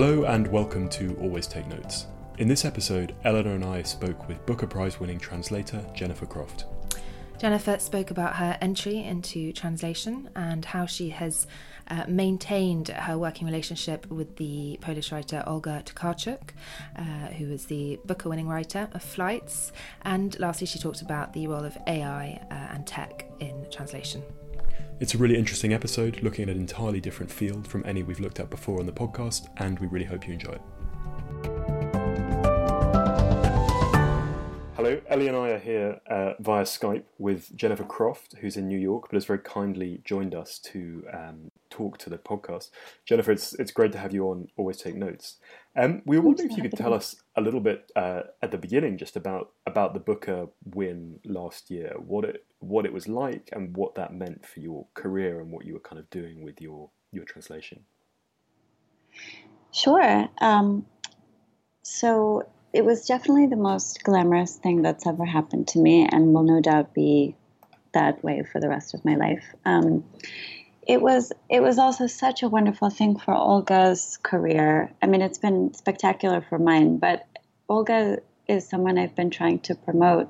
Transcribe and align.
Hello 0.00 0.24
and 0.24 0.46
welcome 0.46 0.88
to 0.88 1.14
Always 1.20 1.46
Take 1.46 1.66
Notes. 1.66 2.06
In 2.38 2.48
this 2.48 2.64
episode, 2.64 3.14
Eleanor 3.22 3.56
and 3.56 3.62
I 3.66 3.82
spoke 3.82 4.28
with 4.28 4.46
Booker 4.46 4.66
Prize 4.66 4.98
winning 4.98 5.18
translator 5.18 5.84
Jennifer 5.92 6.24
Croft. 6.24 6.64
Jennifer 7.38 7.78
spoke 7.78 8.10
about 8.10 8.36
her 8.36 8.56
entry 8.62 8.96
into 8.96 9.52
translation 9.52 10.30
and 10.34 10.64
how 10.64 10.86
she 10.86 11.10
has 11.10 11.46
uh, 11.88 12.04
maintained 12.08 12.88
her 12.88 13.18
working 13.18 13.46
relationship 13.46 14.10
with 14.10 14.36
the 14.36 14.78
Polish 14.80 15.12
writer 15.12 15.44
Olga 15.46 15.82
Tokarczuk, 15.84 16.52
uh, 16.96 17.02
who 17.36 17.52
is 17.52 17.66
the 17.66 18.00
Booker 18.06 18.30
winning 18.30 18.48
writer 18.48 18.88
of 18.94 19.02
Flights. 19.02 19.70
And 20.00 20.38
lastly, 20.40 20.66
she 20.66 20.78
talked 20.78 21.02
about 21.02 21.34
the 21.34 21.46
role 21.46 21.66
of 21.66 21.76
AI 21.86 22.40
uh, 22.50 22.54
and 22.74 22.86
tech 22.86 23.26
in 23.38 23.66
translation. 23.70 24.22
It's 25.00 25.14
a 25.14 25.18
really 25.18 25.38
interesting 25.38 25.72
episode 25.72 26.22
looking 26.22 26.42
at 26.42 26.54
an 26.54 26.60
entirely 26.60 27.00
different 27.00 27.32
field 27.32 27.66
from 27.66 27.82
any 27.86 28.02
we've 28.02 28.20
looked 28.20 28.38
at 28.38 28.50
before 28.50 28.80
on 28.80 28.84
the 28.84 28.92
podcast, 28.92 29.48
and 29.56 29.78
we 29.78 29.86
really 29.86 30.04
hope 30.04 30.26
you 30.26 30.34
enjoy 30.34 30.52
it. 30.52 31.79
Hello, 34.82 34.98
Ellie 35.08 35.28
and 35.28 35.36
I 35.36 35.50
are 35.50 35.58
here 35.58 36.00
uh, 36.08 36.32
via 36.40 36.62
Skype 36.62 37.02
with 37.18 37.54
Jennifer 37.54 37.84
Croft, 37.84 38.36
who's 38.40 38.56
in 38.56 38.66
New 38.66 38.78
York, 38.78 39.10
but 39.10 39.16
has 39.16 39.26
very 39.26 39.40
kindly 39.40 40.00
joined 40.06 40.34
us 40.34 40.58
to 40.60 41.04
um, 41.12 41.50
talk 41.68 41.98
to 41.98 42.08
the 42.08 42.16
podcast. 42.16 42.70
Jennifer, 43.04 43.30
it's 43.30 43.52
it's 43.52 43.72
great 43.72 43.92
to 43.92 43.98
have 43.98 44.14
you 44.14 44.30
on. 44.30 44.48
Always 44.56 44.78
take 44.78 44.94
notes. 44.94 45.36
Um, 45.76 46.00
we 46.06 46.18
were 46.18 46.24
wondering 46.24 46.50
if 46.50 46.56
you 46.56 46.62
could 46.62 46.78
tell 46.78 46.94
us 46.94 47.16
a 47.36 47.42
little 47.42 47.60
bit 47.60 47.92
uh, 47.94 48.22
at 48.40 48.52
the 48.52 48.56
beginning, 48.56 48.96
just 48.96 49.16
about 49.16 49.50
about 49.66 49.92
the 49.92 50.00
Booker 50.00 50.46
win 50.64 51.20
last 51.26 51.70
year, 51.70 51.94
what 51.98 52.24
it 52.24 52.46
what 52.60 52.86
it 52.86 52.92
was 52.94 53.06
like, 53.06 53.50
and 53.52 53.76
what 53.76 53.94
that 53.96 54.14
meant 54.14 54.46
for 54.46 54.60
your 54.60 54.86
career, 54.94 55.42
and 55.42 55.52
what 55.52 55.66
you 55.66 55.74
were 55.74 55.80
kind 55.80 55.98
of 55.98 56.08
doing 56.08 56.42
with 56.42 56.58
your 56.58 56.88
your 57.12 57.26
translation. 57.26 57.80
Sure. 59.72 60.26
Um, 60.40 60.86
so 61.82 62.48
it 62.72 62.84
was 62.84 63.06
definitely 63.06 63.46
the 63.46 63.56
most 63.56 64.02
glamorous 64.04 64.56
thing 64.56 64.82
that's 64.82 65.06
ever 65.06 65.24
happened 65.24 65.68
to 65.68 65.78
me, 65.78 66.08
and 66.10 66.32
will 66.32 66.42
no 66.42 66.60
doubt 66.60 66.94
be 66.94 67.34
that 67.92 68.22
way 68.22 68.42
for 68.42 68.60
the 68.60 68.68
rest 68.68 68.94
of 68.94 69.04
my 69.04 69.16
life. 69.16 69.44
Um, 69.64 70.04
it 70.86 71.02
was 71.02 71.32
it 71.48 71.62
was 71.62 71.78
also 71.78 72.06
such 72.06 72.42
a 72.42 72.48
wonderful 72.48 72.90
thing 72.90 73.18
for 73.18 73.34
Olga's 73.34 74.18
career. 74.22 74.92
I 75.02 75.06
mean, 75.06 75.22
it's 75.22 75.38
been 75.38 75.74
spectacular 75.74 76.40
for 76.48 76.58
mine, 76.58 76.98
but 76.98 77.26
Olga 77.68 78.18
is 78.48 78.68
someone 78.68 78.98
I've 78.98 79.14
been 79.14 79.30
trying 79.30 79.60
to 79.60 79.74
promote 79.74 80.28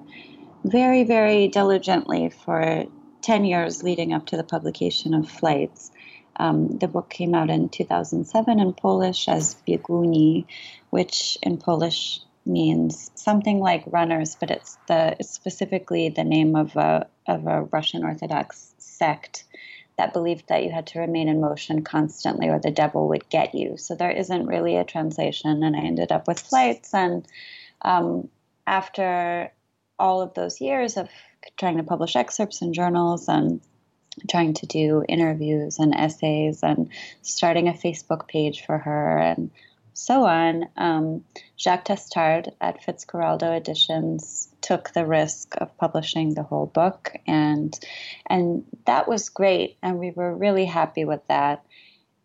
very, 0.65 1.05
very 1.05 1.49
diligently 1.49 2.31
for 2.31 2.85
10 3.23 3.45
years 3.45 3.83
leading 3.83 4.13
up 4.13 4.27
to 4.27 4.37
the 4.37 4.45
publication 4.45 5.15
of 5.15 5.31
Flights. 5.31 5.91
Um, 6.37 6.79
the 6.79 6.89
book 6.89 7.11
came 7.11 7.35
out 7.35 7.51
in 7.51 7.69
2007 7.69 8.61
in 8.61 8.73
Polish 8.73 9.29
as 9.29 9.57
Bieguni, 9.67 10.47
which 10.91 11.39
in 11.43 11.59
Polish 11.59 12.21
means 12.51 13.11
something 13.15 13.61
like 13.61 13.85
runners, 13.87 14.37
but 14.39 14.51
it's 14.51 14.77
the 14.89 15.17
it's 15.19 15.31
specifically 15.31 16.09
the 16.09 16.25
name 16.25 16.57
of 16.57 16.77
a 16.77 17.07
of 17.27 17.47
a 17.47 17.63
Russian 17.63 18.05
Orthodox 18.05 18.75
sect 18.79 19.45
that 19.97 20.13
believed 20.13 20.49
that 20.49 20.65
you 20.65 20.71
had 20.71 20.87
to 20.89 21.01
remain 21.01 21.29
in 21.29 21.41
motion 21.41 21.83
constantly 21.83 22.49
or 22.49 22.59
the 22.59 22.71
devil 22.71 23.09
would 23.09 23.29
get 23.29 23.55
you. 23.55 23.77
So 23.77 23.95
there 23.95 24.11
isn't 24.11 24.47
really 24.47 24.77
a 24.77 24.85
translation, 24.85 25.63
and 25.63 25.77
I 25.77 25.81
ended 25.81 26.11
up 26.11 26.27
with 26.27 26.41
flights. 26.41 26.95
And 26.95 27.27
um, 27.83 28.29
after 28.67 29.53
all 29.99 30.23
of 30.23 30.35
those 30.35 30.61
years 30.61 30.97
of 30.97 31.09
trying 31.59 31.77
to 31.77 31.83
publish 31.83 32.17
excerpts 32.17 32.63
in 32.63 32.73
journals 32.73 33.29
and 33.29 33.61
trying 34.29 34.55
to 34.55 34.67
do 34.67 35.05
interviews 35.09 35.79
and 35.79 35.95
essays 35.95 36.63
and 36.63 36.91
starting 37.23 37.69
a 37.69 37.73
Facebook 37.73 38.27
page 38.29 38.65
for 38.65 38.79
her 38.79 39.19
and 39.19 39.51
so 39.93 40.25
on, 40.25 40.69
um, 40.77 41.25
Jacques 41.59 41.85
Testard 41.85 42.51
at 42.61 42.83
Fitzcarraldo 42.83 43.57
Editions 43.57 44.49
took 44.61 44.91
the 44.91 45.07
risk 45.07 45.55
of 45.59 45.77
publishing 45.77 46.35
the 46.35 46.43
whole 46.43 46.67
book, 46.67 47.13
and 47.27 47.79
and 48.27 48.65
that 48.87 49.09
was 49.09 49.29
great, 49.29 49.77
and 49.83 49.99
we 49.99 50.11
were 50.11 50.35
really 50.35 50.65
happy 50.65 51.05
with 51.05 51.27
that. 51.29 51.65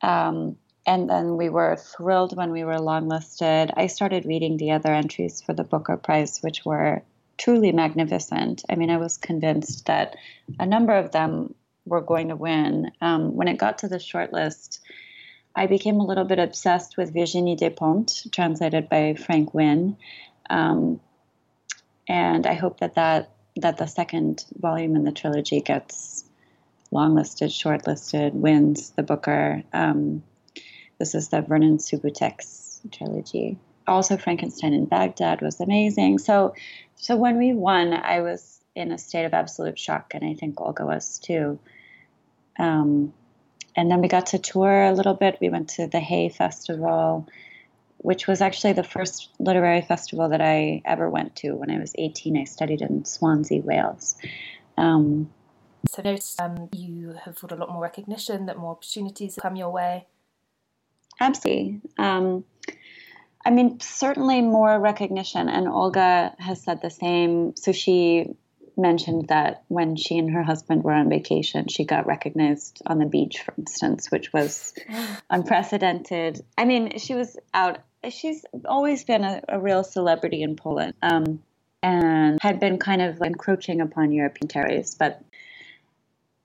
Um, 0.01 0.57
and 0.87 1.09
then 1.09 1.37
we 1.37 1.49
were 1.49 1.77
thrilled 1.77 2.37
when 2.37 2.51
we 2.51 2.63
were 2.63 2.77
longlisted. 2.77 3.71
I 3.75 3.87
started 3.87 4.25
reading 4.25 4.57
the 4.57 4.71
other 4.71 4.93
entries 4.93 5.41
for 5.41 5.53
the 5.53 5.63
Booker 5.63 5.97
Prize, 5.97 6.39
which 6.41 6.63
were 6.63 7.01
truly 7.37 7.71
magnificent. 7.71 8.63
I 8.69 8.75
mean, 8.75 8.91
I 8.91 8.97
was 8.97 9.17
convinced 9.17 9.87
that 9.87 10.15
a 10.59 10.65
number 10.65 10.93
of 10.93 11.11
them 11.11 11.55
were 11.85 12.01
going 12.01 12.29
to 12.29 12.35
win. 12.35 12.91
Um, 13.01 13.35
when 13.35 13.47
it 13.47 13.57
got 13.57 13.79
to 13.79 13.87
the 13.87 13.97
shortlist, 13.97 14.79
I 15.55 15.67
became 15.67 15.99
a 15.99 16.05
little 16.05 16.25
bit 16.25 16.39
obsessed 16.39 16.97
with 16.97 17.13
Virginie 17.13 17.55
Despentes, 17.55 18.29
translated 18.31 18.89
by 18.89 19.13
Frank 19.13 19.53
Wynne. 19.53 19.97
Um, 20.49 20.99
and 22.07 22.45
I 22.45 22.53
hope 22.53 22.79
that, 22.79 22.95
that 22.95 23.31
that 23.57 23.77
the 23.77 23.85
second 23.85 24.45
volume 24.57 24.95
in 24.95 25.03
the 25.03 25.11
trilogy 25.11 25.61
gets 25.61 26.25
longlisted, 26.91 27.49
shortlisted, 27.49 28.33
wins 28.33 28.91
the 28.91 29.03
Booker. 29.03 29.63
Um, 29.73 30.23
this 30.99 31.15
is 31.15 31.29
the 31.29 31.41
Vernon 31.41 31.77
Subutex 31.77 32.91
trilogy. 32.91 33.57
Also, 33.87 34.17
Frankenstein 34.17 34.73
in 34.73 34.85
Baghdad 34.85 35.41
was 35.41 35.59
amazing. 35.59 36.19
So, 36.19 36.53
so 36.95 37.15
when 37.15 37.37
we 37.37 37.53
won, 37.53 37.93
I 37.93 38.21
was 38.21 38.59
in 38.75 38.91
a 38.91 38.97
state 38.97 39.25
of 39.25 39.33
absolute 39.33 39.79
shock, 39.79 40.13
and 40.13 40.25
I 40.25 40.33
think 40.33 40.59
Olga 40.59 40.85
was 40.85 41.19
too. 41.19 41.59
Um, 42.57 43.13
and 43.75 43.91
then 43.91 44.01
we 44.01 44.07
got 44.07 44.27
to 44.27 44.39
tour 44.39 44.83
a 44.83 44.93
little 44.93 45.13
bit. 45.13 45.37
We 45.41 45.49
went 45.49 45.69
to 45.71 45.87
the 45.87 45.99
Hay 45.99 46.29
Festival, 46.29 47.27
which 47.97 48.27
was 48.27 48.41
actually 48.41 48.73
the 48.73 48.83
first 48.83 49.29
literary 49.39 49.81
festival 49.81 50.29
that 50.29 50.41
I 50.41 50.81
ever 50.85 51.09
went 51.09 51.35
to 51.37 51.53
when 51.53 51.71
I 51.71 51.79
was 51.79 51.93
18. 51.97 52.37
I 52.37 52.43
studied 52.45 52.81
in 52.81 53.05
Swansea, 53.05 53.61
Wales. 53.61 54.15
Um, 54.77 55.29
so, 55.89 56.01
notice 56.01 56.35
um, 56.39 56.69
you 56.71 57.15
have 57.23 57.39
got 57.39 57.51
a 57.51 57.55
lot 57.55 57.69
more 57.71 57.81
recognition, 57.81 58.47
that 58.47 58.57
more 58.57 58.71
opportunities 58.71 59.37
come 59.39 59.55
your 59.55 59.69
way. 59.69 60.07
Absolutely. 61.19 61.81
Um, 61.97 62.43
I 63.45 63.51
mean, 63.51 63.79
certainly 63.79 64.41
more 64.41 64.79
recognition, 64.79 65.47
and 65.49 65.67
Olga 65.67 66.33
has 66.39 66.63
said 66.63 66.81
the 66.81 66.89
same. 66.89 67.55
So 67.55 67.71
she 67.71 68.35
mentioned 68.77 69.27
that 69.29 69.63
when 69.67 69.95
she 69.95 70.17
and 70.17 70.31
her 70.31 70.43
husband 70.43 70.83
were 70.83 70.93
on 70.93 71.09
vacation, 71.09 71.67
she 71.67 71.85
got 71.85 72.07
recognized 72.07 72.81
on 72.85 72.99
the 72.99 73.05
beach, 73.05 73.41
for 73.41 73.53
instance, 73.57 74.11
which 74.11 74.33
was 74.33 74.73
unprecedented. 75.29 76.43
I 76.57 76.65
mean, 76.65 76.97
she 76.97 77.15
was 77.15 77.37
out. 77.53 77.79
She's 78.09 78.45
always 78.65 79.03
been 79.03 79.23
a, 79.23 79.41
a 79.49 79.59
real 79.59 79.83
celebrity 79.83 80.43
in 80.43 80.55
Poland, 80.55 80.93
um, 81.01 81.41
and 81.81 82.37
had 82.41 82.59
been 82.59 82.77
kind 82.77 83.01
of 83.01 83.21
encroaching 83.21 83.81
upon 83.81 84.11
European 84.11 84.47
territories, 84.47 84.95
but. 84.95 85.21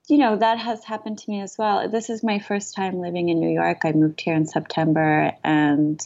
You 0.08 0.18
know, 0.18 0.34
that 0.38 0.58
has 0.58 0.82
happened 0.82 1.18
to 1.18 1.30
me 1.30 1.40
as 1.40 1.56
well. 1.56 1.88
This 1.88 2.10
is 2.10 2.24
my 2.24 2.40
first 2.40 2.74
time 2.74 2.98
living 3.00 3.28
in 3.28 3.38
New 3.38 3.48
York. 3.48 3.82
I 3.84 3.92
moved 3.92 4.20
here 4.20 4.34
in 4.34 4.44
September, 4.44 5.30
and 5.44 6.00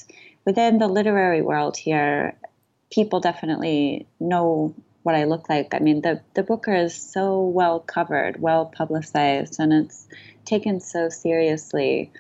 within 0.45 0.77
the 0.77 0.89
literary 0.89 1.41
world 1.41 1.75
here, 1.75 2.37
people 2.91 3.21
definitely 3.21 4.07
know 4.21 4.75
what 5.05 5.15
I 5.15 5.25
look 5.25 5.49
like. 5.49 5.75
I 5.75 5.79
mean, 5.79 6.01
the 6.01 6.21
the 6.35 6.43
Booker 6.43 6.75
is 6.75 6.95
so 6.95 7.43
well 7.47 7.79
covered, 7.79 8.41
well 8.41 8.67
publicized, 8.67 9.61
and 9.61 9.73
it's 9.73 10.09
taken 10.45 10.81
so 10.81 11.09
seriously. 11.11 12.11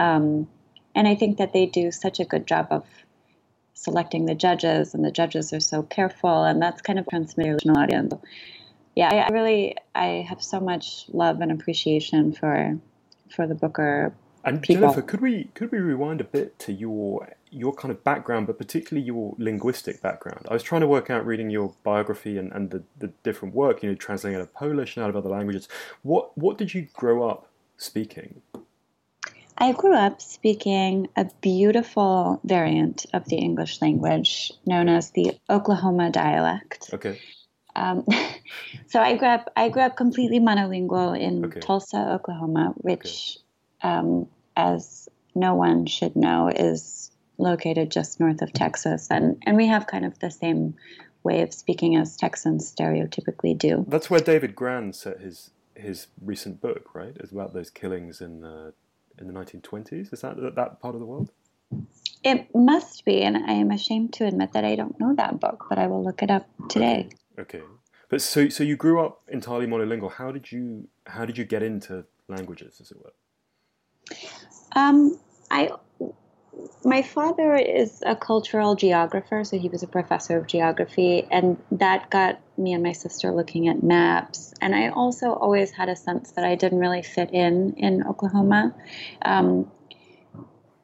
Um, 0.00 0.48
and 0.94 1.06
I 1.06 1.14
think 1.14 1.38
that 1.38 1.52
they 1.52 1.66
do 1.66 1.92
such 1.92 2.20
a 2.20 2.24
good 2.24 2.46
job 2.46 2.68
of 2.70 2.84
selecting 3.74 4.24
the 4.26 4.34
judges, 4.34 4.94
and 4.94 5.04
the 5.04 5.10
judges 5.10 5.52
are 5.52 5.60
so 5.60 5.82
careful, 5.82 6.42
and 6.42 6.60
that's 6.60 6.80
kind 6.80 6.98
of 6.98 7.06
transmitted 7.06 7.60
to 7.60 7.68
audience. 7.70 8.14
Yeah, 8.96 9.10
I, 9.12 9.16
I 9.18 9.28
really 9.28 9.76
I 9.94 10.26
have 10.28 10.42
so 10.42 10.58
much 10.58 11.04
love 11.12 11.40
and 11.42 11.52
appreciation 11.52 12.32
for 12.32 12.78
for 13.28 13.46
the 13.46 13.54
Booker. 13.54 14.14
And 14.44 14.62
people. 14.62 14.88
Jennifer, 14.88 15.02
could 15.02 15.20
we 15.20 15.44
could 15.54 15.70
we 15.70 15.78
rewind 15.78 16.22
a 16.22 16.24
bit 16.24 16.58
to 16.60 16.72
your 16.72 17.28
your 17.52 17.74
kind 17.74 17.92
of 17.92 18.02
background, 18.02 18.46
but 18.46 18.58
particularly 18.58 19.06
your 19.06 19.34
linguistic 19.38 20.00
background. 20.00 20.46
I 20.48 20.54
was 20.54 20.62
trying 20.62 20.80
to 20.80 20.86
work 20.86 21.10
out 21.10 21.26
reading 21.26 21.50
your 21.50 21.74
biography 21.84 22.38
and, 22.38 22.50
and 22.52 22.70
the, 22.70 22.82
the 22.98 23.08
different 23.22 23.54
work, 23.54 23.82
you 23.82 23.90
know, 23.90 23.94
translating 23.94 24.36
out 24.36 24.42
of 24.42 24.54
Polish 24.54 24.96
and 24.96 25.04
out 25.04 25.10
of 25.10 25.16
other 25.16 25.28
languages. 25.28 25.68
What 26.02 26.36
what 26.36 26.58
did 26.58 26.74
you 26.74 26.88
grow 26.94 27.28
up 27.28 27.48
speaking? 27.76 28.40
I 29.58 29.72
grew 29.72 29.94
up 29.94 30.20
speaking 30.20 31.08
a 31.14 31.26
beautiful 31.40 32.40
variant 32.42 33.06
of 33.12 33.26
the 33.26 33.36
English 33.36 33.80
language 33.82 34.52
known 34.66 34.88
as 34.88 35.10
the 35.10 35.38
Oklahoma 35.48 36.10
dialect. 36.10 36.90
Okay. 36.92 37.20
Um, 37.76 38.04
so 38.88 39.00
I 39.00 39.16
grew 39.16 39.28
up 39.28 39.52
I 39.54 39.68
grew 39.68 39.82
up 39.82 39.96
completely 39.96 40.40
monolingual 40.40 41.18
in 41.18 41.44
okay. 41.44 41.60
Tulsa, 41.60 42.12
Oklahoma, 42.14 42.72
which, 42.78 43.38
okay. 43.84 43.94
um, 43.94 44.26
as 44.56 45.08
no 45.34 45.54
one 45.54 45.86
should 45.86 46.16
know, 46.16 46.48
is 46.48 47.11
located 47.38 47.90
just 47.90 48.20
north 48.20 48.42
of 48.42 48.52
Texas, 48.52 49.08
and 49.10 49.42
and 49.46 49.56
we 49.56 49.66
have 49.66 49.86
kind 49.86 50.04
of 50.04 50.18
the 50.18 50.30
same 50.30 50.74
way 51.22 51.42
of 51.42 51.54
speaking 51.54 51.96
as 51.96 52.16
Texans 52.16 52.72
stereotypically 52.72 53.56
do. 53.56 53.84
That's 53.88 54.10
where 54.10 54.20
David 54.20 54.54
Grann 54.54 54.92
set 54.92 55.20
his 55.20 55.50
his 55.74 56.08
recent 56.20 56.60
book, 56.60 56.94
right? 56.94 57.16
Is 57.18 57.32
about 57.32 57.54
those 57.54 57.70
killings 57.70 58.20
in 58.20 58.40
the 58.40 58.74
in 59.18 59.26
the 59.26 59.32
1920s. 59.32 60.12
Is 60.12 60.20
that 60.20 60.36
that 60.56 60.80
part 60.80 60.94
of 60.94 61.00
the 61.00 61.06
world? 61.06 61.30
It 62.24 62.54
must 62.54 63.04
be, 63.04 63.22
and 63.22 63.36
I 63.36 63.52
am 63.52 63.70
ashamed 63.70 64.12
to 64.14 64.26
admit 64.26 64.52
that 64.52 64.64
I 64.64 64.76
don't 64.76 64.98
know 65.00 65.14
that 65.16 65.40
book, 65.40 65.66
but 65.68 65.78
I 65.78 65.86
will 65.86 66.04
look 66.04 66.22
it 66.22 66.30
up 66.30 66.46
today. 66.68 67.08
Okay. 67.38 67.58
okay. 67.58 67.66
But 68.08 68.20
so 68.20 68.48
so 68.48 68.62
you 68.62 68.76
grew 68.76 69.04
up 69.04 69.22
entirely 69.28 69.66
monolingual. 69.66 70.12
How 70.12 70.30
did 70.30 70.52
you 70.52 70.88
how 71.06 71.24
did 71.24 71.38
you 71.38 71.44
get 71.44 71.62
into 71.62 72.04
languages, 72.28 72.78
as 72.80 72.90
it 72.90 72.98
were? 72.98 73.12
Um, 74.76 75.18
I 75.50 75.70
my 76.84 77.02
father 77.02 77.54
is 77.54 78.02
a 78.04 78.14
cultural 78.14 78.74
geographer, 78.74 79.44
so 79.44 79.58
he 79.58 79.68
was 79.68 79.82
a 79.82 79.86
professor 79.86 80.36
of 80.36 80.46
geography, 80.46 81.26
and 81.30 81.56
that 81.70 82.10
got 82.10 82.40
me 82.58 82.72
and 82.72 82.82
my 82.82 82.92
sister 82.92 83.32
looking 83.32 83.68
at 83.68 83.82
maps. 83.82 84.52
And 84.60 84.74
I 84.74 84.88
also 84.88 85.32
always 85.32 85.70
had 85.70 85.88
a 85.88 85.96
sense 85.96 86.32
that 86.32 86.44
I 86.44 86.54
didn't 86.54 86.78
really 86.78 87.02
fit 87.02 87.30
in 87.32 87.74
in 87.76 88.06
Oklahoma. 88.06 88.74
Um, 89.24 89.70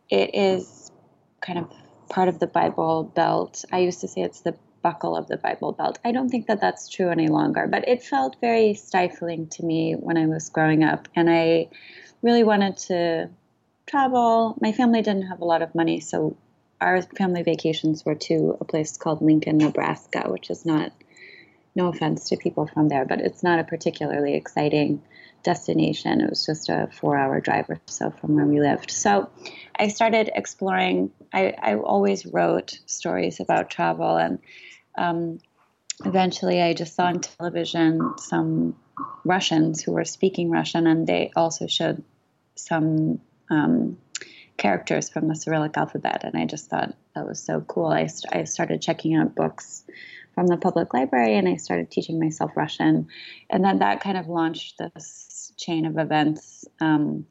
it 0.08 0.34
is 0.34 0.90
kind 1.40 1.58
of 1.58 1.70
part 2.08 2.28
of 2.28 2.38
the 2.38 2.46
Bible 2.46 3.04
Belt. 3.04 3.64
I 3.70 3.78
used 3.78 4.00
to 4.00 4.08
say 4.08 4.22
it's 4.22 4.40
the 4.40 4.56
buckle 4.82 5.16
of 5.16 5.26
the 5.26 5.36
Bible 5.36 5.72
Belt. 5.72 5.98
I 6.04 6.12
don't 6.12 6.28
think 6.28 6.46
that 6.46 6.60
that's 6.60 6.88
true 6.88 7.10
any 7.10 7.28
longer, 7.28 7.66
but 7.66 7.86
it 7.88 8.02
felt 8.02 8.36
very 8.40 8.74
stifling 8.74 9.48
to 9.48 9.64
me 9.64 9.94
when 9.94 10.16
I 10.16 10.26
was 10.26 10.48
growing 10.48 10.84
up, 10.84 11.08
and 11.14 11.28
I 11.28 11.68
really 12.22 12.44
wanted 12.44 12.78
to 12.78 13.30
travel. 13.88 14.56
My 14.60 14.72
family 14.72 15.02
didn't 15.02 15.28
have 15.28 15.40
a 15.40 15.44
lot 15.44 15.62
of 15.62 15.74
money, 15.74 16.00
so 16.00 16.36
our 16.80 17.02
family 17.02 17.42
vacations 17.42 18.04
were 18.04 18.14
to 18.14 18.56
a 18.60 18.64
place 18.64 18.96
called 18.96 19.22
Lincoln, 19.22 19.58
Nebraska, 19.58 20.24
which 20.28 20.50
is 20.50 20.64
not, 20.64 20.92
no 21.74 21.88
offense 21.88 22.28
to 22.28 22.36
people 22.36 22.66
from 22.66 22.88
there, 22.88 23.04
but 23.04 23.20
it's 23.20 23.42
not 23.42 23.58
a 23.58 23.64
particularly 23.64 24.34
exciting 24.34 25.02
destination. 25.42 26.20
It 26.20 26.30
was 26.30 26.44
just 26.44 26.68
a 26.68 26.88
four 26.92 27.16
hour 27.16 27.40
drive 27.40 27.70
or 27.70 27.80
so 27.86 28.10
from 28.10 28.34
where 28.34 28.44
we 28.44 28.60
lived. 28.60 28.90
So 28.90 29.30
I 29.76 29.88
started 29.88 30.30
exploring. 30.34 31.10
I, 31.32 31.54
I 31.60 31.76
always 31.76 32.26
wrote 32.26 32.78
stories 32.86 33.40
about 33.40 33.70
travel, 33.70 34.16
and 34.16 34.38
um, 34.96 35.38
eventually 36.04 36.62
I 36.62 36.74
just 36.74 36.94
saw 36.94 37.06
on 37.06 37.20
television 37.20 38.14
some 38.18 38.76
Russians 39.24 39.82
who 39.82 39.92
were 39.92 40.04
speaking 40.04 40.50
Russian, 40.50 40.86
and 40.86 41.06
they 41.06 41.30
also 41.36 41.66
showed 41.66 42.02
some 42.56 43.20
um, 43.50 43.98
characters 44.56 45.08
from 45.08 45.28
the 45.28 45.36
Cyrillic 45.36 45.76
alphabet, 45.76 46.22
and 46.24 46.36
I 46.36 46.44
just 46.44 46.68
thought 46.68 46.94
that 47.14 47.26
was 47.26 47.40
so 47.40 47.60
cool. 47.62 47.86
I, 47.86 48.06
st- 48.06 48.34
I 48.34 48.44
started 48.44 48.82
checking 48.82 49.14
out 49.14 49.34
books 49.34 49.84
from 50.34 50.46
the 50.46 50.56
public 50.56 50.92
library, 50.94 51.36
and 51.36 51.48
I 51.48 51.56
started 51.56 51.90
teaching 51.90 52.20
myself 52.20 52.52
Russian, 52.56 53.08
and 53.50 53.64
then 53.64 53.78
that 53.78 54.00
kind 54.00 54.16
of 54.16 54.28
launched 54.28 54.78
this 54.78 55.52
chain 55.56 55.86
of 55.86 55.98
events 55.98 56.64
um, 56.80 57.26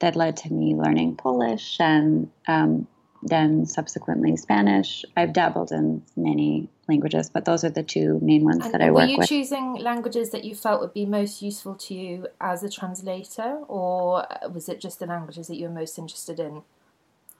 that 0.00 0.16
led 0.16 0.36
to 0.38 0.52
me 0.52 0.74
learning 0.74 1.16
Polish 1.16 1.76
and 1.80 2.30
um, 2.46 2.86
then 3.26 3.66
subsequently 3.66 4.36
Spanish. 4.36 5.04
I've 5.16 5.32
dabbled 5.32 5.72
in 5.72 6.02
many 6.16 6.68
languages, 6.88 7.30
but 7.30 7.44
those 7.44 7.64
are 7.64 7.70
the 7.70 7.82
two 7.82 8.18
main 8.22 8.44
ones 8.44 8.64
and 8.64 8.74
that 8.74 8.80
I 8.80 8.90
work 8.90 9.08
with. 9.08 9.16
Were 9.16 9.22
you 9.22 9.26
choosing 9.26 9.74
languages 9.76 10.30
that 10.30 10.44
you 10.44 10.54
felt 10.54 10.80
would 10.80 10.94
be 10.94 11.06
most 11.06 11.42
useful 11.42 11.74
to 11.74 11.94
you 11.94 12.28
as 12.40 12.62
a 12.62 12.70
translator, 12.70 13.60
or 13.68 14.26
was 14.52 14.68
it 14.68 14.80
just 14.80 14.98
the 14.98 15.06
languages 15.06 15.48
that 15.48 15.56
you 15.56 15.68
were 15.68 15.74
most 15.74 15.98
interested 15.98 16.38
in 16.38 16.62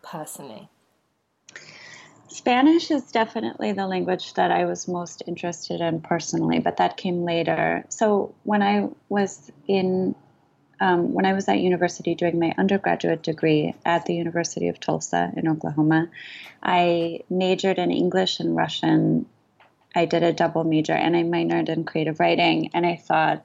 personally? 0.02 0.68
Spanish 2.28 2.90
is 2.90 3.10
definitely 3.12 3.72
the 3.72 3.86
language 3.86 4.34
that 4.34 4.50
I 4.50 4.64
was 4.64 4.88
most 4.88 5.22
interested 5.26 5.80
in 5.80 6.00
personally, 6.00 6.58
but 6.58 6.76
that 6.76 6.96
came 6.96 7.24
later. 7.24 7.84
So 7.88 8.34
when 8.42 8.62
I 8.62 8.88
was 9.08 9.50
in 9.68 10.14
um, 10.80 11.12
when 11.14 11.24
I 11.24 11.32
was 11.32 11.48
at 11.48 11.58
university 11.58 12.14
doing 12.14 12.38
my 12.38 12.54
undergraduate 12.58 13.22
degree 13.22 13.74
at 13.84 14.04
the 14.04 14.14
University 14.14 14.68
of 14.68 14.78
Tulsa 14.78 15.32
in 15.36 15.48
Oklahoma, 15.48 16.08
I 16.62 17.20
majored 17.30 17.78
in 17.78 17.90
English 17.90 18.40
and 18.40 18.54
Russian. 18.54 19.26
I 19.94 20.04
did 20.04 20.22
a 20.22 20.32
double 20.32 20.64
major 20.64 20.92
and 20.92 21.16
I 21.16 21.22
minored 21.22 21.68
in 21.68 21.84
creative 21.84 22.20
writing. 22.20 22.70
And 22.74 22.84
I 22.84 22.96
thought, 22.96 23.44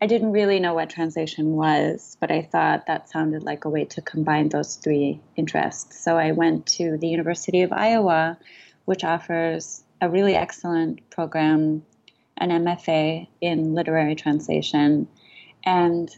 I 0.00 0.06
didn't 0.06 0.32
really 0.32 0.60
know 0.60 0.74
what 0.74 0.90
translation 0.90 1.52
was, 1.52 2.16
but 2.20 2.30
I 2.30 2.42
thought 2.42 2.86
that 2.86 3.08
sounded 3.08 3.42
like 3.42 3.64
a 3.64 3.68
way 3.68 3.84
to 3.86 4.02
combine 4.02 4.48
those 4.48 4.76
three 4.76 5.20
interests. 5.36 6.00
So 6.00 6.16
I 6.16 6.32
went 6.32 6.66
to 6.78 6.96
the 6.96 7.08
University 7.08 7.62
of 7.62 7.72
Iowa, 7.72 8.38
which 8.84 9.04
offers 9.04 9.82
a 10.00 10.08
really 10.08 10.34
excellent 10.34 11.08
program, 11.10 11.84
an 12.36 12.50
MFA 12.50 13.26
in 13.40 13.74
literary 13.74 14.14
translation. 14.14 15.08
And 15.64 16.08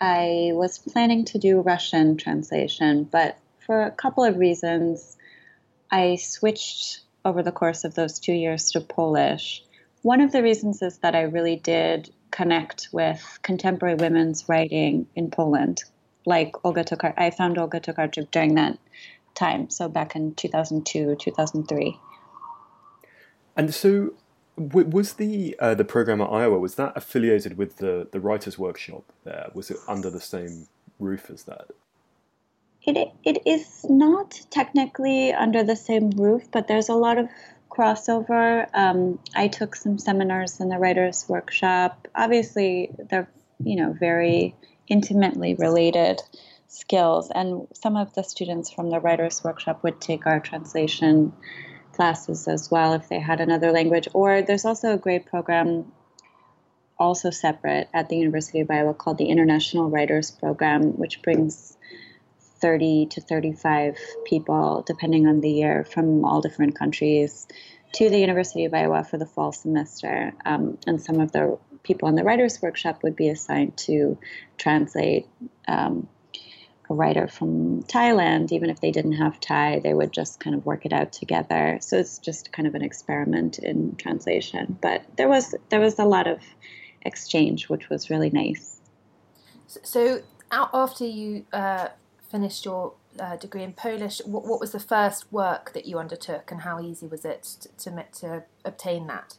I 0.00 0.50
was 0.52 0.78
planning 0.78 1.24
to 1.26 1.38
do 1.38 1.60
Russian 1.60 2.16
translation, 2.16 3.04
but 3.04 3.38
for 3.64 3.82
a 3.82 3.90
couple 3.90 4.24
of 4.24 4.36
reasons, 4.38 5.16
I 5.90 6.16
switched 6.16 7.00
over 7.24 7.42
the 7.42 7.52
course 7.52 7.84
of 7.84 7.94
those 7.94 8.18
two 8.18 8.32
years 8.32 8.70
to 8.72 8.80
Polish. 8.80 9.64
One 10.02 10.20
of 10.20 10.32
the 10.32 10.42
reasons 10.42 10.82
is 10.82 10.98
that 10.98 11.16
I 11.16 11.22
really 11.22 11.56
did 11.56 12.10
connect 12.30 12.88
with 12.92 13.38
contemporary 13.42 13.96
women's 13.96 14.48
writing 14.48 15.06
in 15.16 15.30
Poland, 15.30 15.82
like 16.24 16.64
Olga 16.64 16.84
Tokarczuk. 16.84 17.14
I 17.16 17.30
found 17.30 17.58
Olga 17.58 17.80
Tokarczuk 17.80 18.30
during 18.30 18.54
that 18.56 18.78
time, 19.34 19.70
so 19.70 19.88
back 19.88 20.14
in 20.14 20.34
2002, 20.34 21.16
2003. 21.18 21.98
And 23.56 23.74
so 23.74 24.12
was 24.56 25.14
the 25.14 25.56
uh, 25.58 25.74
the 25.74 25.84
program 25.84 26.20
at 26.20 26.30
Iowa 26.30 26.58
was 26.58 26.76
that 26.76 26.96
affiliated 26.96 27.58
with 27.58 27.76
the 27.76 28.08
the 28.10 28.20
writers 28.20 28.58
workshop 28.58 29.04
there? 29.24 29.50
Was 29.54 29.70
it 29.70 29.76
under 29.86 30.10
the 30.10 30.20
same 30.20 30.68
roof 30.98 31.30
as 31.30 31.44
that? 31.44 31.70
It 32.82 33.12
it 33.24 33.42
is 33.46 33.84
not 33.88 34.40
technically 34.50 35.32
under 35.32 35.62
the 35.62 35.76
same 35.76 36.10
roof, 36.10 36.50
but 36.50 36.68
there's 36.68 36.88
a 36.88 36.94
lot 36.94 37.18
of 37.18 37.28
crossover. 37.70 38.66
Um, 38.72 39.18
I 39.34 39.48
took 39.48 39.76
some 39.76 39.98
seminars 39.98 40.60
in 40.60 40.68
the 40.68 40.78
writers 40.78 41.26
workshop. 41.28 42.08
Obviously, 42.14 42.90
they're 43.10 43.28
you 43.62 43.76
know 43.76 43.92
very 43.92 44.54
intimately 44.88 45.54
related 45.54 46.22
skills, 46.68 47.30
and 47.34 47.66
some 47.74 47.96
of 47.96 48.14
the 48.14 48.22
students 48.22 48.70
from 48.70 48.88
the 48.88 49.00
writers 49.00 49.44
workshop 49.44 49.82
would 49.82 50.00
take 50.00 50.26
our 50.26 50.40
translation 50.40 51.32
classes 51.96 52.46
as 52.46 52.70
well 52.70 52.92
if 52.92 53.08
they 53.08 53.18
had 53.18 53.40
another 53.40 53.72
language. 53.72 54.08
Or 54.12 54.42
there's 54.42 54.64
also 54.64 54.92
a 54.92 54.98
great 54.98 55.26
program, 55.26 55.92
also 56.98 57.30
separate 57.30 57.88
at 57.92 58.08
the 58.08 58.16
University 58.16 58.60
of 58.60 58.70
Iowa, 58.70 58.94
called 58.94 59.18
the 59.18 59.26
International 59.26 59.90
Writers 59.90 60.30
Program, 60.30 60.98
which 60.98 61.22
brings 61.22 61.76
30 62.60 63.06
to 63.06 63.20
35 63.20 63.98
people, 64.24 64.84
depending 64.86 65.26
on 65.26 65.40
the 65.40 65.50
year, 65.50 65.84
from 65.84 66.24
all 66.24 66.40
different 66.40 66.78
countries 66.78 67.46
to 67.92 68.10
the 68.10 68.18
University 68.18 68.64
of 68.64 68.74
Iowa 68.74 69.04
for 69.04 69.18
the 69.18 69.26
fall 69.26 69.52
semester. 69.52 70.32
Um, 70.44 70.78
and 70.86 71.00
some 71.00 71.20
of 71.20 71.32
the 71.32 71.58
people 71.82 72.08
in 72.08 72.14
the 72.14 72.24
writers' 72.24 72.60
workshop 72.60 73.02
would 73.02 73.16
be 73.16 73.28
assigned 73.28 73.76
to 73.78 74.18
translate 74.58 75.26
um, 75.68 76.08
a 76.88 76.94
writer 76.94 77.26
from 77.26 77.82
Thailand, 77.84 78.52
even 78.52 78.70
if 78.70 78.80
they 78.80 78.90
didn't 78.90 79.12
have 79.14 79.40
Thai, 79.40 79.80
they 79.80 79.94
would 79.94 80.12
just 80.12 80.40
kind 80.40 80.54
of 80.54 80.64
work 80.64 80.86
it 80.86 80.92
out 80.92 81.12
together. 81.12 81.78
So 81.80 81.98
it's 81.98 82.18
just 82.18 82.52
kind 82.52 82.68
of 82.68 82.74
an 82.74 82.82
experiment 82.82 83.58
in 83.58 83.96
translation. 83.96 84.78
But 84.80 85.02
there 85.16 85.28
was 85.28 85.54
there 85.68 85.80
was 85.80 85.98
a 85.98 86.04
lot 86.04 86.26
of 86.26 86.40
exchange, 87.02 87.68
which 87.68 87.88
was 87.88 88.10
really 88.10 88.30
nice. 88.30 88.80
So 89.66 90.20
after 90.50 91.04
you 91.04 91.46
uh, 91.52 91.88
finished 92.30 92.64
your 92.64 92.94
uh, 93.18 93.36
degree 93.36 93.62
in 93.62 93.72
Polish, 93.72 94.20
what, 94.24 94.46
what, 94.46 94.60
was 94.60 94.72
the 94.72 94.80
first 94.80 95.32
work 95.32 95.72
that 95.72 95.86
you 95.86 95.98
undertook, 95.98 96.50
and 96.50 96.60
how 96.60 96.80
easy 96.80 97.06
was 97.06 97.24
it 97.24 97.42
to 97.60 97.90
to, 97.90 98.04
to 98.20 98.44
obtain 98.64 99.06
that? 99.06 99.38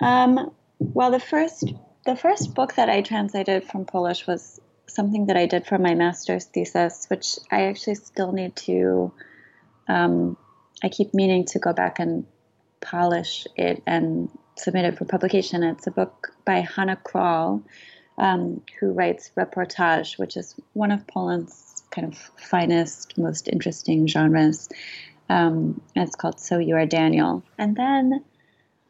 Um, 0.00 0.52
well, 0.78 1.10
the 1.10 1.20
first 1.20 1.72
the 2.04 2.16
first 2.16 2.54
book 2.54 2.74
that 2.74 2.88
I 2.88 3.02
translated 3.02 3.64
from 3.64 3.84
Polish 3.84 4.26
was 4.26 4.60
something 4.88 5.26
that 5.26 5.36
I 5.36 5.46
did 5.46 5.66
for 5.66 5.78
my 5.78 5.94
master's 5.94 6.46
thesis, 6.46 7.06
which 7.08 7.36
I 7.50 7.66
actually 7.66 7.96
still 7.96 8.32
need 8.32 8.56
to. 8.56 9.12
Um, 9.86 10.36
I 10.82 10.88
keep 10.88 11.14
meaning 11.14 11.44
to 11.46 11.58
go 11.58 11.72
back 11.72 11.98
and 11.98 12.26
polish 12.80 13.46
it 13.56 13.82
and 13.86 14.30
submit 14.56 14.84
it 14.84 14.98
for 14.98 15.04
publication. 15.04 15.62
It's 15.62 15.86
a 15.86 15.90
book 15.90 16.32
by 16.44 16.60
Hanna 16.60 16.96
Krall, 16.96 17.62
um, 18.16 18.62
who 18.78 18.92
writes 18.92 19.30
reportage, 19.36 20.18
which 20.18 20.36
is 20.36 20.54
one 20.72 20.90
of 20.90 21.06
Poland's 21.06 21.82
kind 21.90 22.06
of 22.06 22.18
finest, 22.36 23.16
most 23.18 23.48
interesting 23.48 24.06
genres. 24.06 24.68
Um, 25.28 25.80
it's 25.94 26.14
called 26.14 26.40
So 26.40 26.58
You 26.58 26.76
Are 26.76 26.86
Daniel. 26.86 27.42
And 27.58 27.76
then 27.76 28.24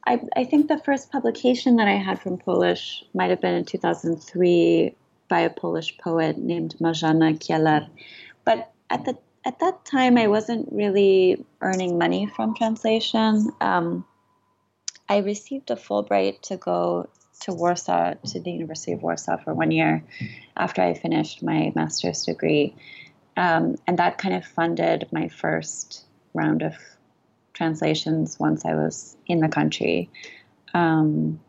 I, 0.06 0.20
I, 0.36 0.44
think 0.44 0.68
the 0.68 0.78
first 0.78 1.10
publication 1.10 1.76
that 1.76 1.88
I 1.88 1.96
had 1.96 2.20
from 2.20 2.38
Polish 2.38 3.04
might 3.12 3.30
have 3.30 3.40
been 3.40 3.54
in 3.54 3.64
2003 3.64 4.94
by 5.28 5.40
a 5.40 5.50
Polish 5.50 5.98
poet 5.98 6.38
named 6.38 6.74
Marzena 6.80 7.38
Kielar. 7.38 7.88
But 8.44 8.72
at 8.90 9.04
the 9.04 9.18
at 9.44 9.60
that 9.60 9.84
time, 9.84 10.18
I 10.18 10.26
wasn't 10.26 10.68
really 10.72 11.44
earning 11.60 11.96
money 11.96 12.26
from 12.26 12.54
translation. 12.54 13.50
Um, 13.60 14.04
I 15.08 15.18
received 15.18 15.70
a 15.70 15.76
Fulbright 15.76 16.42
to 16.42 16.56
go 16.56 17.08
to 17.40 17.54
Warsaw, 17.54 18.14
to 18.14 18.40
the 18.40 18.50
University 18.50 18.92
of 18.92 19.02
Warsaw 19.02 19.36
for 19.38 19.54
one 19.54 19.70
year 19.70 20.04
after 20.56 20.82
I 20.82 20.94
finished 20.94 21.42
my 21.42 21.72
master's 21.74 22.24
degree. 22.24 22.74
Um, 23.36 23.76
and 23.86 23.98
that 23.98 24.18
kind 24.18 24.34
of 24.34 24.44
funded 24.44 25.08
my 25.12 25.28
first 25.28 26.04
round 26.34 26.62
of 26.62 26.74
translations 27.54 28.38
once 28.38 28.64
I 28.64 28.74
was 28.74 29.16
in 29.26 29.40
the 29.40 29.48
country. 29.48 30.10
Um, 30.74 31.40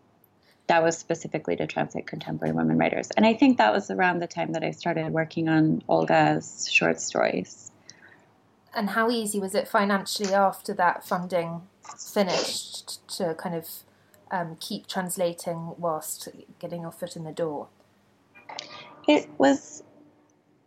that 0.70 0.84
was 0.84 0.96
specifically 0.98 1.56
to 1.56 1.66
translate 1.66 2.06
contemporary 2.06 2.54
women 2.54 2.78
writers. 2.78 3.10
And 3.18 3.26
I 3.26 3.34
think 3.34 3.58
that 3.58 3.74
was 3.74 3.90
around 3.90 4.20
the 4.20 4.28
time 4.28 4.54
that 4.54 4.64
I 4.64 4.70
started 4.70 5.12
working 5.12 5.50
on 5.50 5.82
Olga's 5.90 6.70
short 6.72 7.02
stories. 7.02 7.72
And 8.76 8.92
how 8.92 9.10
easy 9.10 9.40
was 9.40 9.56
it 9.56 9.68
financially 9.68 10.32
after 10.32 10.76
that 10.76 11.04
funding 11.04 11.64
finished 11.98 13.06
to 13.18 13.34
kind 13.34 13.56
of 13.56 13.68
um, 14.30 14.58
keep 14.60 14.86
translating 14.86 15.74
whilst 15.80 16.30
getting 16.60 16.84
your 16.84 16.92
foot 16.92 17.16
in 17.16 17.24
the 17.24 17.32
door? 17.32 17.68
It 19.08 19.28
was 19.40 19.82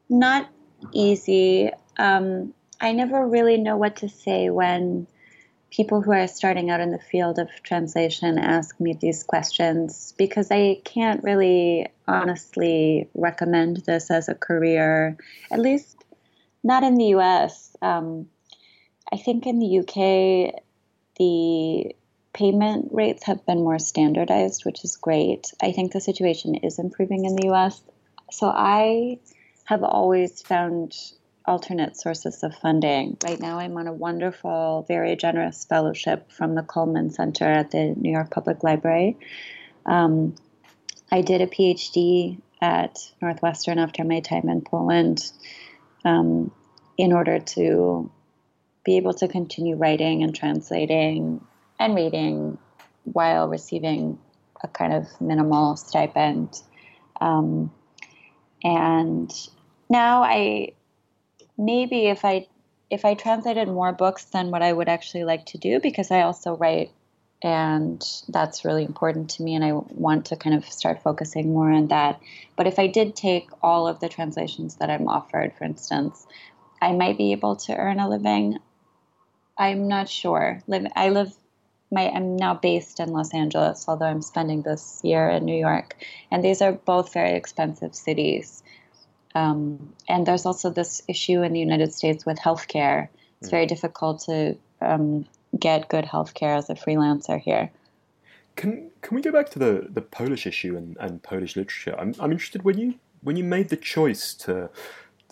not 0.08 0.48
easy. 0.90 1.70
Um, 1.96 2.52
I 2.80 2.90
never 2.90 3.24
really 3.24 3.56
know 3.56 3.76
what 3.76 3.94
to 3.96 4.08
say 4.08 4.50
when 4.50 5.06
people 5.72 6.02
who 6.02 6.12
are 6.12 6.28
starting 6.28 6.70
out 6.70 6.80
in 6.80 6.90
the 6.90 6.98
field 6.98 7.38
of 7.38 7.48
translation 7.62 8.38
ask 8.38 8.78
me 8.78 8.92
these 8.92 9.22
questions 9.24 10.12
because 10.18 10.50
I 10.50 10.80
can't 10.84 11.24
really 11.24 11.88
honestly 12.06 13.08
recommend 13.14 13.78
this 13.78 14.10
as 14.10 14.28
a 14.28 14.34
career, 14.34 15.16
at 15.50 15.58
least 15.58 16.04
not 16.62 16.84
in 16.84 16.96
the 16.96 17.14
US. 17.16 17.74
Um, 17.80 18.28
I 19.10 19.16
think 19.16 19.46
in 19.46 19.58
the 19.58 19.78
UK, 19.78 20.60
the 21.18 21.96
payment 22.34 22.88
rates 22.92 23.24
have 23.24 23.44
been 23.46 23.64
more 23.64 23.78
standardized, 23.78 24.66
which 24.66 24.84
is 24.84 24.96
great. 24.96 25.52
I 25.62 25.72
think 25.72 25.92
the 25.92 26.00
situation 26.00 26.54
is 26.56 26.78
improving 26.78 27.24
in 27.24 27.34
the 27.34 27.50
US. 27.50 27.80
So 28.30 28.46
I 28.46 29.20
have 29.64 29.82
always 29.82 30.42
found 30.42 30.94
alternate 31.44 31.96
sources 31.96 32.42
of 32.42 32.54
funding. 32.54 33.16
Right 33.24 33.40
now, 33.40 33.58
I'm 33.58 33.76
on 33.76 33.86
a 33.86 33.92
wonderful, 33.92 34.84
very 34.86 35.16
generous 35.16 35.64
fellowship 35.64 36.30
from 36.30 36.54
the 36.54 36.62
Cullman 36.62 37.10
Center 37.10 37.44
at 37.44 37.70
the 37.70 37.94
New 37.96 38.12
York 38.12 38.30
Public 38.30 38.62
Library. 38.62 39.16
Um, 39.86 40.34
I 41.10 41.20
did 41.22 41.40
a 41.40 41.46
PhD 41.46 42.40
at 42.60 42.98
Northwestern 43.20 43.78
after 43.78 44.04
my 44.04 44.20
time 44.20 44.48
in 44.48 44.60
Poland 44.62 45.30
um, 46.04 46.52
in 46.96 47.12
order 47.12 47.40
to 47.40 48.10
be 48.84 48.96
able 48.96 49.14
to 49.14 49.28
continue 49.28 49.76
writing 49.76 50.22
and 50.22 50.34
translating 50.34 51.44
and 51.78 51.94
reading 51.94 52.58
while 53.04 53.48
receiving 53.48 54.18
a 54.62 54.68
kind 54.68 54.92
of 54.92 55.06
minimal 55.20 55.76
stipend. 55.76 56.60
Um, 57.20 57.72
and 58.62 59.32
now 59.88 60.22
I 60.22 60.72
maybe 61.64 62.06
if 62.06 62.24
I 62.24 62.46
if 62.90 63.04
I 63.06 63.14
translated 63.14 63.68
more 63.68 63.92
books 63.92 64.24
than 64.26 64.50
what 64.50 64.62
I 64.62 64.72
would 64.72 64.88
actually 64.88 65.24
like 65.24 65.46
to 65.46 65.58
do, 65.58 65.80
because 65.80 66.10
I 66.10 66.22
also 66.22 66.56
write 66.56 66.90
and 67.42 68.04
that's 68.28 68.64
really 68.64 68.84
important 68.84 69.30
to 69.30 69.42
me 69.42 69.54
and 69.54 69.64
I 69.64 69.72
want 69.72 70.26
to 70.26 70.36
kind 70.36 70.54
of 70.54 70.64
start 70.64 71.02
focusing 71.02 71.52
more 71.52 71.72
on 71.72 71.88
that. 71.88 72.20
But 72.54 72.68
if 72.68 72.78
I 72.78 72.86
did 72.86 73.16
take 73.16 73.48
all 73.62 73.88
of 73.88 73.98
the 73.98 74.08
translations 74.08 74.76
that 74.76 74.90
I'm 74.90 75.08
offered, 75.08 75.54
for 75.58 75.64
instance, 75.64 76.26
I 76.80 76.92
might 76.92 77.18
be 77.18 77.32
able 77.32 77.56
to 77.56 77.76
earn 77.76 77.98
a 77.98 78.08
living. 78.08 78.58
I'm 79.58 79.88
not 79.88 80.08
sure. 80.08 80.62
I 80.94 81.08
live 81.08 81.34
my 81.90 82.08
I'm 82.10 82.36
now 82.36 82.54
based 82.54 83.00
in 83.00 83.12
Los 83.12 83.34
Angeles, 83.34 83.84
although 83.86 84.06
I'm 84.06 84.22
spending 84.22 84.62
this 84.62 85.00
year 85.04 85.28
in 85.28 85.44
New 85.44 85.58
York. 85.58 85.96
And 86.30 86.42
these 86.42 86.62
are 86.62 86.72
both 86.72 87.12
very 87.12 87.32
expensive 87.32 87.94
cities. 87.94 88.62
Um, 89.34 89.92
and 90.08 90.26
there's 90.26 90.46
also 90.46 90.70
this 90.70 91.02
issue 91.08 91.42
in 91.42 91.52
the 91.52 91.60
United 91.60 91.94
States 91.94 92.26
with 92.26 92.38
healthcare. 92.38 93.08
It's 93.40 93.50
very 93.50 93.66
difficult 93.66 94.20
to 94.26 94.56
um, 94.80 95.26
get 95.58 95.88
good 95.88 96.04
healthcare 96.04 96.56
as 96.56 96.70
a 96.70 96.74
freelancer 96.74 97.40
here. 97.40 97.70
Can 98.56 98.90
can 99.00 99.16
we 99.16 99.22
go 99.22 99.32
back 99.32 99.50
to 99.50 99.58
the, 99.58 99.88
the 99.90 100.02
Polish 100.02 100.46
issue 100.46 100.76
and, 100.76 100.96
and 101.00 101.22
Polish 101.22 101.56
literature? 101.56 101.94
I'm 101.98 102.14
I'm 102.20 102.30
interested 102.30 102.62
when 102.62 102.78
you 102.78 102.94
when 103.22 103.36
you 103.36 103.44
made 103.44 103.68
the 103.70 103.76
choice 103.76 104.34
to 104.34 104.68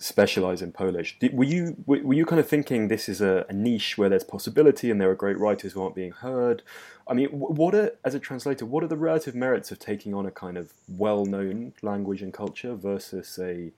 specialize 0.01 0.63
in 0.63 0.73
Polish. 0.73 1.19
Did, 1.19 1.37
were 1.37 1.45
you 1.45 1.77
were 1.87 2.15
you 2.15 2.25
kind 2.25 2.41
of 2.41 2.49
thinking 2.49 2.89
this 2.89 3.09
is 3.09 3.21
a, 3.21 3.45
a, 3.51 3.53
niche 3.53 3.99
where 3.99 4.09
there's 4.09 4.25
possibility 4.25 4.91
and 4.91 4.99
there 4.99 5.11
are 5.11 5.15
great 5.15 5.39
writers 5.39 5.75
who 5.75 5.83
aren't 5.83 5.95
being 5.95 6.13
heard? 6.13 6.63
I 7.07 7.13
mean, 7.13 7.29
what 7.29 7.75
are 7.75 7.93
as 8.03 8.15
a 8.15 8.19
translator, 8.19 8.65
what 8.65 8.83
are 8.83 8.89
the 8.89 8.97
relative 8.97 9.35
merits 9.35 9.71
of 9.71 9.79
taking 9.79 10.15
on 10.15 10.25
a 10.25 10.31
kind 10.31 10.57
of 10.57 10.73
well-known 10.89 11.75
language 11.83 12.23
and 12.23 12.33
culture 12.33 12.75
versus 12.75 13.39
a, 13.39 13.73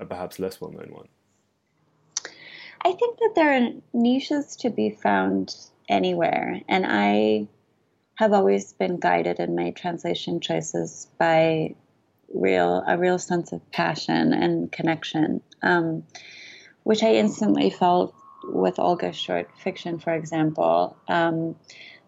a 0.00 0.06
perhaps 0.06 0.38
less 0.38 0.60
well-known 0.60 0.88
one? 0.90 1.08
I 2.82 2.92
think 2.92 3.18
that 3.18 3.32
there 3.34 3.52
are 3.52 3.68
niches 3.92 4.56
to 4.56 4.70
be 4.70 4.90
found 4.90 5.54
anywhere, 5.88 6.62
and 6.66 6.86
I 6.88 7.48
have 8.14 8.32
always 8.32 8.72
been 8.72 8.98
guided 8.98 9.38
in 9.38 9.54
my 9.54 9.72
translation 9.72 10.40
choices 10.40 11.08
by 11.18 11.74
real 12.32 12.82
a 12.86 12.98
real 12.98 13.18
sense 13.18 13.52
of 13.52 13.70
passion 13.70 14.32
and 14.32 14.70
connection, 14.70 15.40
um, 15.62 16.04
which 16.84 17.02
I 17.02 17.14
instantly 17.14 17.70
felt 17.70 18.14
with 18.44 18.78
Olga's 18.78 19.16
short 19.16 19.48
fiction, 19.58 19.98
for 19.98 20.12
example. 20.12 20.96
Um, 21.08 21.56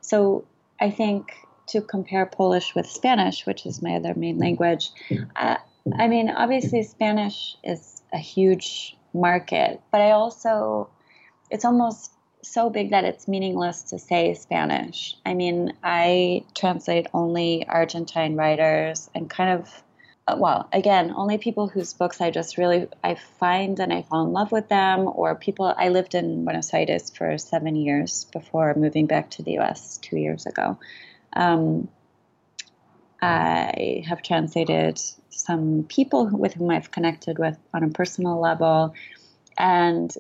so 0.01 0.45
I 0.81 0.91
think 0.91 1.33
to 1.69 1.81
compare 1.81 2.27
Polish 2.27 2.75
with 2.75 2.87
Spanish, 2.87 3.47
which 3.47 3.67
is 3.67 3.83
my 3.83 3.97
other 3.97 4.15
main 4.15 4.39
language, 4.39 4.91
I 5.99 6.09
mean, 6.09 6.31
obviously 6.31 6.83
Spanish 6.83 7.57
is 7.65 8.03
a 8.13 8.19
huge 8.19 8.97
market, 9.15 9.81
but 9.91 10.01
I 10.01 10.13
also 10.13 10.89
it's 11.51 11.65
almost 11.65 12.13
so 12.43 12.71
big 12.71 12.91
that 12.91 13.05
it's 13.05 13.29
meaningless 13.29 13.83
to 13.83 13.99
say 13.99 14.35
Spanish. 14.35 15.17
I 15.27 15.35
mean, 15.35 15.75
I 15.83 16.45
translate 16.55 17.07
only 17.13 17.67
Argentine 17.69 18.37
writers 18.37 19.11
and 19.15 19.29
kind 19.29 19.61
of 19.61 19.83
well, 20.29 20.69
again, 20.73 21.13
only 21.17 21.39
people 21.39 21.69
whose 21.69 21.93
books 21.93 22.21
I 22.21 22.31
just 22.31 22.59
really 22.59 22.89
I 23.03 23.15
find 23.15 23.79
and 23.81 23.93
I 23.93 24.03
fall 24.03 24.25
in 24.25 24.33
love 24.33 24.53
with 24.53 24.69
them, 24.69 25.09
or 25.13 25.35
people 25.35 25.75
I 25.77 25.89
lived 25.89 26.15
in 26.15 26.45
Buenos 26.45 26.73
Aires 26.73 27.11
for 27.11 27.37
seven 27.39 27.77
years 27.77 28.27
before 28.33 28.75
moving 28.75 29.07
back 29.07 29.31
to 29.31 29.43
the 29.43 29.53
U.S. 29.53 29.99
two 29.99 30.17
years 30.19 30.47
ago. 30.47 30.79
Um, 31.33 31.89
I 33.23 34.05
have 34.07 34.23
translated 34.23 35.01
some 35.31 35.85
people 35.89 36.27
with 36.27 36.55
whom 36.55 36.71
I've 36.71 36.91
connected 36.91 37.39
with 37.39 37.59
on 37.75 37.83
a 37.83 37.89
personal 37.89 38.41
level, 38.41 38.95
and 39.59 40.15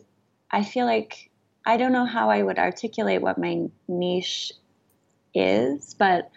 I 0.51 0.65
feel 0.65 0.87
like 0.87 1.31
I 1.65 1.77
don't 1.77 1.93
know 1.93 2.07
how 2.07 2.31
I 2.31 2.43
would 2.43 2.59
articulate 2.59 3.23
what 3.23 3.39
my 3.39 3.69
niche 3.87 4.53
is, 5.35 5.95
but 5.95 6.31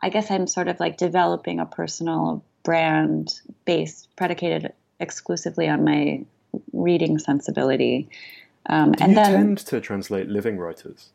I 0.00 0.08
guess 0.08 0.30
I'm 0.30 0.46
sort 0.46 0.68
of 0.68 0.80
like 0.80 0.96
developing 0.96 1.60
a 1.60 1.66
personal 1.66 2.44
brand 2.62 3.40
based, 3.64 4.08
predicated 4.16 4.72
exclusively 5.00 5.68
on 5.68 5.84
my 5.84 6.24
reading 6.72 7.18
sensibility. 7.18 8.08
Um, 8.66 8.92
Do 8.92 9.04
and 9.04 9.12
you 9.12 9.16
then, 9.16 9.32
tend 9.32 9.58
to 9.58 9.80
translate 9.80 10.28
living 10.28 10.58
writers? 10.58 11.10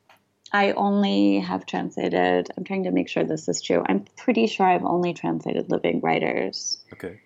I 0.51 0.71
only 0.73 1.39
have 1.39 1.65
translated. 1.65 2.49
I'm 2.57 2.63
trying 2.63 2.83
to 2.83 2.91
make 2.91 3.09
sure 3.09 3.23
this 3.23 3.47
is 3.47 3.61
true. 3.61 3.83
I'm 3.87 4.05
pretty 4.15 4.47
sure 4.47 4.65
I've 4.65 4.85
only 4.85 5.13
translated 5.13 5.69
living 5.69 5.99
writers. 6.01 6.83
Okay. 6.93 7.19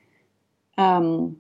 Um, 0.77 1.37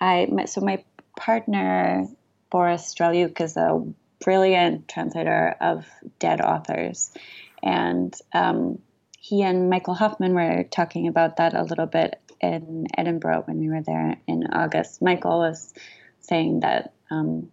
I 0.00 0.28
so 0.46 0.60
my 0.60 0.82
partner 1.18 2.06
Boris 2.50 2.94
Dralyuk 2.94 3.40
is 3.40 3.56
a 3.56 3.82
brilliant 4.24 4.88
translator 4.88 5.56
of 5.60 5.86
dead 6.18 6.40
authors, 6.40 7.12
and 7.62 8.14
um, 8.32 8.78
he 9.26 9.42
and 9.42 9.68
Michael 9.68 9.94
Hofmann 9.94 10.34
were 10.34 10.62
talking 10.70 11.08
about 11.08 11.38
that 11.38 11.52
a 11.52 11.64
little 11.64 11.86
bit 11.86 12.20
in 12.40 12.86
Edinburgh 12.96 13.42
when 13.46 13.58
we 13.58 13.68
were 13.68 13.82
there 13.82 14.18
in 14.28 14.46
August. 14.52 15.02
Michael 15.02 15.40
was 15.40 15.74
saying 16.20 16.60
that 16.60 16.92
um, 17.10 17.50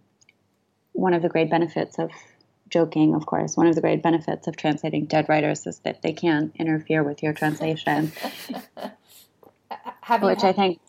one 0.92 1.16
of 1.16 1.24
the 1.24 1.30
great 1.30 1.50
benefits 1.50 1.98
of 1.98 2.12
joking, 2.70 3.16
of 3.16 3.26
course, 3.26 3.58
one 3.58 3.66
of 3.66 3.74
the 3.74 3.82
great 3.82 4.04
benefits 4.04 4.46
of 4.46 4.56
translating 4.56 5.06
dead 5.06 5.28
writers 5.28 5.66
is 5.66 5.80
that 5.80 6.04
they 6.04 6.14
can't 6.14 6.56
interfere 6.58 7.02
with 7.02 7.24
your 7.24 7.34
translation. 7.34 8.12
have 10.02 10.22
which 10.22 10.44
had, 10.44 10.50
I 10.50 10.54
think. 10.54 10.80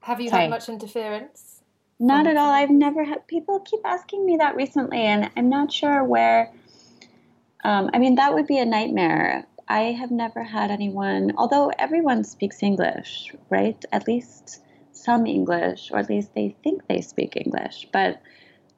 Have 0.00 0.20
you 0.20 0.30
sorry. 0.30 0.42
had 0.42 0.50
much 0.50 0.68
interference? 0.68 1.60
Not 2.00 2.26
at 2.26 2.36
all. 2.36 2.50
I've 2.50 2.70
never 2.70 3.04
had. 3.04 3.28
People 3.28 3.60
keep 3.60 3.80
asking 3.84 4.26
me 4.26 4.38
that 4.38 4.56
recently, 4.56 5.02
and 5.02 5.30
I'm 5.36 5.48
not 5.48 5.72
sure 5.72 6.02
where. 6.02 6.50
Um, 7.62 7.90
I 7.92 7.98
mean, 8.00 8.16
that 8.16 8.34
would 8.34 8.48
be 8.48 8.58
a 8.58 8.64
nightmare. 8.64 9.46
I 9.70 9.92
have 9.92 10.10
never 10.10 10.42
had 10.42 10.72
anyone, 10.72 11.32
although 11.38 11.70
everyone 11.78 12.24
speaks 12.24 12.60
English, 12.60 13.32
right? 13.50 13.82
At 13.92 14.08
least 14.08 14.62
some 14.90 15.26
English, 15.26 15.92
or 15.92 15.98
at 16.00 16.08
least 16.08 16.34
they 16.34 16.56
think 16.64 16.88
they 16.88 17.00
speak 17.00 17.36
English. 17.36 17.86
But 17.92 18.20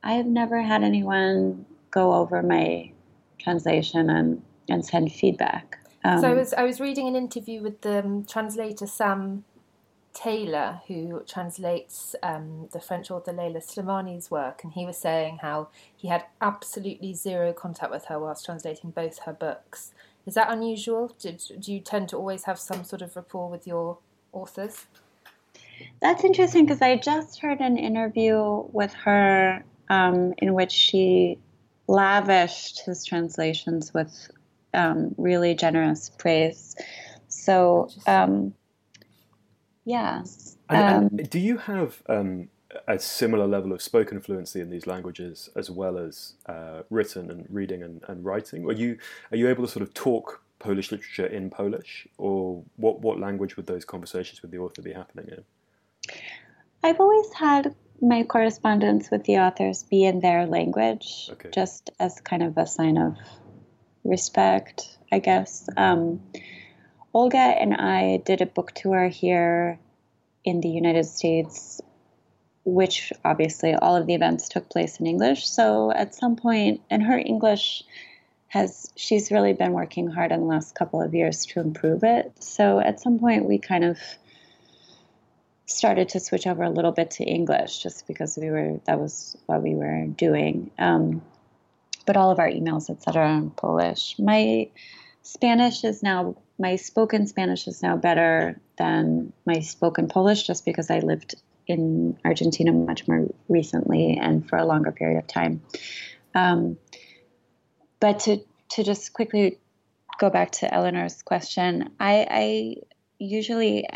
I 0.02 0.12
have 0.12 0.26
never 0.26 0.60
had 0.60 0.82
anyone 0.82 1.64
go 1.90 2.12
over 2.12 2.42
my 2.42 2.92
translation 3.38 4.10
and, 4.10 4.42
and 4.68 4.84
send 4.84 5.10
feedback. 5.12 5.78
Um, 6.04 6.20
so 6.20 6.28
I 6.28 6.34
was 6.34 6.52
I 6.52 6.64
was 6.64 6.78
reading 6.78 7.08
an 7.08 7.16
interview 7.16 7.62
with 7.62 7.80
the 7.80 8.00
um, 8.00 8.26
translator 8.26 8.86
Sam 8.86 9.44
Taylor, 10.12 10.82
who 10.88 11.22
translates 11.26 12.14
um, 12.22 12.68
the 12.72 12.80
French 12.80 13.10
author 13.10 13.32
Leila 13.32 13.60
Slimani's 13.60 14.30
work, 14.30 14.62
and 14.62 14.74
he 14.74 14.84
was 14.84 14.98
saying 14.98 15.38
how 15.40 15.68
he 15.96 16.08
had 16.08 16.24
absolutely 16.42 17.14
zero 17.14 17.54
contact 17.54 17.90
with 17.90 18.06
her 18.06 18.18
whilst 18.18 18.44
translating 18.44 18.90
both 18.90 19.20
her 19.20 19.32
books. 19.32 19.94
Is 20.26 20.34
that 20.34 20.50
unusual? 20.50 21.14
do 21.20 21.72
you 21.72 21.80
tend 21.80 22.08
to 22.10 22.16
always 22.16 22.44
have 22.44 22.58
some 22.58 22.84
sort 22.84 23.02
of 23.02 23.16
rapport 23.16 23.50
with 23.50 23.66
your 23.66 23.98
authors? 24.32 24.86
That's 26.00 26.24
interesting 26.24 26.64
because 26.64 26.82
I 26.82 26.96
just 26.96 27.40
heard 27.40 27.60
an 27.60 27.76
interview 27.76 28.64
with 28.72 28.92
her 28.94 29.64
um, 29.88 30.34
in 30.38 30.54
which 30.54 30.72
she 30.72 31.38
lavished 31.88 32.84
his 32.84 33.04
translations 33.04 33.92
with 33.92 34.30
um, 34.74 35.14
really 35.16 35.54
generous 35.54 36.10
praise. 36.10 36.76
So, 37.28 37.88
um, 38.06 38.54
yeah. 39.84 40.22
And, 40.68 41.10
and 41.10 41.20
um, 41.20 41.26
do 41.28 41.38
you 41.38 41.58
have 41.58 42.02
um, 42.08 42.48
a 42.88 42.98
similar 42.98 43.46
level 43.46 43.72
of 43.72 43.82
spoken 43.82 44.20
fluency 44.20 44.60
in 44.60 44.70
these 44.70 44.86
languages 44.86 45.50
as 45.56 45.70
well 45.70 45.98
as 45.98 46.34
uh, 46.46 46.82
written 46.90 47.30
and 47.30 47.46
reading 47.48 47.82
and, 47.82 48.02
and 48.08 48.24
writing? 48.24 48.64
Are 48.66 48.72
you 48.72 48.98
are 49.30 49.36
you 49.36 49.48
able 49.48 49.64
to 49.66 49.70
sort 49.70 49.82
of 49.82 49.94
talk 49.94 50.42
Polish 50.58 50.92
literature 50.92 51.26
in 51.26 51.50
Polish, 51.50 52.06
or 52.18 52.62
what 52.76 53.00
what 53.00 53.18
language 53.18 53.56
would 53.56 53.66
those 53.66 53.84
conversations 53.84 54.42
with 54.42 54.50
the 54.50 54.58
author 54.58 54.82
be 54.82 54.92
happening 54.92 55.28
in? 55.28 55.44
I've 56.84 57.00
always 57.00 57.32
had 57.32 57.74
my 58.00 58.24
correspondence 58.24 59.10
with 59.10 59.24
the 59.24 59.38
authors 59.38 59.84
be 59.84 60.04
in 60.04 60.20
their 60.20 60.46
language, 60.46 61.30
okay. 61.32 61.50
just 61.52 61.90
as 62.00 62.20
kind 62.20 62.42
of 62.42 62.56
a 62.58 62.66
sign 62.66 62.96
of 62.98 63.16
respect, 64.04 64.98
I 65.12 65.20
guess. 65.20 65.68
Um, 65.76 66.20
Olga 67.14 67.38
and 67.38 67.74
I 67.74 68.22
did 68.24 68.40
a 68.40 68.46
book 68.46 68.72
tour 68.72 69.08
here 69.08 69.78
in 70.44 70.60
the 70.60 70.68
United 70.68 71.04
States, 71.04 71.80
which 72.64 73.12
obviously 73.24 73.74
all 73.74 73.96
of 73.96 74.06
the 74.06 74.14
events 74.14 74.48
took 74.48 74.68
place 74.68 75.00
in 75.00 75.06
English. 75.06 75.48
So 75.48 75.90
at 75.90 76.14
some 76.14 76.36
point, 76.36 76.80
and 76.90 77.02
her 77.02 77.18
English 77.18 77.82
has, 78.48 78.92
she's 78.96 79.30
really 79.30 79.52
been 79.52 79.72
working 79.72 80.08
hard 80.08 80.30
in 80.30 80.40
the 80.40 80.46
last 80.46 80.74
couple 80.74 81.00
of 81.00 81.14
years 81.14 81.46
to 81.46 81.60
improve 81.60 82.04
it. 82.04 82.32
So 82.42 82.78
at 82.78 83.00
some 83.00 83.18
point, 83.18 83.46
we 83.46 83.58
kind 83.58 83.84
of 83.84 83.98
started 85.66 86.10
to 86.10 86.20
switch 86.20 86.46
over 86.46 86.62
a 86.62 86.70
little 86.70 86.92
bit 86.92 87.12
to 87.12 87.24
English 87.24 87.82
just 87.82 88.06
because 88.06 88.36
we 88.36 88.50
were 88.50 88.80
that 88.84 89.00
was 89.00 89.36
what 89.46 89.62
we 89.62 89.74
were 89.74 90.06
doing. 90.06 90.70
Um, 90.78 91.22
but 92.06 92.16
all 92.16 92.30
of 92.30 92.38
our 92.38 92.48
emails, 92.48 92.90
etc., 92.90 93.22
are 93.22 93.38
in 93.38 93.50
Polish. 93.50 94.16
My 94.18 94.68
Spanish 95.22 95.84
is 95.84 96.02
now 96.02 96.36
my 96.58 96.76
spoken 96.76 97.26
Spanish 97.26 97.66
is 97.66 97.82
now 97.82 97.96
better 97.96 98.60
than 98.76 99.32
my 99.46 99.60
spoken 99.60 100.08
Polish, 100.08 100.46
just 100.46 100.64
because 100.64 100.90
I 100.90 100.98
lived 100.98 101.34
in 101.66 102.18
Argentina 102.24 102.72
much 102.72 103.06
more 103.08 103.26
recently 103.48 104.18
and 104.20 104.48
for 104.48 104.56
a 104.58 104.64
longer 104.64 104.92
period 104.92 105.18
of 105.18 105.26
time. 105.26 105.62
Um, 106.34 106.78
but 108.00 108.20
to 108.20 108.38
to 108.70 108.82
just 108.82 109.12
quickly 109.12 109.58
go 110.18 110.30
back 110.30 110.52
to 110.52 110.72
Eleanor's 110.72 111.22
question, 111.22 111.90
I, 112.00 112.26
I 112.30 112.76
usually 113.18 113.88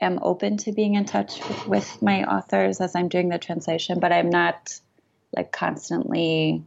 am 0.00 0.18
open 0.22 0.56
to 0.58 0.72
being 0.72 0.94
in 0.94 1.04
touch 1.04 1.40
with, 1.66 2.02
my 2.02 2.24
authors 2.24 2.80
as 2.80 2.94
I'm 2.94 3.08
doing 3.08 3.28
the 3.28 3.38
translation, 3.38 3.98
but 4.00 4.12
I'm 4.12 4.30
not 4.30 4.78
like 5.36 5.50
constantly 5.50 6.62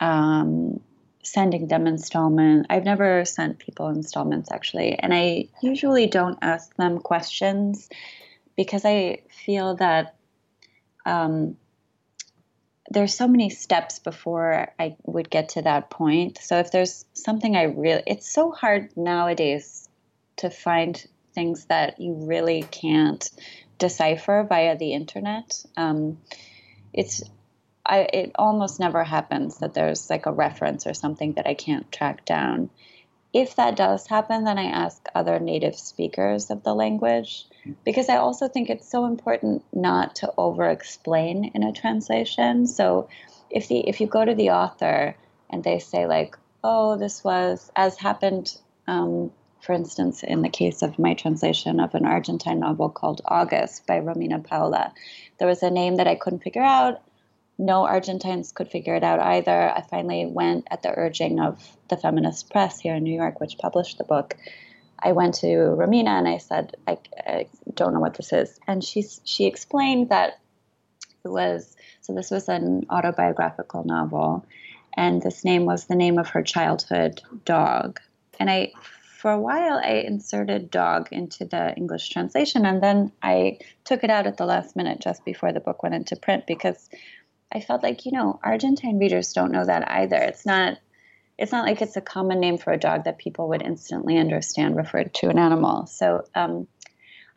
um, 0.00 0.80
sending 1.22 1.68
them 1.68 1.86
installment. 1.86 2.66
I've 2.70 2.84
never 2.84 3.24
sent 3.24 3.58
people 3.58 3.88
installments 3.88 4.50
actually, 4.50 4.98
and 4.98 5.12
I 5.12 5.48
usually 5.60 6.06
don't 6.06 6.38
ask 6.42 6.74
them 6.76 6.98
questions 6.98 7.88
because 8.62 8.84
I 8.84 9.22
feel 9.44 9.74
that 9.76 10.14
um, 11.04 11.56
there's 12.90 13.12
so 13.12 13.26
many 13.26 13.50
steps 13.50 13.98
before 13.98 14.72
I 14.78 14.96
would 15.02 15.28
get 15.28 15.50
to 15.50 15.62
that 15.62 15.90
point. 15.90 16.38
So 16.38 16.58
if 16.58 16.70
there's 16.70 17.04
something 17.12 17.56
I 17.56 17.64
really, 17.64 18.04
it's 18.06 18.32
so 18.32 18.52
hard 18.52 18.96
nowadays 18.96 19.88
to 20.36 20.48
find 20.48 21.04
things 21.34 21.64
that 21.66 22.00
you 22.00 22.26
really 22.26 22.62
can't 22.62 23.28
decipher 23.78 24.46
via 24.48 24.76
the 24.76 24.92
internet. 24.92 25.64
Um, 25.76 26.18
it's 26.92 27.22
I, 27.84 28.06
it 28.12 28.30
almost 28.36 28.78
never 28.78 29.02
happens 29.02 29.58
that 29.58 29.74
there's 29.74 30.08
like 30.08 30.26
a 30.26 30.32
reference 30.32 30.86
or 30.86 30.94
something 30.94 31.32
that 31.32 31.48
I 31.48 31.54
can't 31.54 31.90
track 31.90 32.24
down. 32.24 32.70
If 33.32 33.56
that 33.56 33.76
does 33.76 34.06
happen, 34.06 34.44
then 34.44 34.58
I 34.58 34.64
ask 34.64 35.06
other 35.14 35.38
native 35.38 35.76
speakers 35.76 36.50
of 36.50 36.62
the 36.62 36.74
language 36.74 37.46
because 37.84 38.08
I 38.08 38.16
also 38.16 38.48
think 38.48 38.68
it's 38.68 38.90
so 38.90 39.06
important 39.06 39.64
not 39.72 40.16
to 40.16 40.32
over 40.36 40.68
explain 40.68 41.50
in 41.54 41.62
a 41.62 41.72
translation. 41.72 42.66
So 42.66 43.08
if 43.48 43.68
the 43.68 43.88
if 43.88 44.00
you 44.00 44.06
go 44.06 44.24
to 44.24 44.34
the 44.34 44.50
author 44.50 45.16
and 45.48 45.64
they 45.64 45.78
say 45.78 46.06
like, 46.06 46.36
"Oh, 46.62 46.98
this 46.98 47.24
was 47.24 47.70
as 47.74 47.96
happened 47.96 48.58
um, 48.86 49.30
for 49.62 49.72
instance, 49.72 50.24
in 50.24 50.42
the 50.42 50.48
case 50.48 50.82
of 50.82 50.98
my 50.98 51.14
translation 51.14 51.78
of 51.78 51.94
an 51.94 52.04
Argentine 52.04 52.58
novel 52.58 52.90
called 52.90 53.22
August 53.24 53.86
by 53.86 54.00
Romina 54.00 54.42
Paula, 54.42 54.92
there 55.38 55.46
was 55.46 55.62
a 55.62 55.70
name 55.70 55.96
that 55.96 56.08
I 56.08 56.16
couldn't 56.16 56.42
figure 56.42 56.62
out. 56.62 57.00
No 57.58 57.84
Argentines 57.84 58.52
could 58.52 58.68
figure 58.68 58.94
it 58.94 59.04
out 59.04 59.20
either. 59.20 59.70
I 59.70 59.82
finally 59.82 60.26
went 60.26 60.66
at 60.70 60.82
the 60.82 60.92
urging 60.96 61.40
of 61.40 61.60
the 61.88 61.96
feminist 61.96 62.50
press 62.50 62.80
here 62.80 62.94
in 62.94 63.04
New 63.04 63.14
York, 63.14 63.40
which 63.40 63.58
published 63.58 63.98
the 63.98 64.04
book. 64.04 64.36
I 64.98 65.12
went 65.12 65.34
to 65.36 65.46
Romina 65.46 66.18
and 66.18 66.28
I 66.28 66.38
said, 66.38 66.76
I, 66.86 66.98
I 67.26 67.46
don't 67.74 67.92
know 67.92 68.00
what 68.00 68.14
this 68.14 68.32
is. 68.32 68.58
And 68.66 68.82
she, 68.82 69.04
she 69.24 69.46
explained 69.46 70.08
that 70.10 70.38
it 71.24 71.28
was, 71.28 71.76
so 72.00 72.14
this 72.14 72.30
was 72.30 72.48
an 72.48 72.86
autobiographical 72.90 73.84
novel, 73.84 74.44
and 74.96 75.22
this 75.22 75.44
name 75.44 75.64
was 75.64 75.86
the 75.86 75.94
name 75.94 76.18
of 76.18 76.28
her 76.30 76.42
childhood 76.42 77.22
dog. 77.44 78.00
And 78.40 78.50
I 78.50 78.72
for 79.22 79.30
a 79.30 79.40
while, 79.40 79.80
I 79.80 80.02
inserted 80.04 80.68
dog 80.68 81.06
into 81.12 81.44
the 81.44 81.72
English 81.76 82.08
translation, 82.08 82.66
and 82.66 82.82
then 82.82 83.12
I 83.22 83.58
took 83.84 84.02
it 84.02 84.10
out 84.10 84.26
at 84.26 84.36
the 84.36 84.46
last 84.46 84.74
minute 84.74 84.98
just 84.98 85.24
before 85.24 85.52
the 85.52 85.60
book 85.60 85.84
went 85.84 85.94
into 85.94 86.16
print 86.16 86.44
because 86.44 86.90
I 87.52 87.60
felt 87.60 87.82
like, 87.82 88.06
you 88.06 88.12
know, 88.12 88.40
Argentine 88.42 88.98
readers 88.98 89.32
don't 89.34 89.52
know 89.52 89.64
that 89.64 89.90
either. 89.90 90.16
It's 90.16 90.46
not. 90.46 90.78
It's 91.38 91.50
not 91.50 91.64
like 91.64 91.82
it's 91.82 91.96
a 91.96 92.00
common 92.00 92.40
name 92.40 92.58
for 92.58 92.72
a 92.72 92.78
dog 92.78 93.04
that 93.04 93.18
people 93.18 93.48
would 93.48 93.62
instantly 93.62 94.18
understand 94.18 94.76
referred 94.76 95.12
to 95.14 95.28
an 95.28 95.38
animal. 95.38 95.86
So 95.86 96.24
um, 96.34 96.68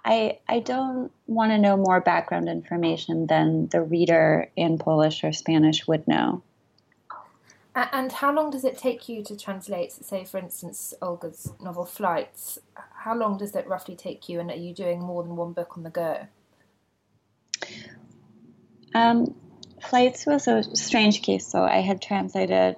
I, 0.03 0.37
I 0.47 0.59
don't 0.59 1.11
want 1.25 1.51
to 1.53 1.57
know 1.57 1.75
more 1.77 2.01
background 2.01 2.49
information 2.49 3.25
than 3.25 3.67
the 3.67 3.81
reader 3.81 4.51
in 4.55 4.77
Polish 4.77 5.23
or 5.23 5.31
Spanish 5.31 5.87
would 5.87 6.07
know. 6.07 6.43
And 7.73 8.11
how 8.11 8.33
long 8.33 8.51
does 8.51 8.63
it 8.63 8.77
take 8.77 9.09
you 9.09 9.23
to 9.23 9.35
translate, 9.35 9.91
say, 9.91 10.23
for 10.23 10.37
instance, 10.37 10.93
Olga's 11.01 11.53
novel 11.61 11.85
Flights? 11.85 12.59
How 12.75 13.15
long 13.15 13.37
does 13.37 13.53
that 13.53 13.67
roughly 13.67 13.95
take 13.95 14.29
you, 14.29 14.39
and 14.39 14.51
are 14.51 14.55
you 14.55 14.73
doing 14.73 14.99
more 14.99 15.23
than 15.23 15.35
one 15.35 15.53
book 15.53 15.77
on 15.77 15.83
the 15.83 15.89
go? 15.89 16.27
Um, 18.93 19.35
Flights 19.89 20.25
was 20.25 20.47
a 20.47 20.63
strange 20.75 21.21
case. 21.21 21.47
So 21.47 21.63
I 21.63 21.81
had 21.81 22.01
translated 22.01 22.75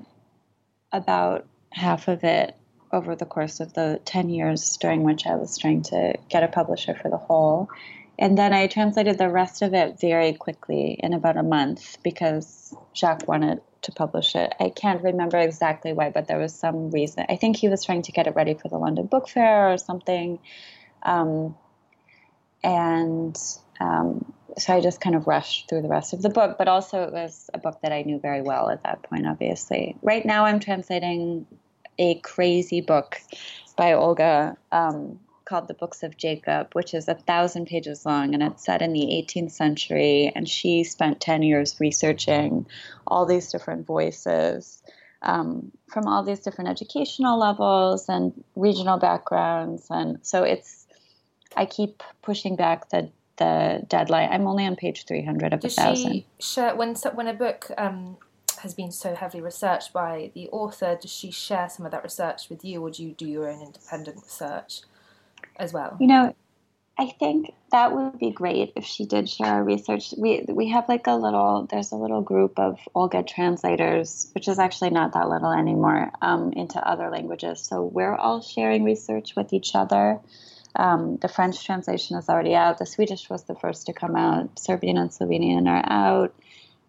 about 0.92 1.46
half 1.72 2.08
of 2.08 2.24
it 2.24 2.56
over 2.92 3.16
the 3.16 3.26
course 3.26 3.60
of 3.60 3.74
the 3.74 4.00
10 4.06 4.30
years 4.30 4.78
during 4.78 5.04
which 5.04 5.26
I 5.26 5.36
was 5.36 5.58
trying 5.58 5.84
to 5.84 6.16
get 6.30 6.44
a 6.44 6.48
publisher 6.48 6.96
for 6.96 7.10
the 7.10 7.18
whole. 7.18 7.70
And 8.20 8.38
then 8.38 8.54
I 8.54 8.68
translated 8.68 9.18
the 9.18 9.30
rest 9.30 9.62
of 9.62 9.74
it 9.74 10.00
very 10.00 10.34
quickly 10.34 10.98
in 11.00 11.14
about 11.14 11.38
a 11.38 11.44
month 11.44 11.98
because 12.04 12.76
Jacques 12.96 13.28
wanted 13.28 13.62
to 13.84 13.92
publish 13.92 14.36
it. 14.36 14.54
I 14.60 14.70
can't 14.70 15.04
remember 15.04 15.38
exactly 15.38 15.94
why, 15.94 16.10
but 16.10 16.28
there 16.28 16.40
was 16.40 16.56
some 16.56 16.90
reason. 16.90 17.26
I 17.30 17.36
think 17.36 17.58
he 17.58 17.70
was 17.70 17.86
trying 17.86 18.02
to 18.04 18.12
get 18.12 18.26
it 18.26 18.36
ready 18.36 18.56
for 18.56 18.70
the 18.70 18.78
London 18.78 19.06
Book 19.06 19.30
Fair 19.30 19.72
or 19.72 19.78
something. 19.78 20.40
Um, 21.04 21.56
and 22.64 23.38
um, 23.80 24.34
so 24.58 24.74
I 24.74 24.82
just 24.82 25.02
kind 25.02 25.16
of 25.16 25.28
rushed 25.28 25.70
through 25.70 25.84
the 25.84 25.88
rest 25.88 26.14
of 26.14 26.22
the 26.22 26.30
book, 26.30 26.58
but 26.58 26.68
also 26.68 27.04
it 27.04 27.14
was 27.14 27.50
a 27.54 27.60
book 27.60 27.80
that 27.84 27.92
I 27.92 28.02
knew 28.02 28.20
very 28.20 28.42
well 28.42 28.70
at 28.70 28.84
that 28.84 29.04
point, 29.04 29.28
obviously. 29.28 29.96
Right 30.02 30.26
now, 30.26 30.46
I'm 30.46 30.60
translating 30.60 31.46
a 32.00 32.16
crazy 32.16 32.82
book 32.82 33.20
by 33.76 33.94
Olga 33.94 34.58
um, 34.72 35.20
called 35.46 35.68
The 35.68 35.74
Books 35.74 36.04
of 36.04 36.18
Jacob, 36.18 36.74
which 36.74 36.94
is 36.94 37.08
a 37.08 37.16
thousand 37.16 37.68
pages 37.68 38.06
long 38.06 38.34
and 38.34 38.44
it's 38.44 38.66
set 38.66 38.82
in 38.82 38.94
the 38.94 39.26
18th 39.28 39.52
century. 39.52 40.32
And 40.36 40.48
she 40.48 40.84
spent 40.84 41.22
10 41.22 41.44
years 41.44 41.80
researching 41.80 42.66
all 43.06 43.26
these 43.26 43.52
different 43.52 43.86
voices 43.86 44.82
um, 45.22 45.72
from 45.88 46.08
all 46.08 46.24
these 46.24 46.40
different 46.40 46.70
educational 46.70 47.40
levels 47.40 48.10
and 48.10 48.44
regional 48.56 48.98
backgrounds. 48.98 49.88
And 49.90 50.20
so 50.22 50.44
it's, 50.44 50.86
I 51.56 51.66
keep 51.66 52.04
pushing 52.22 52.56
back 52.56 52.90
the 52.90 53.10
the 53.38 53.86
deadline. 53.88 54.30
I'm 54.32 54.48
only 54.48 54.66
on 54.66 54.76
page 54.76 55.06
300 55.06 55.54
of 55.54 55.62
Does 55.62 55.78
a 55.78 55.82
thousand. 55.82 56.24
Share, 56.40 56.76
when, 56.76 56.96
when 56.96 57.28
a 57.28 57.34
book 57.34 57.72
um, 57.78 58.18
has 58.62 58.74
been 58.74 58.92
so 58.92 59.16
heavily 59.16 59.42
researched 59.42 59.94
by 59.94 60.32
the 60.34 60.50
author, 60.50 60.98
does 61.02 61.12
she 61.12 61.32
share 61.32 61.70
some 61.70 61.86
of 61.86 61.92
that 61.92 62.04
research 62.04 62.50
with 62.50 62.66
you, 62.66 62.82
or 62.82 62.92
do 62.92 63.04
you 63.04 63.12
do 63.12 63.28
your 63.28 63.50
own 63.50 63.62
independent 63.62 64.18
research? 64.24 64.82
as 65.60 65.74
well? 65.74 65.98
You 66.00 66.08
know, 66.08 66.36
I 66.98 67.08
think 67.20 67.54
that 67.72 67.94
would 67.94 68.18
be 68.18 68.32
great 68.32 68.74
if 68.76 68.86
she 68.86 69.06
did 69.06 69.30
share 69.30 69.48
our 69.48 69.64
research. 69.64 70.14
We 70.18 70.46
we 70.48 70.70
have 70.70 70.90
like 70.90 71.08
a 71.08 71.16
little 71.16 71.68
there's 71.70 71.92
a 71.92 71.96
little 71.96 72.22
group 72.22 72.58
of 72.58 72.80
Olga 72.96 73.24
translators, 73.24 74.30
which 74.34 74.48
is 74.48 74.60
actually 74.60 74.90
not 74.92 75.14
that 75.14 75.30
little 75.30 75.52
anymore, 75.52 76.12
um, 76.22 76.54
into 76.54 76.80
other 76.80 77.10
languages. 77.10 77.62
So 77.62 77.84
we're 77.84 78.16
all 78.16 78.42
sharing 78.42 78.84
research 78.84 79.36
with 79.36 79.54
each 79.54 79.76
other. 79.76 80.20
Um, 80.78 81.18
the 81.18 81.28
French 81.28 81.66
translation 81.66 82.18
is 82.18 82.30
already 82.30 82.54
out. 82.54 82.78
The 82.78 82.86
Swedish 82.86 83.30
was 83.30 83.44
the 83.44 83.56
first 83.56 83.88
to 83.88 83.94
come 83.94 84.16
out. 84.16 84.60
Serbian 84.60 84.98
and 84.98 85.10
Slovenian 85.10 85.68
are 85.68 85.84
out. 85.86 86.36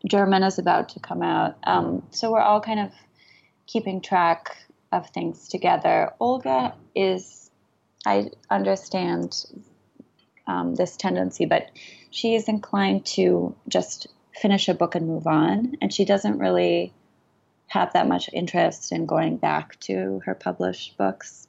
German 0.06 0.42
is 0.42 0.58
about 0.58 0.90
to 0.90 1.00
come 1.00 1.22
out. 1.22 1.56
Um, 1.64 2.06
so 2.10 2.30
we're 2.30 2.40
all 2.40 2.60
kind 2.60 2.80
of 2.80 2.92
keeping 3.66 4.02
track 4.02 4.56
of 4.92 5.08
things 5.10 5.48
together. 5.48 6.12
Olga 6.20 6.74
is, 6.94 7.50
I 8.06 8.30
understand 8.50 9.44
um, 10.46 10.74
this 10.74 10.96
tendency, 10.96 11.46
but 11.46 11.70
she 12.10 12.34
is 12.34 12.48
inclined 12.48 13.06
to 13.06 13.56
just 13.68 14.06
finish 14.32 14.68
a 14.68 14.74
book 14.74 14.94
and 14.94 15.06
move 15.06 15.26
on. 15.26 15.76
And 15.80 15.92
she 15.92 16.04
doesn't 16.04 16.38
really 16.38 16.92
have 17.68 17.94
that 17.94 18.06
much 18.06 18.30
interest 18.32 18.92
in 18.92 19.06
going 19.06 19.38
back 19.38 19.80
to 19.80 20.20
her 20.26 20.34
published 20.34 20.96
books. 20.96 21.46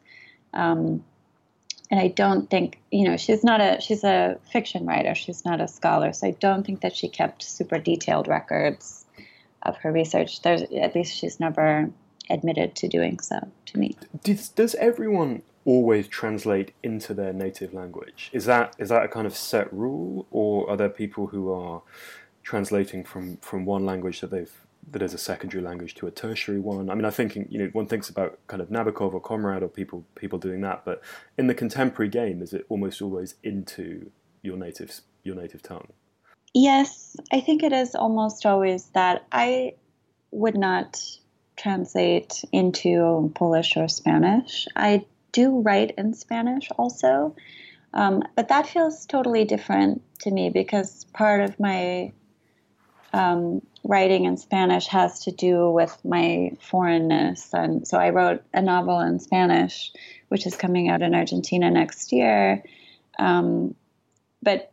Um, 0.54 1.04
and 1.89 1.99
I 1.99 2.08
don't 2.08 2.49
think, 2.49 2.80
you 2.91 3.08
know, 3.08 3.17
she's 3.17 3.43
not 3.43 3.62
a 3.62 3.82
she's 3.82 4.04
a 4.04 4.38
fiction 4.52 4.86
writer. 4.86 5.15
She's 5.15 5.43
not 5.43 5.60
a 5.60 5.67
scholar, 5.67 6.13
so 6.13 6.28
I 6.28 6.32
don't 6.32 6.65
think 6.65 6.82
that 6.82 6.95
she 6.95 7.08
kept 7.08 7.43
super 7.43 7.80
detailed 7.80 8.28
records 8.28 9.06
of 9.63 9.78
her 9.78 9.91
research. 9.91 10.41
There's 10.41 10.62
at 10.62 10.95
least 10.95 11.15
she's 11.15 11.39
never 11.39 11.89
admitted 12.30 12.75
to 12.75 12.88
doing 12.88 13.19
so 13.19 13.39
to 13.65 13.78
me. 13.80 13.95
Does, 14.23 14.49
does 14.49 14.75
everyone 14.75 15.41
always 15.65 16.08
translate 16.08 16.73
into 16.84 17.13
their 17.13 17.34
native 17.34 17.73
language? 17.73 18.30
Is 18.34 18.45
that 18.45 18.75
is 18.78 18.89
that 18.89 19.04
a 19.04 19.08
kind 19.08 19.25
of 19.25 19.36
set 19.36 19.71
rule, 19.73 20.28
or 20.30 20.69
are 20.69 20.78
there 20.78 20.89
people 20.89 21.28
who 21.28 21.52
are 21.52 21.82
translating 22.43 23.04
from, 23.04 23.38
from 23.38 23.65
one 23.65 23.86
language 23.86 24.21
that 24.21 24.32
they've 24.32 24.65
that 24.92 25.02
is 25.02 25.13
a 25.13 25.18
secondary 25.18 25.63
language 25.63 25.96
to 25.96 26.08
a 26.08 26.12
tertiary 26.12 26.60
one? 26.60 26.89
I 26.89 26.96
mean, 26.96 27.06
I 27.06 27.10
think 27.10 27.36
you 27.36 27.60
know 27.60 27.68
one 27.74 27.88
thinks 27.88 28.10
about 28.10 28.39
kind 28.48 28.62
of 28.62 28.70
Nabokov 28.70 29.13
or 29.13 29.22
Conrad 29.22 29.63
or 29.63 29.68
people 29.68 30.06
people 30.15 30.39
doing 30.39 30.62
that, 30.62 30.84
but 30.86 31.02
in 31.38 31.48
the 31.48 31.54
contemporary 31.54 32.10
game, 32.10 32.42
is 32.42 32.54
it 32.54 32.65
almost 32.70 33.02
always 33.02 33.36
into 33.44 34.12
your 34.42 34.58
native 34.58 35.02
your 35.24 35.36
native 35.36 35.62
tongue? 35.62 35.89
Yes, 36.54 37.15
I 37.32 37.42
think 37.42 37.63
it 37.63 37.74
is 37.74 37.96
almost 37.96 38.46
always 38.46 38.86
that. 38.88 39.26
I 39.32 39.74
would 40.32 40.58
not 40.58 41.02
translate 41.58 42.44
into 42.52 43.32
Polish 43.36 43.76
or 43.78 43.88
Spanish. 43.88 44.68
I 44.76 45.06
do 45.32 45.62
write 45.62 45.94
in 45.98 46.13
Spanish 46.13 46.70
also, 46.78 47.36
um, 47.94 48.24
but 48.36 48.48
that 48.48 48.68
feels 48.68 49.06
totally 49.06 49.46
different 49.46 50.02
to 50.20 50.32
me 50.32 50.50
because 50.50 51.06
part 51.13 51.42
of 51.42 51.60
my 51.60 52.12
um, 53.13 53.62
writing 53.84 54.26
in 54.26 54.38
Spanish 54.38 54.88
has 54.88 55.22
to 55.22 55.32
do 55.32 55.72
with 55.72 55.98
my 56.04 56.52
foreignness. 56.60 57.50
And 57.54 57.88
so 57.88 57.98
I 57.98 58.10
wrote 58.10 58.44
a 58.54 58.62
novel 58.62 59.00
in 59.00 59.20
Spanish, 59.20 59.92
which 60.28 60.46
is 60.46 60.56
coming 60.56 60.89
out 60.89 61.02
in 61.02 61.15
Argentina 61.15 61.72
next 61.72 62.12
year. 62.12 62.63
Um, 63.18 63.76
but 64.42 64.72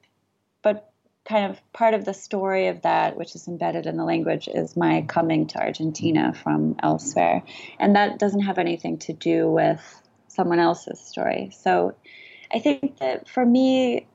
but 0.63 0.93
kind 1.25 1.51
of 1.51 1.61
part 1.73 1.95
of 1.95 2.05
the 2.05 2.15
story 2.15 2.69
of 2.69 2.83
that, 2.83 3.17
which 3.17 3.35
is 3.35 3.49
embedded 3.49 3.87
in 3.87 3.97
the 3.97 4.05
language, 4.05 4.49
is 4.49 4.77
my 4.77 5.03
coming 5.03 5.47
to 5.49 5.59
Argentina 5.59 6.33
from 6.33 6.77
elsewhere, 6.83 7.43
and 7.79 7.97
that 7.97 8.19
doesn't 8.19 8.43
have 8.43 8.59
anything 8.59 8.99
to 8.99 9.13
do 9.13 9.51
with 9.51 10.03
someone 10.29 10.59
else's 10.59 11.01
story. 11.01 11.51
So 11.53 11.95
I 12.53 12.59
think 12.59 12.99
that 12.99 13.29
for 13.29 13.45
me, 13.45 14.07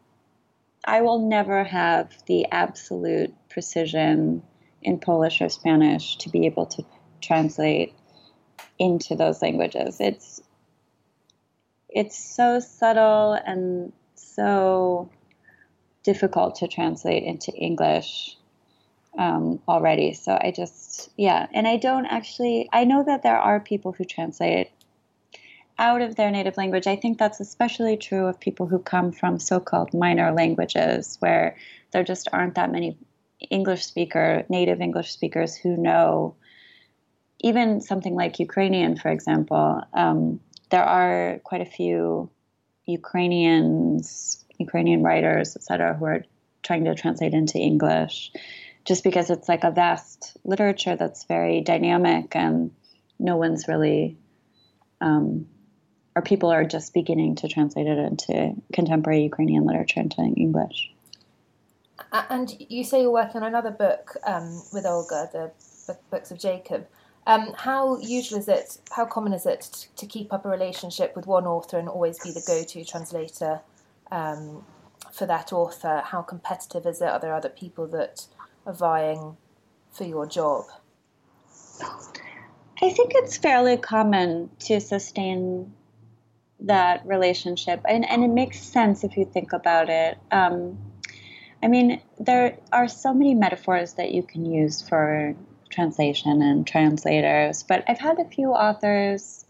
I 0.85 1.01
will 1.01 1.19
never 1.19 1.63
have 1.63 2.11
the 2.27 2.47
absolute 2.51 3.33
precision 3.49 4.43
in 4.81 4.99
Polish 4.99 5.41
or 5.41 5.49
Spanish 5.49 6.17
to 6.17 6.29
be 6.29 6.45
able 6.45 6.65
to 6.67 6.83
translate 7.21 7.93
into 8.79 9.15
those 9.15 9.41
languages. 9.41 9.97
It's 9.99 10.41
it's 11.89 12.17
so 12.17 12.59
subtle 12.59 13.33
and 13.33 13.91
so 14.15 15.09
difficult 16.03 16.55
to 16.55 16.67
translate 16.67 17.23
into 17.23 17.51
English 17.51 18.37
um, 19.17 19.59
already. 19.67 20.13
So 20.13 20.37
I 20.39 20.51
just 20.51 21.11
yeah, 21.17 21.47
and 21.53 21.67
I 21.67 21.77
don't 21.77 22.05
actually. 22.05 22.69
I 22.71 22.85
know 22.85 23.03
that 23.03 23.23
there 23.23 23.37
are 23.37 23.59
people 23.59 23.91
who 23.91 24.05
translate 24.05 24.71
out 25.77 26.01
of 26.01 26.15
their 26.15 26.31
native 26.31 26.57
language. 26.57 26.87
I 26.87 26.95
think 26.95 27.17
that's 27.17 27.39
especially 27.39 27.97
true 27.97 28.27
of 28.27 28.39
people 28.39 28.67
who 28.67 28.79
come 28.79 29.11
from 29.11 29.39
so 29.39 29.59
called 29.59 29.93
minor 29.93 30.31
languages, 30.31 31.17
where 31.19 31.57
there 31.91 32.03
just 32.03 32.27
aren't 32.31 32.55
that 32.55 32.71
many 32.71 32.97
English 33.49 33.85
speaker, 33.85 34.45
native 34.49 34.81
English 34.81 35.11
speakers 35.11 35.55
who 35.55 35.77
know 35.77 36.35
even 37.39 37.81
something 37.81 38.15
like 38.15 38.39
Ukrainian, 38.39 38.95
for 38.95 39.09
example. 39.09 39.81
Um, 39.93 40.39
there 40.69 40.83
are 40.83 41.39
quite 41.43 41.61
a 41.61 41.65
few 41.65 42.29
Ukrainians, 42.85 44.45
Ukrainian 44.59 45.01
writers, 45.03 45.55
etc., 45.55 45.95
who 45.95 46.05
are 46.05 46.23
trying 46.61 46.85
to 46.85 46.93
translate 46.93 47.33
into 47.33 47.57
English, 47.57 48.31
just 48.85 49.03
because 49.03 49.29
it's 49.29 49.49
like 49.49 49.63
a 49.63 49.71
vast 49.71 50.37
literature 50.43 50.95
that's 50.95 51.23
very 51.25 51.61
dynamic 51.61 52.35
and 52.35 52.71
no 53.19 53.37
one's 53.37 53.67
really 53.67 54.17
um, 54.99 55.47
or 56.15 56.21
people 56.21 56.51
are 56.51 56.65
just 56.65 56.93
beginning 56.93 57.35
to 57.35 57.47
translate 57.47 57.87
it 57.87 57.97
into 57.97 58.53
contemporary 58.73 59.23
Ukrainian 59.23 59.65
literature 59.65 60.01
into 60.01 60.21
English. 60.21 60.91
And 62.11 62.53
you 62.69 62.83
say 62.83 63.01
you're 63.01 63.11
working 63.11 63.41
on 63.41 63.47
another 63.47 63.71
book 63.71 64.15
um, 64.25 64.63
with 64.73 64.85
Olga, 64.85 65.29
the, 65.31 65.51
Books 66.09 66.31
of 66.31 66.39
Jacob. 66.39 66.87
Um, 67.27 67.53
how 67.55 67.99
usual 67.99 68.39
is 68.39 68.47
it? 68.47 68.77
How 68.91 69.05
common 69.05 69.33
is 69.33 69.45
it 69.45 69.87
to 69.95 70.05
keep 70.05 70.33
up 70.33 70.45
a 70.45 70.49
relationship 70.49 71.15
with 71.15 71.27
one 71.27 71.45
author 71.45 71.77
and 71.77 71.87
always 71.87 72.19
be 72.19 72.31
the 72.31 72.43
go-to 72.47 72.83
translator 72.83 73.61
um, 74.11 74.65
for 75.11 75.25
that 75.27 75.53
author? 75.53 76.01
How 76.05 76.21
competitive 76.21 76.85
is 76.85 77.01
it? 77.01 77.09
Are 77.09 77.19
there 77.19 77.35
other 77.35 77.49
people 77.49 77.87
that 77.87 78.25
are 78.65 78.73
vying 78.73 79.37
for 79.91 80.05
your 80.05 80.25
job? 80.25 80.65
I 82.81 82.89
think 82.89 83.11
it's 83.15 83.37
fairly 83.37 83.77
common 83.77 84.49
to 84.61 84.79
sustain 84.79 85.73
that 86.61 87.05
relationship, 87.05 87.81
and, 87.87 88.07
and 88.09 88.23
it 88.23 88.29
makes 88.29 88.59
sense 88.59 89.03
if 89.03 89.17
you 89.17 89.25
think 89.25 89.53
about 89.53 89.89
it. 89.89 90.17
Um, 90.31 90.77
I 91.63 91.67
mean, 91.67 92.01
there 92.19 92.57
are 92.71 92.87
so 92.87 93.13
many 93.13 93.35
metaphors 93.35 93.93
that 93.93 94.11
you 94.11 94.23
can 94.23 94.45
use 94.45 94.81
for 94.81 95.35
translation 95.69 96.41
and 96.41 96.65
translators, 96.65 97.63
but 97.63 97.83
I've 97.87 97.99
had 97.99 98.19
a 98.19 98.25
few 98.25 98.49
authors, 98.49 99.45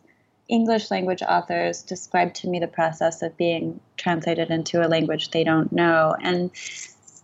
English 0.50 0.91
language 0.91 1.21
authors, 1.21 1.84
describe 1.84 2.34
to 2.36 2.50
me 2.50 2.60
the 2.60 2.67
process 2.67 3.21
of 3.21 3.38
being 3.38 3.80
translated 3.97 4.50
into 4.52 4.86
a 4.86 4.89
language 4.89 5.32
they 5.32 5.43
don't 5.43 5.71
know. 5.71 6.13
And 6.21 6.52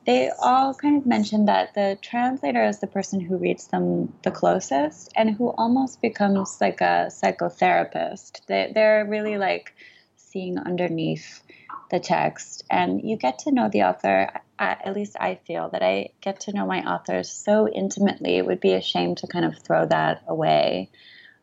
they 0.05 0.31
all 0.39 0.73
kind 0.73 0.97
of 0.97 1.05
mentioned 1.05 1.49
that 1.49 1.73
the 1.73 1.97
translator 2.01 2.63
is 2.63 2.79
the 2.79 2.87
person 2.87 3.19
who 3.19 3.35
reads 3.35 3.67
them 3.67 4.13
the 4.23 4.31
closest 4.31 5.11
and 5.17 5.35
who 5.35 5.49
almost 5.49 6.01
becomes 6.01 6.59
like 6.61 6.79
a 6.79 7.09
psychotherapist. 7.09 8.45
They, 8.47 8.71
they're 8.73 9.05
really 9.05 9.37
like 9.37 9.73
seeing 10.15 10.57
underneath 10.57 11.43
the 11.91 11.99
text 11.99 12.63
and 12.69 13.01
you 13.01 13.17
get 13.17 13.39
to 13.39 13.51
know 13.51 13.69
the 13.69 13.83
author 13.83 14.29
at 14.59 14.95
least 14.95 15.15
i 15.19 15.35
feel 15.45 15.69
that 15.69 15.83
i 15.83 16.09
get 16.21 16.39
to 16.41 16.53
know 16.53 16.65
my 16.65 16.81
authors 16.81 17.29
so 17.29 17.67
intimately 17.67 18.37
it 18.37 18.45
would 18.45 18.59
be 18.59 18.73
a 18.73 18.81
shame 18.81 19.15
to 19.15 19.27
kind 19.27 19.45
of 19.45 19.57
throw 19.59 19.85
that 19.85 20.23
away 20.27 20.89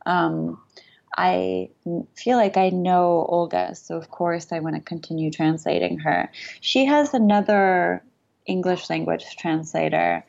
um, 0.07 0.61
i 1.16 1.68
feel 2.16 2.37
like 2.37 2.57
i 2.57 2.70
know 2.70 3.24
olga 3.29 3.74
so 3.74 3.96
of 3.96 4.11
course 4.11 4.53
i 4.53 4.61
want 4.61 4.74
to 4.74 4.83
continue 4.83 5.31
translating 5.31 5.98
her 5.98 6.31
she 6.61 6.87
has 6.87 7.14
another 7.14 8.03
english 8.46 8.90
language 8.90 9.37
translator 9.37 10.24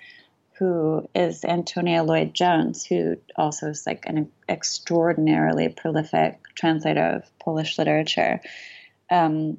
who 0.57 1.07
is 1.13 1.43
Antonia 1.43 2.01
Lloyd 2.01 2.33
Jones, 2.33 2.85
who 2.85 3.17
also 3.35 3.67
is 3.67 3.85
like 3.85 4.05
an 4.05 4.31
extraordinarily 4.47 5.67
prolific 5.67 6.39
translator 6.55 7.17
of 7.17 7.39
Polish 7.39 7.77
literature. 7.77 8.39
Um, 9.09 9.57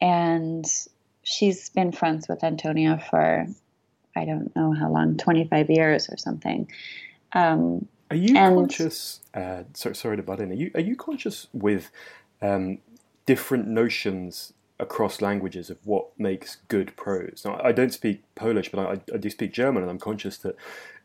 and 0.00 0.66
she's 1.28 1.68
been 1.68 1.92
friends 1.92 2.26
with 2.28 2.42
Antonia 2.42 3.02
for 3.10 3.46
I 4.16 4.24
don't 4.24 4.54
know 4.56 4.72
how 4.72 4.90
long, 4.90 5.16
25 5.16 5.70
years 5.70 6.08
or 6.08 6.16
something. 6.16 6.68
Um, 7.32 7.86
are 8.10 8.16
you 8.16 8.36
and, 8.36 8.56
conscious? 8.56 9.20
Uh, 9.34 9.64
sorry, 9.74 9.94
sorry 9.94 10.16
to 10.16 10.22
butt 10.22 10.40
in. 10.40 10.50
Are 10.50 10.54
you 10.54 10.70
are 10.74 10.80
you 10.80 10.96
conscious 10.96 11.46
with 11.52 11.90
um, 12.40 12.78
different 13.26 13.68
notions 13.68 14.54
across 14.80 15.20
languages 15.20 15.70
of 15.70 15.78
what 15.84 16.06
makes 16.18 16.58
good 16.68 16.94
prose. 16.96 17.42
Now, 17.44 17.60
I 17.62 17.72
don't 17.72 17.92
speak 17.92 18.22
Polish, 18.36 18.70
but 18.70 18.80
I, 18.80 19.14
I 19.14 19.18
do 19.18 19.28
speak 19.28 19.52
German, 19.52 19.82
and 19.82 19.90
I'm 19.90 19.98
conscious 19.98 20.38
that 20.38 20.56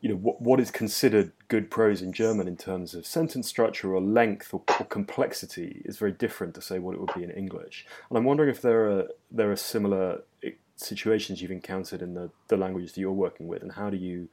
you 0.01 0.09
know 0.09 0.15
what, 0.15 0.41
what 0.41 0.59
is 0.59 0.69
considered 0.69 1.31
good 1.47 1.71
prose 1.71 2.01
in 2.01 2.13
German 2.13 2.47
in 2.47 2.57
terms 2.57 2.93
of 2.93 3.05
sentence 3.05 3.47
structure 3.47 3.95
or 3.95 4.01
length 4.01 4.53
or, 4.53 4.61
or, 4.79 4.85
complexity 4.85 5.81
is 5.85 5.97
very 5.97 6.11
different 6.11 6.53
to 6.55 6.61
say 6.61 6.77
what 6.77 6.93
it 6.93 6.99
would 6.99 7.13
be 7.15 7.23
in 7.23 7.31
English. 7.31 7.85
And 8.09 8.17
I'm 8.17 8.25
wondering 8.25 8.49
if 8.49 8.61
there 8.61 8.91
are 8.91 9.07
there 9.31 9.51
are 9.51 9.55
similar 9.55 10.21
eh, 10.43 10.51
situations 10.75 11.41
you've 11.41 11.51
encountered 11.51 12.01
in 12.01 12.13
the, 12.13 12.29
the 12.49 12.57
languages 12.57 12.93
that 12.93 13.01
you're 13.01 13.11
working 13.11 13.47
with, 13.47 13.63
and 13.63 13.71
how 13.71 13.89
do 13.89 13.97
you 13.97 14.29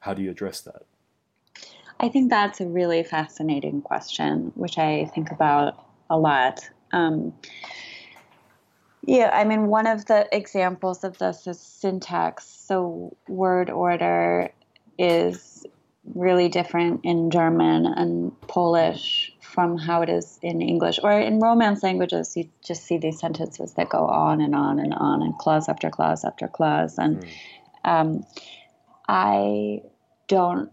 how 0.00 0.14
do 0.14 0.22
you 0.22 0.30
address 0.30 0.60
that? 0.60 0.82
I 2.00 2.08
think 2.08 2.30
that's 2.30 2.60
a 2.60 2.66
really 2.66 3.02
fascinating 3.02 3.82
question, 3.82 4.52
which 4.54 4.78
I 4.78 5.10
think 5.14 5.32
about 5.32 5.84
a 6.10 6.16
lot. 6.16 6.60
Um, 6.92 7.32
yeah, 9.08 9.30
I 9.32 9.44
mean, 9.44 9.68
one 9.68 9.86
of 9.86 10.04
the 10.04 10.28
examples 10.36 11.02
of 11.02 11.16
this 11.16 11.46
is 11.46 11.58
syntax. 11.58 12.44
So, 12.46 13.16
word 13.26 13.70
order 13.70 14.50
is 14.98 15.64
really 16.14 16.50
different 16.50 17.00
in 17.04 17.30
German 17.30 17.86
and 17.86 18.38
Polish 18.42 19.32
from 19.40 19.78
how 19.78 20.02
it 20.02 20.10
is 20.10 20.38
in 20.42 20.60
English. 20.60 21.00
Or 21.02 21.10
in 21.10 21.40
Romance 21.40 21.82
languages, 21.82 22.36
you 22.36 22.50
just 22.62 22.84
see 22.84 22.98
these 22.98 23.18
sentences 23.18 23.72
that 23.74 23.88
go 23.88 24.06
on 24.06 24.42
and 24.42 24.54
on 24.54 24.78
and 24.78 24.92
on, 24.92 25.22
and 25.22 25.38
clause 25.38 25.70
after 25.70 25.88
clause 25.88 26.22
after 26.22 26.46
clause. 26.46 26.98
And 26.98 27.24
mm. 27.24 27.30
um, 27.84 28.26
I 29.08 29.84
don't 30.26 30.70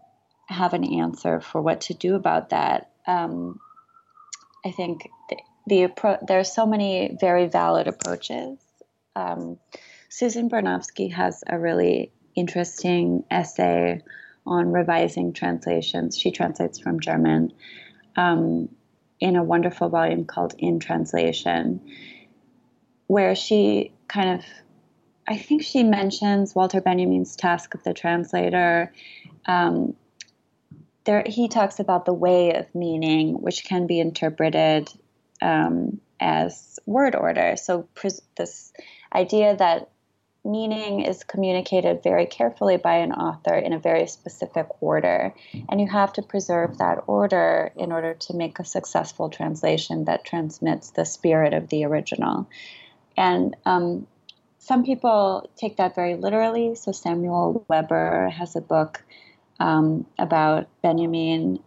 have 0.48 0.74
an 0.74 0.84
answer 0.84 1.40
for 1.40 1.62
what 1.62 1.80
to 1.82 1.94
do 1.94 2.16
about 2.16 2.50
that. 2.50 2.92
Um, 3.08 3.62
I 4.66 4.72
think 4.72 5.10
the 5.68 5.88
appro- 5.88 6.26
there 6.26 6.40
are 6.40 6.44
so 6.44 6.66
many 6.66 7.18
very 7.20 7.48
valid 7.48 7.88
approaches. 7.88 8.58
Um, 9.16 9.58
Susan 10.10 10.50
Bernofsky 10.50 11.12
has 11.14 11.44
a 11.48 11.60
really 11.60 12.12
interesting 12.36 13.24
essay 13.32 14.02
on 14.46 14.72
revising 14.72 15.34
translations. 15.34 16.18
She 16.18 16.32
translates 16.32 16.80
from 16.80 17.00
German 17.00 17.54
um, 18.16 18.70
in 19.20 19.36
a 19.36 19.44
wonderful 19.44 19.90
volume 19.90 20.26
called 20.26 20.54
In 20.58 20.80
Translation, 20.80 21.82
where 23.08 23.36
she 23.36 23.92
kind 24.08 24.40
of, 24.40 24.46
I 25.28 25.38
think 25.38 25.64
she 25.64 25.84
mentions 25.84 26.54
Walter 26.54 26.82
Benjamin's 26.82 27.36
task 27.36 27.74
of 27.74 27.84
the 27.84 27.94
translator. 27.94 28.94
Um, 29.46 29.96
there, 31.06 31.24
he 31.26 31.48
talks 31.48 31.80
about 31.80 32.06
the 32.06 32.14
way 32.14 32.54
of 32.54 32.74
meaning, 32.76 33.42
which 33.42 33.64
can 33.64 33.88
be 33.88 34.00
interpreted 34.00 34.90
um, 35.42 36.00
as 36.20 36.80
word 36.86 37.16
order. 37.16 37.56
So 37.58 37.84
pres- 37.94 38.22
this 38.38 38.74
idea 39.14 39.56
that 39.56 39.90
meaning 40.44 41.02
is 41.02 41.24
communicated 41.24 42.04
very 42.04 42.28
carefully 42.28 42.78
by 42.78 42.98
an 42.98 43.12
author 43.12 43.56
in 43.56 43.74
a 43.74 43.80
very 43.80 44.06
specific 44.06 44.68
order, 44.80 45.34
and 45.70 45.82
you 45.82 45.88
have 45.88 46.14
to 46.14 46.22
preserve 46.22 46.78
that 46.78 47.04
order 47.08 47.72
in 47.76 47.92
order 47.92 48.14
to 48.14 48.36
make 48.36 48.60
a 48.60 48.66
successful 48.66 49.30
translation 49.30 50.06
that 50.06 50.24
transmits 50.24 50.92
the 50.92 51.04
spirit 51.04 51.54
of 51.54 51.70
the 51.70 51.84
original. 51.84 52.48
And 53.18 53.56
um, 53.66 54.06
some 54.60 54.84
people 54.84 55.50
take 55.56 55.78
that 55.78 55.96
very 55.96 56.16
literally. 56.16 56.76
So 56.76 56.92
Samuel 56.92 57.66
Weber 57.68 58.30
has 58.30 58.56
a 58.56 58.62
book 58.62 59.04
um, 59.60 60.06
about 60.20 60.68
Benjamin 60.84 61.60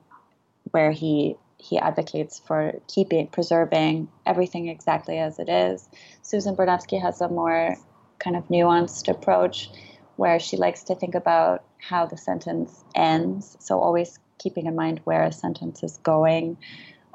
where 0.71 0.93
he 0.93 1.37
he 1.59 1.79
advocates 1.79 2.41
for 2.47 2.81
keeping, 2.87 3.27
preserving 3.29 4.09
everything 4.25 4.69
exactly 4.69 5.19
as 5.19 5.39
it 5.39 5.49
is. 5.49 5.89
Susan 6.23 6.55
Bernofsky 6.57 7.01
has 7.01 7.21
a 7.21 7.29
more 7.29 7.77
kind 8.19 8.37
of 8.37 8.47
nuanced 8.49 9.09
approach 9.09 9.71
where 10.17 10.39
she 10.39 10.57
likes 10.57 10.85
to 10.85 10.95
think 10.95 11.15
about 11.15 11.65
how 11.79 12.07
the 12.07 12.17
sentence 12.17 12.85
ends. 12.95 13.57
So 13.61 13.81
always 13.81 14.19
keeping 14.39 14.67
in 14.67 14.75
mind 14.75 15.01
where 15.05 15.23
a 15.23 15.33
sentence 15.33 15.83
is 15.83 15.99
going. 15.99 16.57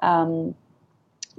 Um, 0.02 0.56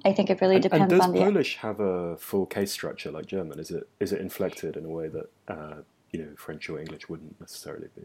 I 0.04 0.12
think 0.12 0.30
it 0.30 0.40
really 0.40 0.58
depends 0.58 0.92
and, 0.92 1.00
does 1.00 1.22
Polish 1.22 1.56
have 1.56 1.80
a 1.80 2.16
full 2.16 2.46
case 2.46 2.72
structure 2.72 3.10
like 3.10 3.26
German? 3.26 3.58
Is 3.58 3.70
it 3.70 3.88
is 4.00 4.12
it 4.12 4.20
inflected 4.20 4.76
in 4.76 4.84
a 4.84 4.88
way 4.88 5.08
that 5.08 5.30
uh, 5.46 5.76
you 6.10 6.20
know 6.20 6.30
French 6.36 6.68
or 6.68 6.78
English 6.80 7.08
wouldn't 7.08 7.40
necessarily 7.40 7.88
be? 7.94 8.02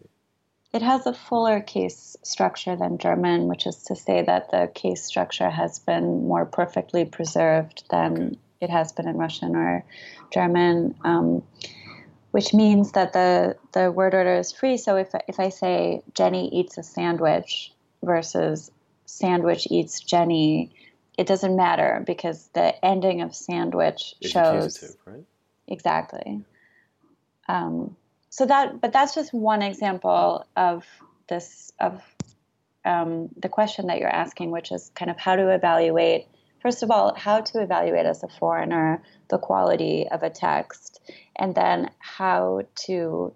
It 0.72 0.84
has 0.84 1.08
a 1.08 1.14
fuller 1.14 1.62
case 1.62 2.16
structure 2.22 2.76
than 2.76 3.00
German, 3.00 3.48
which 3.48 3.66
is 3.66 3.78
to 3.84 3.96
say 3.96 4.22
that 4.22 4.52
the 4.52 4.70
case 4.74 5.04
structure 5.04 5.50
has 5.50 5.80
been 5.80 6.28
more 6.28 6.46
perfectly 6.46 7.06
preserved 7.06 7.86
than 7.90 8.14
okay. 8.14 8.38
it 8.62 8.70
has 8.70 8.92
been 8.92 9.08
in 9.08 9.18
Russian 9.18 9.56
or 9.56 9.84
German, 10.32 10.94
um, 11.04 11.42
which 12.30 12.54
means 12.54 12.92
that 12.92 13.14
the, 13.14 13.58
the 13.72 13.92
word 13.92 14.14
order 14.14 14.36
is 14.36 14.52
free. 14.52 14.78
So 14.78 14.98
if, 14.98 15.10
if 15.28 15.40
I 15.40 15.50
say 15.50 16.04
Jenny 16.14 16.50
eats 16.50 16.78
a 16.78 16.84
sandwich 16.84 17.74
versus 18.04 18.70
sandwich 19.06 19.68
eats 19.72 20.00
Jenny, 20.02 20.72
it 21.18 21.26
doesn't 21.26 21.56
matter 21.56 22.04
because 22.06 22.48
the 22.54 22.86
ending 22.86 23.22
of 23.22 23.36
sandwich 23.36 24.14
it's 24.22 24.30
shows. 24.30 24.98
Right? 25.06 25.26
Exactly. 25.68 26.44
Um, 27.48 27.96
so 28.30 28.46
that 28.46 28.80
but 28.82 28.94
that's 28.94 29.16
just 29.16 29.34
one 29.34 29.62
example 29.62 30.46
of 30.56 30.86
this 31.28 31.72
of 31.80 32.02
um, 32.86 33.30
the 33.38 33.50
question 33.50 33.88
that 33.88 34.00
you're 34.00 34.08
asking 34.08 34.52
which 34.52 34.72
is 34.72 34.92
kind 34.96 35.12
of 35.12 35.18
how 35.18 35.36
to 35.36 35.50
evaluate 35.50 36.28
first 36.62 36.84
of 36.84 36.92
all 36.92 37.14
how 37.16 37.42
to 37.42 37.62
evaluate 37.62 38.06
as 38.06 38.24
a 38.24 38.28
foreigner 38.28 39.04
the 39.30 39.38
quality 39.38 40.08
of 40.10 40.24
a 40.24 40.30
text 40.30 41.02
and 41.36 41.56
then 41.56 41.90
how 42.00 42.62
to 42.76 43.34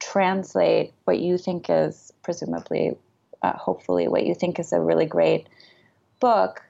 translate 0.00 0.92
what 1.04 1.18
you 1.18 1.38
think 1.38 1.66
is 1.68 2.12
presumably 2.22 2.96
uh, 3.42 3.56
hopefully 3.56 4.08
what 4.08 4.24
you 4.24 4.34
think 4.34 4.58
is 4.58 4.72
a 4.72 4.80
really 4.80 5.06
great 5.06 5.48
book 6.20 6.62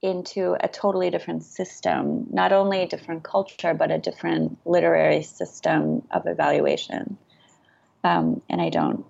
into 0.00 0.56
a 0.60 0.68
totally 0.68 1.10
different 1.10 1.42
system, 1.42 2.26
not 2.30 2.52
only 2.52 2.82
a 2.82 2.88
different 2.88 3.24
culture, 3.24 3.74
but 3.74 3.90
a 3.90 3.98
different 3.98 4.58
literary 4.64 5.22
system 5.22 6.06
of 6.10 6.26
evaluation. 6.26 7.18
Um, 8.04 8.40
and 8.48 8.60
I 8.60 8.68
don't, 8.68 9.04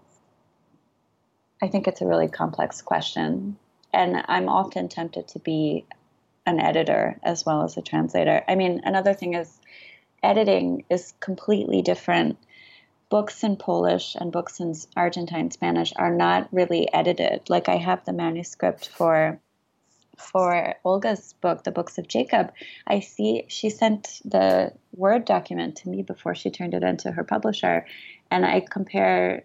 I 1.62 1.68
think 1.68 1.88
it's 1.88 2.00
a 2.00 2.06
really 2.06 2.28
complex 2.28 2.80
question. 2.80 3.58
And 3.92 4.22
I'm 4.28 4.48
often 4.48 4.88
tempted 4.88 5.28
to 5.28 5.38
be 5.38 5.84
an 6.46 6.60
editor 6.60 7.18
as 7.22 7.44
well 7.44 7.64
as 7.64 7.76
a 7.76 7.82
translator. 7.82 8.42
I 8.48 8.54
mean, 8.54 8.80
another 8.84 9.12
thing 9.12 9.34
is 9.34 9.58
editing 10.22 10.84
is 10.88 11.12
completely 11.20 11.82
different. 11.82 12.38
Books 13.10 13.44
in 13.44 13.56
Polish 13.56 14.14
and 14.14 14.32
books 14.32 14.60
in 14.60 14.74
Argentine 14.96 15.50
Spanish 15.50 15.92
are 15.96 16.14
not 16.14 16.48
really 16.52 16.92
edited. 16.92 17.50
Like 17.50 17.68
I 17.68 17.76
have 17.76 18.04
the 18.04 18.12
manuscript 18.12 18.88
for 18.88 19.40
for 20.18 20.74
Olga's 20.84 21.34
book, 21.40 21.64
The 21.64 21.70
Books 21.70 21.98
of 21.98 22.08
Jacob, 22.08 22.52
I 22.86 23.00
see 23.00 23.44
she 23.48 23.70
sent 23.70 24.20
the 24.24 24.72
Word 24.92 25.24
document 25.24 25.76
to 25.76 25.88
me 25.88 26.02
before 26.02 26.34
she 26.34 26.50
turned 26.50 26.74
it 26.74 26.82
into 26.82 27.10
her 27.10 27.24
publisher. 27.24 27.86
And 28.30 28.44
I 28.44 28.60
compare 28.60 29.44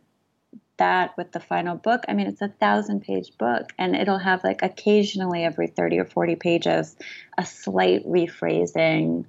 that 0.77 1.15
with 1.17 1.31
the 1.31 1.39
final 1.39 1.75
book. 1.75 2.03
I 2.07 2.13
mean, 2.13 2.27
it's 2.27 2.41
a 2.41 2.47
thousand 2.47 3.01
page 3.01 3.37
book, 3.37 3.71
and 3.77 3.95
it'll 3.95 4.17
have 4.17 4.43
like 4.43 4.61
occasionally 4.63 5.43
every 5.43 5.67
30 5.67 5.99
or 5.99 6.05
40 6.05 6.35
pages 6.35 6.95
a 7.37 7.45
slight 7.45 8.05
rephrasing 8.05 9.25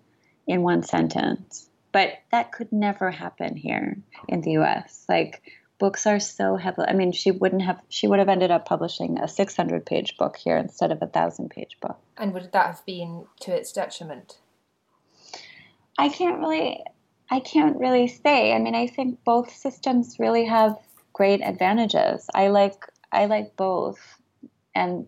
in 0.46 0.62
one 0.62 0.82
sentence. 0.82 1.68
But 1.92 2.14
that 2.32 2.50
could 2.50 2.72
never 2.72 3.10
happen 3.10 3.56
here 3.56 3.98
in 4.28 4.40
the 4.40 4.52
US. 4.52 5.04
Like, 5.08 5.42
books 5.84 6.06
are 6.06 6.18
so 6.18 6.56
heavily. 6.56 6.86
I 6.88 6.94
mean, 6.94 7.12
she 7.12 7.30
wouldn't 7.30 7.60
have. 7.60 7.78
She 7.90 8.08
would 8.08 8.18
have 8.18 8.30
ended 8.30 8.50
up 8.50 8.64
publishing 8.64 9.18
a 9.18 9.28
600 9.28 9.84
page 9.84 10.16
book 10.16 10.38
here 10.38 10.56
instead 10.56 10.90
of 10.90 11.02
a 11.02 11.06
thousand 11.06 11.50
page 11.50 11.76
book. 11.78 11.98
And 12.16 12.32
would 12.32 12.52
that 12.52 12.66
have 12.68 12.86
been 12.86 13.26
to 13.40 13.54
its 13.54 13.70
detriment? 13.70 14.38
I 15.98 16.08
can't 16.08 16.38
really. 16.38 16.82
I 17.30 17.40
can't 17.40 17.76
really 17.76 18.08
say. 18.08 18.54
I 18.54 18.58
mean, 18.60 18.74
I 18.74 18.86
think 18.86 19.22
both 19.24 19.54
systems 19.54 20.16
really 20.18 20.46
have 20.46 20.78
great 21.12 21.42
advantages. 21.42 22.30
I 22.34 22.48
like. 22.48 22.86
I 23.12 23.26
like 23.26 23.54
both, 23.54 24.00
and 24.74 25.06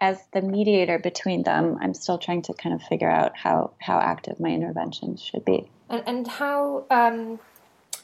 as 0.00 0.18
the 0.34 0.42
mediator 0.42 0.98
between 0.98 1.44
them, 1.44 1.78
I'm 1.80 1.94
still 1.94 2.18
trying 2.18 2.42
to 2.42 2.52
kind 2.52 2.74
of 2.74 2.82
figure 2.82 3.10
out 3.10 3.38
how 3.38 3.70
how 3.80 3.98
active 3.98 4.38
my 4.38 4.50
interventions 4.50 5.22
should 5.22 5.46
be. 5.46 5.70
And, 5.88 6.02
and 6.06 6.28
how 6.28 6.84
um, 6.90 7.40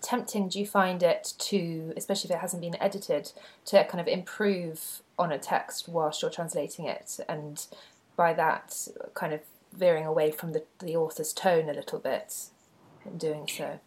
tempting 0.07 0.49
do 0.49 0.61
you 0.61 0.66
find 0.66 1.03
it 1.03 1.35
to, 1.37 1.92
especially 1.97 2.31
if 2.31 2.37
it 2.37 2.40
hasn't 2.40 2.62
been 2.62 2.81
edited, 2.81 3.33
to 3.64 3.85
kind 3.85 4.01
of 4.01 4.07
improve 4.07 5.03
on 5.19 5.33
a 5.33 5.38
text 5.38 5.88
whilst 5.88 6.23
you're 6.23 6.31
translating 6.31 6.87
it, 6.87 7.19
and 7.29 7.66
by 8.14 8.33
that 8.33 8.87
kind 9.14 9.35
of 9.35 9.40
veering 9.73 10.07
away 10.07 10.31
from 10.31 10.53
the, 10.53 10.62
the 10.79 10.95
author's 10.97 11.33
tone 11.33 11.69
a 11.69 11.73
little 11.73 11.99
bit 11.99 12.35
in 13.05 13.19
doing 13.19 13.49
so? 13.49 13.81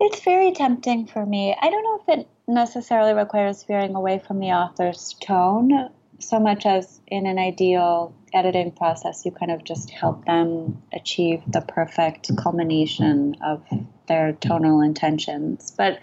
It's 0.00 0.20
very 0.20 0.52
tempting 0.52 1.06
for 1.06 1.24
me. 1.24 1.56
I 1.60 1.70
don't 1.70 1.84
know 1.84 2.00
if 2.02 2.18
it 2.18 2.28
necessarily 2.46 3.14
requires 3.14 3.62
veering 3.62 3.94
away 3.94 4.18
from 4.18 4.40
the 4.40 4.48
author's 4.48 5.14
tone, 5.20 5.90
so 6.18 6.38
much 6.40 6.66
as 6.66 7.00
in 7.06 7.26
an 7.26 7.38
ideal 7.38 8.14
editing 8.32 8.72
process, 8.72 9.24
you 9.24 9.30
kind 9.30 9.50
of 9.50 9.64
just 9.64 9.90
help 9.90 10.24
them 10.24 10.82
achieve 10.92 11.42
the 11.46 11.60
perfect 11.60 12.30
culmination 12.36 13.36
of 13.42 13.62
their 14.06 14.32
tonal 14.32 14.80
intentions. 14.80 15.72
But 15.76 16.00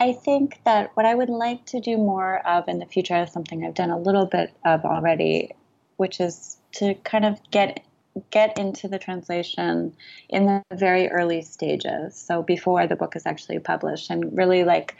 I 0.00 0.12
think 0.12 0.60
that 0.64 0.90
what 0.94 1.06
I 1.06 1.14
would 1.14 1.28
like 1.28 1.64
to 1.66 1.80
do 1.80 1.96
more 1.96 2.46
of 2.46 2.68
in 2.68 2.78
the 2.78 2.86
future 2.86 3.22
is 3.22 3.32
something 3.32 3.64
I've 3.64 3.74
done 3.74 3.90
a 3.90 3.98
little 3.98 4.26
bit 4.26 4.52
of 4.64 4.84
already, 4.84 5.52
which 5.96 6.20
is 6.20 6.56
to 6.72 6.94
kind 6.94 7.24
of 7.24 7.38
get 7.50 7.84
get 8.30 8.58
into 8.58 8.88
the 8.88 8.98
translation 8.98 9.96
in 10.28 10.44
the 10.44 10.62
very 10.74 11.08
early 11.08 11.40
stages. 11.40 12.14
So 12.14 12.42
before 12.42 12.86
the 12.86 12.96
book 12.96 13.16
is 13.16 13.24
actually 13.24 13.58
published 13.58 14.10
and 14.10 14.36
really 14.36 14.64
like 14.64 14.96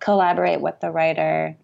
collaborate 0.00 0.62
with 0.62 0.80
the 0.80 0.90
writer 0.90 1.56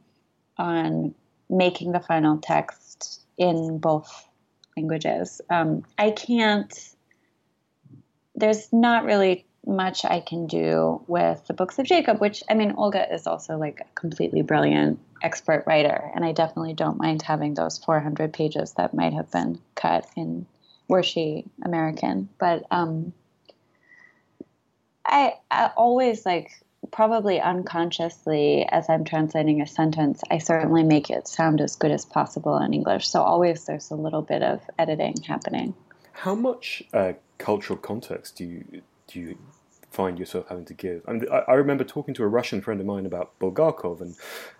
on 0.58 1.14
making 1.50 1.92
the 1.92 2.00
final 2.00 2.38
text 2.38 3.20
in 3.36 3.78
both 3.78 4.28
languages. 4.76 5.40
Um, 5.50 5.84
I 5.98 6.12
can't, 6.12 6.72
there's 8.34 8.72
not 8.72 9.04
really 9.04 9.44
much 9.66 10.04
I 10.04 10.20
can 10.20 10.46
do 10.46 11.02
with 11.06 11.46
the 11.46 11.54
books 11.54 11.78
of 11.78 11.86
Jacob, 11.86 12.20
which 12.20 12.42
I 12.48 12.54
mean, 12.54 12.72
Olga 12.76 13.12
is 13.12 13.26
also 13.26 13.58
like 13.58 13.80
a 13.80 13.94
completely 13.94 14.42
brilliant 14.42 15.00
expert 15.22 15.64
writer, 15.66 16.10
and 16.14 16.24
I 16.24 16.32
definitely 16.32 16.74
don't 16.74 16.98
mind 16.98 17.22
having 17.22 17.54
those 17.54 17.78
400 17.78 18.32
pages 18.32 18.72
that 18.74 18.94
might 18.94 19.12
have 19.12 19.30
been 19.30 19.60
cut 19.74 20.06
in 20.16 20.46
were 20.88 21.02
she 21.02 21.44
American. 21.62 22.28
But 22.38 22.64
um, 22.70 23.12
I, 25.04 25.34
I 25.50 25.70
always 25.76 26.24
like 26.24 26.50
probably 26.90 27.40
unconsciously 27.40 28.66
as 28.71 28.88
I'm 28.88 29.05
translating 29.05 29.61
a 29.61 29.66
sentence, 29.66 30.23
I 30.31 30.38
certainly 30.38 30.83
make 30.83 31.11
it 31.11 31.29
sound 31.29 31.61
as 31.61 31.77
good 31.77 31.90
as 31.90 32.05
possible 32.05 32.59
in 32.59 32.73
English. 32.73 33.09
So 33.09 33.23
always 33.23 33.64
there's 33.64 33.90
a 33.90 33.97
little 33.97 34.23
bit 34.23 34.43
of 34.43 34.62
editing 34.79 35.23
happening. 35.23 35.75
How 36.12 36.35
much 36.35 36.83
uh, 36.93 37.14
cultural 37.38 37.79
context 37.79 38.37
do 38.37 38.45
you 38.45 38.83
do 39.07 39.21
you 39.21 39.38
find 39.90 40.19
yourself 40.19 40.47
having 40.49 40.64
to 40.66 40.75
give? 40.75 41.03
I, 41.07 41.12
mean, 41.12 41.27
I, 41.31 41.38
I, 41.49 41.55
remember 41.55 41.83
talking 41.83 42.14
to 42.14 42.23
a 42.23 42.29
Russian 42.29 42.61
friend 42.61 42.81
of 42.81 42.87
mine 42.87 43.07
about 43.07 43.37
Bulgakov, 43.40 44.01
and 44.01 44.14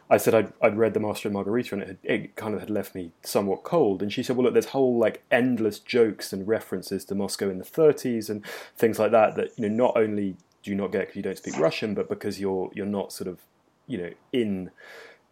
I 0.09 0.17
said 0.17 0.35
I'd, 0.35 0.53
I'd 0.61 0.77
read 0.77 0.93
The 0.93 1.01
Master 1.01 1.29
and 1.29 1.35
Margarita, 1.35 1.75
and 1.75 1.83
it, 1.83 1.89
had, 1.89 1.99
it, 2.03 2.37
kind 2.37 2.55
of 2.55 2.61
had 2.61 2.71
left 2.71 2.95
me 2.95 3.13
somewhat 3.23 3.63
cold. 3.63 4.03
And 4.03 4.13
she 4.13 4.23
said, 4.23 4.37
"Well, 4.37 4.45
look, 4.45 4.55
there's 4.55 4.67
whole 4.67 4.99
like 4.99 5.23
endless 5.31 5.79
jokes 5.79 6.33
and 6.33 6.49
references 6.49 7.05
to 7.07 7.15
Moscow 7.15 7.49
in 7.49 7.59
the 7.59 7.65
30s 7.65 8.29
and 8.29 8.45
things 8.77 8.99
like 8.99 9.13
that. 9.13 9.37
That 9.37 9.51
you 9.57 9.69
know, 9.69 9.75
not 9.75 9.97
only 9.97 10.37
do 10.63 10.75
not 10.75 10.93
get 10.93 11.01
because 11.01 11.17
you 11.17 11.23
don't 11.23 11.39
speak 11.39 11.59
Russian, 11.59 11.95
but 11.95 12.09
because 12.09 12.41
you're 12.41 12.71
you're 12.75 12.87
not 12.87 13.13
sort 13.13 13.29
of 13.29 13.41
you 13.87 13.99
know 13.99 14.11
in 14.33 14.71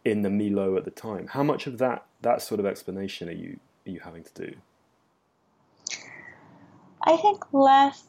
in 0.05 0.21
the 0.21 0.29
Milo 0.29 0.77
at 0.77 0.85
the 0.85 0.91
time. 0.91 1.27
How 1.27 1.43
much 1.43 1.67
of 1.67 1.77
that 1.77 2.05
that 2.21 2.41
sort 2.41 2.59
of 2.59 2.65
explanation 2.65 3.29
are 3.29 3.33
you 3.33 3.59
are 3.85 3.91
you 3.91 3.99
having 3.99 4.23
to 4.23 4.33
do? 4.33 4.55
I 7.03 7.17
think 7.17 7.43
less 7.53 8.03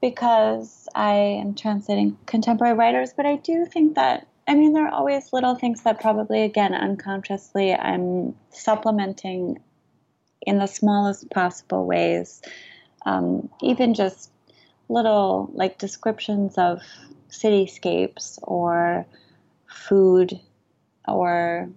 because 0.00 0.88
I 0.94 1.14
am 1.14 1.54
translating 1.54 2.18
contemporary 2.26 2.74
writers, 2.74 3.12
but 3.16 3.26
I 3.26 3.36
do 3.36 3.66
think 3.66 3.94
that 3.94 4.26
I 4.48 4.54
mean 4.54 4.72
there 4.72 4.86
are 4.86 4.92
always 4.92 5.32
little 5.32 5.54
things 5.54 5.82
that 5.82 6.00
probably 6.00 6.42
again 6.42 6.74
unconsciously 6.74 7.72
I'm 7.72 8.34
supplementing 8.50 9.60
in 10.42 10.58
the 10.58 10.66
smallest 10.66 11.30
possible 11.30 11.86
ways. 11.86 12.42
Um, 13.06 13.48
even 13.60 13.94
just 13.94 14.31
little 14.92 15.50
like 15.54 15.78
descriptions 15.78 16.58
of 16.58 16.82
cityscapes 17.30 18.38
or 18.42 19.06
food 19.66 20.38
or 21.08 21.70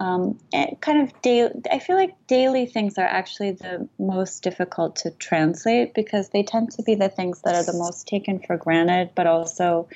um, 0.00 0.38
kind 0.80 1.02
of 1.02 1.22
daily. 1.22 1.50
I 1.70 1.78
feel 1.78 1.96
like 1.96 2.26
daily 2.26 2.66
things 2.66 2.98
are 2.98 3.06
actually 3.06 3.52
the 3.52 3.88
most 3.98 4.42
difficult 4.42 4.96
to 4.96 5.10
translate 5.12 5.94
because 5.94 6.30
they 6.30 6.42
tend 6.42 6.72
to 6.72 6.82
be 6.82 6.96
the 6.96 7.08
things 7.08 7.42
that 7.42 7.54
are 7.54 7.64
the 7.64 7.78
most 7.78 8.08
taken 8.08 8.40
for 8.40 8.56
granted, 8.56 9.10
but 9.14 9.26
also 9.26 9.88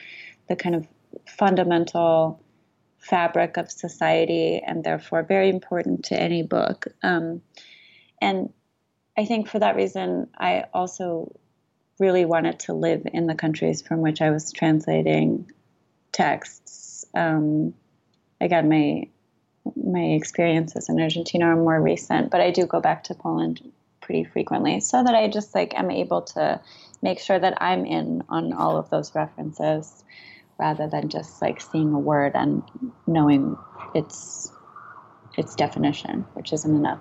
the 0.48 0.56
kind 0.56 0.76
of 0.76 0.86
fundamental 1.26 2.40
fabric 2.98 3.56
of 3.56 3.70
society 3.70 4.60
and 4.64 4.82
therefore 4.84 5.22
very 5.22 5.48
important 5.48 6.04
to 6.06 6.20
any 6.20 6.42
book. 6.42 6.86
Um, 7.02 7.42
and 8.20 8.52
I 9.16 9.24
think 9.24 9.48
for 9.48 9.58
that 9.58 9.76
reason, 9.76 10.28
I 10.36 10.66
also 10.72 11.34
really 11.98 12.24
wanted 12.24 12.60
to 12.60 12.74
live 12.74 13.06
in 13.12 13.26
the 13.26 13.34
countries 13.34 13.82
from 13.82 14.00
which 14.00 14.20
I 14.20 14.30
was 14.30 14.52
translating 14.52 15.50
texts. 16.12 17.04
Um, 17.14 17.74
again, 18.40 18.68
my 18.68 19.08
my 19.74 20.14
experiences 20.14 20.88
in 20.88 21.00
Argentina 21.00 21.46
are 21.46 21.56
more 21.56 21.80
recent, 21.80 22.30
but 22.30 22.40
I 22.40 22.50
do 22.52 22.66
go 22.66 22.80
back 22.80 23.04
to 23.04 23.14
Poland 23.14 23.60
pretty 24.00 24.24
frequently 24.24 24.78
so 24.78 25.02
that 25.02 25.14
I 25.14 25.26
just 25.26 25.54
like 25.54 25.76
am 25.76 25.90
able 25.90 26.22
to 26.22 26.60
make 27.02 27.18
sure 27.18 27.38
that 27.38 27.60
I'm 27.60 27.84
in 27.84 28.22
on 28.28 28.52
all 28.52 28.76
of 28.76 28.88
those 28.90 29.14
references 29.14 30.04
rather 30.58 30.88
than 30.88 31.08
just 31.08 31.42
like 31.42 31.60
seeing 31.60 31.92
a 31.92 31.98
word 31.98 32.32
and 32.34 32.62
knowing 33.06 33.56
its 33.94 34.52
its 35.36 35.54
definition, 35.54 36.24
which 36.34 36.52
isn't 36.52 36.74
enough. 36.74 37.00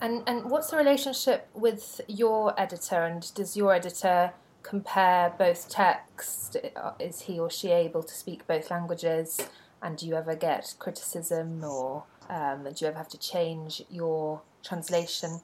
And 0.00 0.22
and 0.26 0.50
what's 0.50 0.70
the 0.70 0.76
relationship 0.76 1.48
with 1.54 2.00
your 2.08 2.58
editor? 2.58 3.04
And 3.04 3.32
does 3.34 3.56
your 3.56 3.74
editor 3.74 4.32
compare 4.62 5.34
both 5.36 5.68
texts? 5.68 6.56
Is 6.98 7.22
he 7.22 7.38
or 7.38 7.50
she 7.50 7.70
able 7.70 8.02
to 8.02 8.14
speak 8.14 8.46
both 8.46 8.70
languages? 8.70 9.40
And 9.82 9.96
do 9.96 10.06
you 10.06 10.14
ever 10.14 10.34
get 10.34 10.74
criticism, 10.78 11.64
or 11.64 12.04
um, 12.28 12.64
do 12.64 12.74
you 12.78 12.86
ever 12.86 12.98
have 12.98 13.08
to 13.08 13.18
change 13.18 13.82
your 13.90 14.42
translation? 14.62 15.40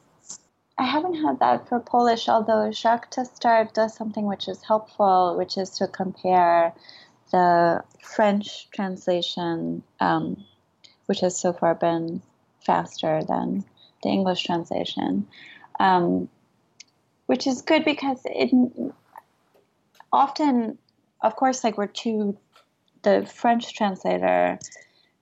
I 0.78 0.84
haven't 0.84 1.22
had 1.22 1.38
that 1.40 1.68
for 1.68 1.80
Polish, 1.80 2.28
although 2.28 2.70
Jacques 2.70 3.10
Testard 3.10 3.72
does 3.72 3.94
something 3.94 4.26
which 4.26 4.46
is 4.46 4.62
helpful, 4.62 5.34
which 5.36 5.56
is 5.56 5.70
to 5.78 5.86
compare 5.86 6.74
the 7.32 7.82
French 8.02 8.70
translation, 8.70 9.82
um, 10.00 10.44
which 11.06 11.20
has 11.20 11.38
so 11.38 11.54
far 11.54 11.74
been 11.74 12.20
faster 12.60 13.22
than 13.26 13.64
the 14.06 14.12
English 14.12 14.44
translation, 14.44 15.26
um, 15.80 16.28
which 17.26 17.46
is 17.46 17.62
good 17.62 17.84
because 17.84 18.20
it 18.24 18.50
often, 20.12 20.78
of 21.22 21.34
course, 21.34 21.64
like 21.64 21.76
we're 21.76 21.88
two, 21.88 22.38
the 23.02 23.26
French 23.26 23.74
translator, 23.74 24.58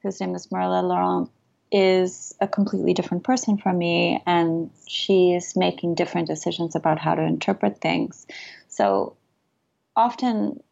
whose 0.03 0.21
name 0.21 0.35
is 0.35 0.49
Maryla 0.49 0.83
Laurent, 0.83 1.31
is 1.73 2.35
a 2.41 2.47
completely 2.47 2.93
different 2.93 3.25
person 3.25 3.57
from 3.57 3.79
me, 3.79 4.23
and 4.27 4.71
she's 4.87 5.57
making 5.57 5.95
different 5.95 6.29
decisions 6.29 6.77
about 6.77 6.99
how 6.99 7.15
to 7.15 7.23
interpret 7.23 7.81
things. 7.81 8.27
So 8.69 9.17
often 9.97 10.63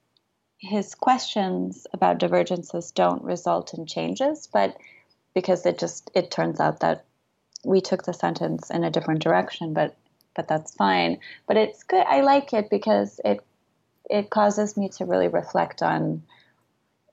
his 0.59 0.95
questions 0.95 1.87
about 1.93 2.19
divergences 2.19 2.91
don't 2.93 3.25
result 3.25 3.73
in 3.75 3.87
changes, 3.87 4.49
but 4.53 4.77
because 5.35 5.65
it 5.65 5.79
just 5.79 6.11
it 6.15 6.31
turns 6.31 6.61
out 6.61 6.81
that 6.81 7.07
we 7.65 7.81
took 7.81 8.05
the 8.05 8.13
sentence 8.13 8.71
in 8.71 8.85
a 8.85 8.91
different 8.91 9.23
direction, 9.23 9.73
but 9.73 9.97
but 10.35 10.49
that's 10.49 10.75
fine. 10.75 11.19
But 11.47 11.57
it's 11.57 11.83
good. 11.83 12.05
I 12.07 12.23
like 12.23 12.53
it 12.53 12.71
because 12.71 13.21
it 13.25 13.45
it 14.11 14.31
causes 14.31 14.77
me 14.77 14.89
to 14.91 15.05
really 15.05 15.29
reflect 15.29 15.83
on 15.83 16.23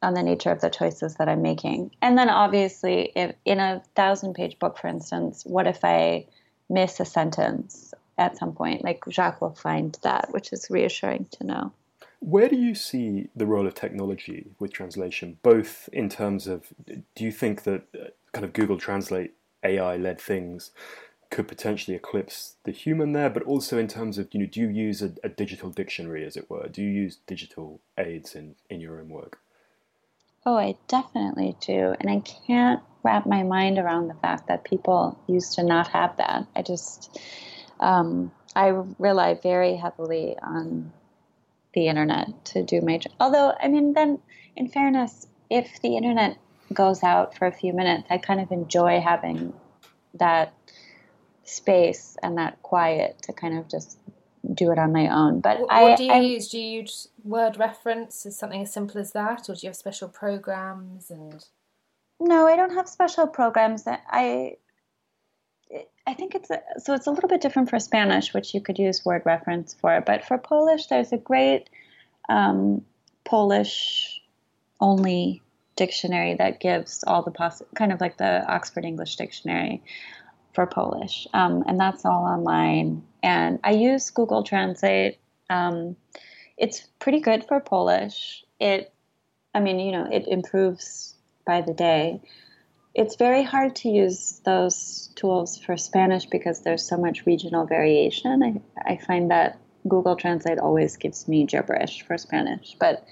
on 0.01 0.13
the 0.13 0.23
nature 0.23 0.51
of 0.51 0.61
the 0.61 0.69
choices 0.69 1.15
that 1.15 1.27
I'm 1.27 1.41
making. 1.41 1.91
And 2.01 2.17
then 2.17 2.29
obviously, 2.29 3.11
if 3.15 3.35
in 3.45 3.59
a 3.59 3.83
thousand 3.95 4.33
page 4.33 4.57
book, 4.59 4.77
for 4.77 4.87
instance, 4.87 5.43
what 5.45 5.67
if 5.67 5.83
I 5.83 6.25
miss 6.69 6.99
a 6.99 7.05
sentence 7.05 7.93
at 8.17 8.37
some 8.37 8.53
point? 8.53 8.83
Like 8.83 9.03
Jacques 9.09 9.41
will 9.41 9.55
find 9.55 9.97
that, 10.03 10.29
which 10.31 10.53
is 10.53 10.67
reassuring 10.69 11.27
to 11.31 11.43
know. 11.45 11.73
Where 12.21 12.49
do 12.49 12.57
you 12.57 12.75
see 12.75 13.29
the 13.35 13.45
role 13.45 13.65
of 13.65 13.75
technology 13.75 14.47
with 14.59 14.73
translation, 14.73 15.37
both 15.41 15.87
in 15.93 16.09
terms 16.09 16.47
of 16.47 16.67
do 16.85 17.23
you 17.23 17.31
think 17.31 17.63
that 17.63 17.83
uh, 17.95 18.07
kind 18.33 18.43
of 18.43 18.53
Google 18.53 18.77
Translate 18.77 19.33
AI 19.63 19.97
led 19.97 20.19
things 20.19 20.71
could 21.29 21.47
potentially 21.47 21.95
eclipse 21.95 22.55
the 22.63 22.71
human 22.71 23.11
there, 23.11 23.29
but 23.29 23.43
also 23.43 23.77
in 23.77 23.87
terms 23.87 24.17
of, 24.17 24.27
you 24.31 24.39
know, 24.39 24.45
do 24.47 24.59
you 24.59 24.69
use 24.69 25.01
a, 25.01 25.13
a, 25.23 25.29
digital 25.29 25.69
dictionary, 25.69 26.25
as 26.25 26.35
it 26.35 26.49
were? 26.49 26.67
Do 26.67 26.81
you 26.81 26.89
use 26.89 27.17
digital 27.27 27.81
aids 27.97 28.33
in, 28.33 28.55
in 28.69 28.81
your 28.81 28.99
own 28.99 29.09
work? 29.09 29.39
Oh, 30.45 30.57
I 30.57 30.75
definitely 30.87 31.55
do. 31.61 31.93
And 31.99 32.09
I 32.09 32.21
can't 32.47 32.81
wrap 33.03 33.27
my 33.27 33.43
mind 33.43 33.77
around 33.77 34.07
the 34.07 34.15
fact 34.15 34.47
that 34.47 34.63
people 34.63 35.19
used 35.27 35.53
to 35.53 35.63
not 35.63 35.89
have 35.89 36.17
that. 36.17 36.47
I 36.55 36.63
just, 36.63 37.19
um, 37.79 38.31
I 38.55 38.67
rely 38.97 39.35
very 39.35 39.75
heavily 39.75 40.35
on 40.41 40.91
the 41.73 41.87
internet 41.87 42.45
to 42.45 42.63
do 42.63 42.81
my 42.81 42.97
job. 42.97 43.13
Although, 43.19 43.53
I 43.61 43.67
mean, 43.67 43.93
then 43.93 44.19
in 44.55 44.67
fairness, 44.67 45.27
if 45.49 45.79
the 45.81 45.95
internet 45.95 46.37
goes 46.73 47.03
out 47.03 47.37
for 47.37 47.45
a 47.47 47.51
few 47.51 47.73
minutes, 47.73 48.07
I 48.09 48.17
kind 48.17 48.39
of 48.39 48.51
enjoy 48.51 49.01
having 49.01 49.53
that 50.15 50.53
space 51.43 52.17
and 52.21 52.37
that 52.37 52.61
quiet 52.61 53.21
to 53.23 53.33
kind 53.33 53.57
of 53.57 53.67
just 53.67 53.97
do 54.53 54.71
it 54.71 54.79
on 54.79 54.91
my 54.91 55.07
own. 55.07 55.41
But 55.41 55.59
what, 55.59 55.71
I, 55.71 55.83
what 55.83 55.97
do 55.97 56.03
you 56.05 56.11
I, 56.11 56.19
use? 56.19 56.49
Do 56.49 56.59
you 56.59 56.81
use 56.81 57.07
WordReference? 57.27 58.25
Is 58.25 58.37
something 58.37 58.61
as 58.61 58.73
simple 58.73 58.99
as 58.99 59.11
that, 59.13 59.49
or 59.49 59.55
do 59.55 59.59
you 59.63 59.69
have 59.69 59.75
special 59.75 60.07
programs 60.07 61.09
and? 61.09 61.45
no, 62.19 62.47
I 62.47 62.55
don't 62.55 62.73
have 62.73 62.87
special 62.87 63.27
programs. 63.27 63.85
I 63.87 64.57
I 66.07 66.13
think 66.15 66.33
it's 66.33 66.49
a, 66.49 66.61
so 66.79 66.93
it's 66.93 67.07
a 67.07 67.11
little 67.11 67.29
bit 67.29 67.41
different 67.41 67.69
for 67.69 67.79
Spanish, 67.79 68.33
which 68.33 68.53
you 68.53 68.61
could 68.61 68.79
use 68.79 69.01
WordReference 69.01 69.79
for. 69.79 70.01
But 70.01 70.25
for 70.25 70.37
Polish, 70.37 70.87
there's 70.87 71.11
a 71.11 71.17
great 71.17 71.69
um, 72.27 72.83
Polish 73.25 74.19
only 74.81 75.41
dictionary 75.79 76.35
that 76.35 76.59
gives 76.59 77.05
all 77.07 77.23
the 77.23 77.31
poss- 77.31 77.63
kind 77.73 77.93
of 77.93 78.01
like 78.01 78.17
the 78.17 78.45
Oxford 78.45 78.83
English 78.83 79.15
Dictionary 79.15 79.81
for 80.53 80.67
Polish, 80.67 81.25
um, 81.33 81.63
and 81.67 81.79
that's 81.79 82.03
all 82.03 82.25
online. 82.25 83.01
And 83.23 83.59
I 83.63 83.71
use 83.71 84.09
Google 84.11 84.43
Translate. 84.43 85.17
Um, 85.49 85.95
it's 86.57 86.85
pretty 86.99 87.21
good 87.21 87.45
for 87.47 87.61
Polish. 87.61 88.43
It, 88.59 88.91
I 89.55 89.61
mean, 89.61 89.79
you 89.79 89.93
know, 89.93 90.05
it 90.11 90.27
improves 90.27 91.15
by 91.45 91.61
the 91.61 91.73
day. 91.73 92.21
It's 92.93 93.15
very 93.15 93.43
hard 93.43 93.77
to 93.77 93.89
use 93.89 94.41
those 94.43 95.13
tools 95.15 95.57
for 95.57 95.77
Spanish 95.77 96.25
because 96.25 96.59
there's 96.61 96.85
so 96.85 96.97
much 96.97 97.25
regional 97.25 97.65
variation. 97.65 98.43
I, 98.43 98.91
I 98.93 98.97
find 98.97 99.31
that 99.31 99.57
Google 99.87 100.17
Translate 100.17 100.59
always 100.59 100.97
gives 100.97 101.27
me 101.27 101.45
gibberish 101.45 102.01
for 102.01 102.17
Spanish, 102.17 102.75
but 102.79 103.05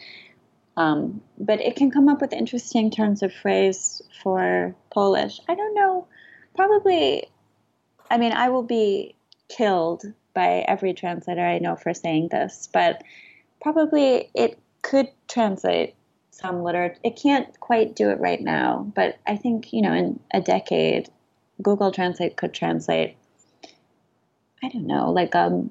um, 0.78 1.21
but 1.39 1.59
it 1.59 1.75
can 1.75 1.89
come 1.89 2.07
up 2.07 2.21
with 2.21 2.32
interesting 2.32 2.91
terms 2.91 3.23
of 3.23 3.34
phrase 3.34 4.01
for 4.21 4.75
Polish. 4.91 5.39
I 5.49 5.55
don't 5.55 5.73
know. 5.73 6.07
Probably, 6.55 7.28
I 8.11 8.17
mean, 8.17 8.32
I 8.32 8.49
will 8.49 8.63
be 8.63 9.15
killed 9.49 10.03
by 10.36 10.63
every 10.67 10.93
translator 10.93 11.41
I 11.43 11.57
know 11.57 11.75
for 11.75 11.95
saying 11.95 12.30
this, 12.30 12.69
but 12.71 13.03
probably 13.59 14.30
it 14.36 14.59
could 14.84 15.09
translate 15.28 15.95
some 16.30 16.61
literature. 16.61 16.99
It 17.03 17.19
can't 17.19 17.59
quite 17.59 17.95
do 17.95 18.11
it 18.11 18.19
right 18.19 18.39
now, 18.39 18.91
but 18.95 19.17
I 19.25 19.36
think, 19.36 19.73
you 19.73 19.82
know, 19.82 19.93
in 19.93 20.19
a 20.32 20.41
decade, 20.41 21.09
Google 21.59 21.91
Translate 21.91 22.38
could 22.38 22.53
translate, 22.53 23.17
I 24.63 24.69
don't 24.69 24.86
know, 24.86 25.11
like 25.11 25.34
a 25.34 25.67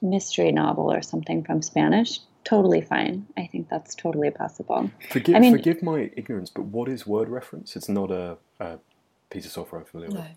mystery 0.00 0.52
novel 0.52 0.90
or 0.92 1.02
something 1.02 1.44
from 1.44 1.62
Spanish. 1.62 2.20
Totally 2.44 2.80
fine. 2.80 3.26
I 3.36 3.46
think 3.46 3.68
that's 3.68 3.94
totally 3.94 4.30
possible. 4.30 4.90
Forgive, 5.10 5.34
I 5.36 5.40
mean- 5.40 5.52
forgive 5.52 5.82
my 5.82 6.10
ignorance, 6.16 6.50
but 6.50 6.62
what 6.64 6.88
is 6.88 7.04
WordReference? 7.04 7.76
It's 7.76 7.88
not 7.88 8.10
a, 8.10 8.38
a 8.60 8.78
piece 9.30 9.44
of 9.46 9.52
software 9.52 9.80
I'm 9.80 9.86
familiar 9.86 10.10
No. 10.14 10.20
with. 10.20 10.28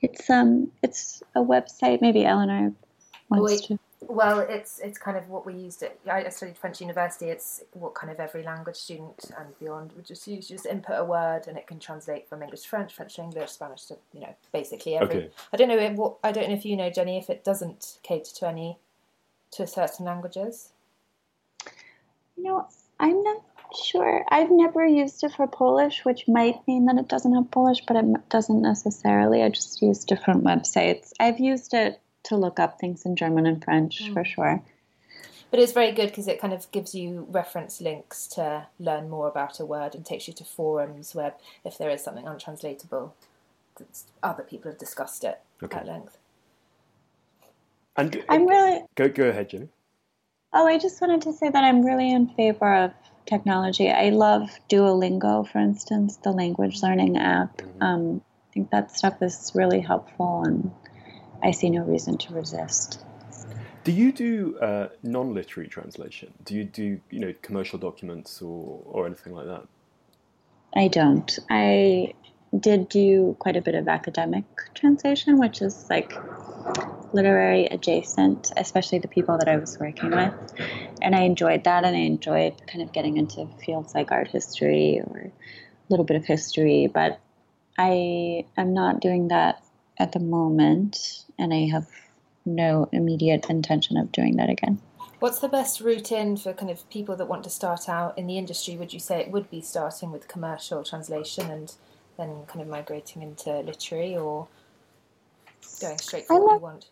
It's 0.00 0.30
um, 0.30 0.70
it's 0.82 1.22
a 1.34 1.40
website. 1.40 2.00
Maybe 2.00 2.24
Eleanor 2.24 2.72
wants 3.28 3.52
Wait. 3.52 3.62
to. 3.68 3.78
Well, 4.00 4.40
it's 4.40 4.78
it's 4.78 4.96
kind 4.96 5.16
of 5.16 5.28
what 5.28 5.44
we 5.44 5.54
used 5.54 5.82
at. 5.82 5.98
I 6.08 6.24
I 6.24 6.28
studied 6.28 6.56
French 6.56 6.80
university. 6.80 7.26
It's 7.26 7.62
what 7.72 7.94
kind 7.94 8.12
of 8.12 8.20
every 8.20 8.44
language 8.44 8.76
student 8.76 9.30
and 9.36 9.58
beyond 9.58 9.92
would 9.92 10.04
just 10.04 10.26
use. 10.28 10.46
Just 10.46 10.66
input 10.66 10.98
a 10.98 11.04
word 11.04 11.48
and 11.48 11.58
it 11.58 11.66
can 11.66 11.80
translate 11.80 12.28
from 12.28 12.42
English 12.42 12.62
to 12.62 12.68
French, 12.68 12.94
French 12.94 13.16
to 13.16 13.22
English, 13.22 13.50
Spanish 13.50 13.86
to 13.86 13.96
you 14.12 14.20
know 14.20 14.34
basically 14.52 14.96
every. 14.96 15.16
Okay. 15.16 15.30
I 15.52 15.56
don't 15.56 15.68
know 15.68 15.78
if, 15.78 15.92
what 15.94 16.16
I 16.22 16.30
don't 16.30 16.48
know 16.48 16.54
if 16.54 16.64
you 16.64 16.76
know 16.76 16.90
Jenny 16.90 17.18
if 17.18 17.28
it 17.28 17.42
doesn't 17.42 17.98
cater 18.04 18.32
to 18.36 18.48
any 18.48 18.78
to 19.52 19.66
certain 19.66 20.06
languages. 20.06 20.70
You 22.36 22.44
know, 22.44 22.68
I'm 23.00 23.20
not 23.22 23.42
sure. 23.84 24.24
I've 24.30 24.50
never 24.50 24.86
used 24.86 25.24
it 25.24 25.32
for 25.32 25.48
Polish, 25.48 26.04
which 26.04 26.28
might 26.28 26.56
mean 26.68 26.86
that 26.86 26.98
it 26.98 27.08
doesn't 27.08 27.34
have 27.34 27.50
Polish, 27.50 27.82
but 27.86 27.96
it 27.96 28.28
doesn't 28.28 28.62
necessarily. 28.62 29.42
I 29.42 29.48
just 29.48 29.82
use 29.82 30.04
different 30.04 30.44
websites. 30.44 31.12
I've 31.18 31.40
used 31.40 31.74
it 31.74 32.00
to 32.28 32.36
look 32.36 32.58
up 32.58 32.78
things 32.78 33.04
in 33.04 33.16
German 33.16 33.46
and 33.46 33.62
French 33.62 34.10
for 34.12 34.24
sure. 34.24 34.62
But 35.50 35.60
it's 35.60 35.72
very 35.72 35.92
good 35.92 36.08
because 36.08 36.28
it 36.28 36.40
kind 36.40 36.52
of 36.52 36.70
gives 36.72 36.94
you 36.94 37.26
reference 37.30 37.80
links 37.80 38.26
to 38.28 38.66
learn 38.78 39.08
more 39.08 39.28
about 39.28 39.60
a 39.60 39.64
word 39.66 39.94
and 39.94 40.04
takes 40.04 40.28
you 40.28 40.34
to 40.34 40.44
forums 40.44 41.14
where 41.14 41.34
if 41.64 41.78
there 41.78 41.88
is 41.88 42.02
something 42.04 42.26
untranslatable, 42.26 43.14
that's- 43.76 44.04
other 44.22 44.42
people 44.42 44.70
have 44.70 44.78
discussed 44.78 45.24
it 45.24 45.40
Okay. 45.62 45.78
at 45.78 45.86
length. 45.86 46.18
And 47.96 48.22
I'm 48.28 48.46
really. 48.46 48.84
go 48.94 49.08
go 49.08 49.28
ahead, 49.28 49.48
Jenny. 49.48 49.68
Oh, 50.52 50.66
I 50.66 50.78
just 50.78 51.00
wanted 51.00 51.22
to 51.22 51.32
say 51.32 51.48
that 51.50 51.64
I'm 51.64 51.84
really 51.84 52.10
in 52.10 52.28
favor 52.28 52.72
of 52.74 52.92
technology. 53.26 53.90
I 53.90 54.10
love 54.10 54.48
Duolingo, 54.70 55.46
for 55.46 55.58
instance, 55.58 56.16
the 56.18 56.30
language 56.30 56.82
learning 56.82 57.16
app. 57.18 57.60
Um, 57.80 58.22
I 58.48 58.52
think 58.54 58.70
that 58.70 58.90
stuff 58.96 59.20
is 59.20 59.52
really 59.54 59.80
helpful, 59.80 60.42
and 60.44 60.70
I 61.42 61.52
see 61.52 61.70
no 61.70 61.82
reason 61.82 62.18
to 62.18 62.34
resist. 62.34 63.04
Do 63.84 63.92
you 63.92 64.12
do 64.12 64.58
uh, 64.58 64.88
non-literary 65.02 65.68
translation? 65.68 66.34
Do 66.44 66.54
you 66.54 66.64
do 66.64 67.00
you 67.10 67.20
know 67.20 67.34
commercial 67.42 67.78
documents 67.78 68.42
or 68.42 68.82
or 68.84 69.06
anything 69.06 69.34
like 69.34 69.46
that? 69.46 69.66
I 70.74 70.88
don't. 70.88 71.38
I 71.48 72.14
did 72.58 72.88
do 72.88 73.36
quite 73.38 73.56
a 73.56 73.60
bit 73.60 73.74
of 73.74 73.88
academic 73.88 74.44
translation, 74.74 75.38
which 75.38 75.62
is 75.62 75.86
like 75.88 76.12
literary 77.12 77.66
adjacent, 77.66 78.52
especially 78.56 78.98
the 78.98 79.08
people 79.08 79.38
that 79.38 79.48
I 79.48 79.56
was 79.56 79.78
working 79.78 80.10
with. 80.10 80.34
And 81.00 81.14
I 81.14 81.22
enjoyed 81.22 81.64
that, 81.64 81.84
and 81.84 81.96
I 81.96 82.00
enjoyed 82.00 82.54
kind 82.66 82.82
of 82.82 82.92
getting 82.92 83.16
into 83.16 83.48
fields 83.64 83.94
like 83.94 84.12
art 84.12 84.28
history 84.28 85.00
or 85.06 85.20
a 85.20 85.32
little 85.88 86.04
bit 86.04 86.16
of 86.16 86.24
history. 86.24 86.90
But 86.92 87.20
I 87.78 88.44
am 88.56 88.74
not 88.74 89.00
doing 89.00 89.28
that 89.28 89.62
at 89.98 90.12
the 90.12 90.20
moment, 90.20 91.24
and 91.38 91.52
I 91.52 91.68
have 91.68 91.86
no 92.44 92.88
immediate 92.92 93.48
intention 93.48 93.96
of 93.96 94.12
doing 94.12 94.36
that 94.36 94.50
again. 94.50 94.80
What's 95.20 95.40
the 95.40 95.48
best 95.48 95.80
route 95.80 96.12
in 96.12 96.36
for 96.36 96.52
kind 96.52 96.70
of 96.70 96.88
people 96.90 97.16
that 97.16 97.26
want 97.26 97.44
to 97.44 97.50
start 97.50 97.88
out 97.88 98.16
in 98.16 98.26
the 98.26 98.38
industry? 98.38 98.76
Would 98.76 98.92
you 98.92 99.00
say 99.00 99.20
it 99.20 99.30
would 99.30 99.50
be 99.50 99.60
starting 99.60 100.12
with 100.12 100.28
commercial 100.28 100.84
translation 100.84 101.50
and 101.50 101.74
then 102.16 102.44
kind 102.46 102.60
of 102.60 102.68
migrating 102.68 103.22
into 103.22 103.50
literary 103.60 104.16
or 104.16 104.46
going 105.80 105.98
straight 105.98 106.26
for 106.26 106.36
I 106.36 106.38
what 106.38 106.54
you 106.54 106.60
want? 106.60 106.90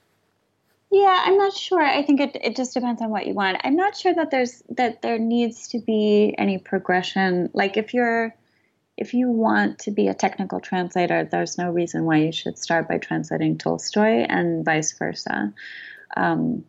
Yeah, 0.90 1.22
I'm 1.24 1.36
not 1.36 1.52
sure. 1.52 1.82
I 1.82 2.02
think 2.02 2.20
it, 2.20 2.36
it 2.42 2.56
just 2.56 2.74
depends 2.74 3.02
on 3.02 3.10
what 3.10 3.26
you 3.26 3.34
want. 3.34 3.58
I'm 3.64 3.76
not 3.76 3.96
sure 3.96 4.14
that 4.14 4.30
there's 4.30 4.62
that 4.70 5.02
there 5.02 5.18
needs 5.18 5.68
to 5.68 5.80
be 5.80 6.34
any 6.38 6.58
progression. 6.58 7.50
Like 7.52 7.76
if 7.76 7.92
you're 7.92 8.34
if 8.96 9.12
you 9.12 9.28
want 9.28 9.80
to 9.80 9.90
be 9.90 10.08
a 10.08 10.14
technical 10.14 10.60
translator, 10.60 11.24
there's 11.24 11.58
no 11.58 11.70
reason 11.70 12.04
why 12.04 12.18
you 12.18 12.32
should 12.32 12.58
start 12.58 12.88
by 12.88 12.98
translating 12.98 13.58
Tolstoy 13.58 14.24
and 14.28 14.64
vice 14.64 14.96
versa. 14.98 15.52
Um, 16.16 16.64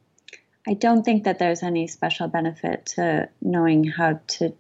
I 0.68 0.74
don't 0.74 1.04
think 1.04 1.24
that 1.24 1.40
there's 1.40 1.64
any 1.64 1.88
special 1.88 2.28
benefit 2.28 2.88
to 2.98 3.30
knowing 3.42 3.86
how 3.86 4.20
to 4.28 4.54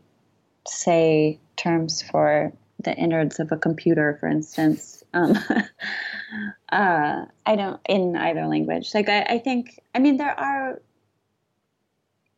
say 0.66 1.40
terms 1.58 2.02
for 2.02 2.54
the 2.80 2.96
innards 2.96 3.40
of 3.40 3.52
a 3.52 3.58
computer, 3.58 4.16
for 4.20 4.30
instance. 4.30 5.04
Um, 5.14 5.38
uh, 6.72 7.26
I 7.46 7.56
don't 7.56 7.82
in 7.90 8.16
either 8.16 8.46
language. 8.48 8.94
Like 8.94 9.10
I, 9.10 9.24
I 9.24 9.40
think, 9.40 9.80
I 9.94 10.00
mean, 10.00 10.18
there 10.18 10.40
are. 10.40 10.82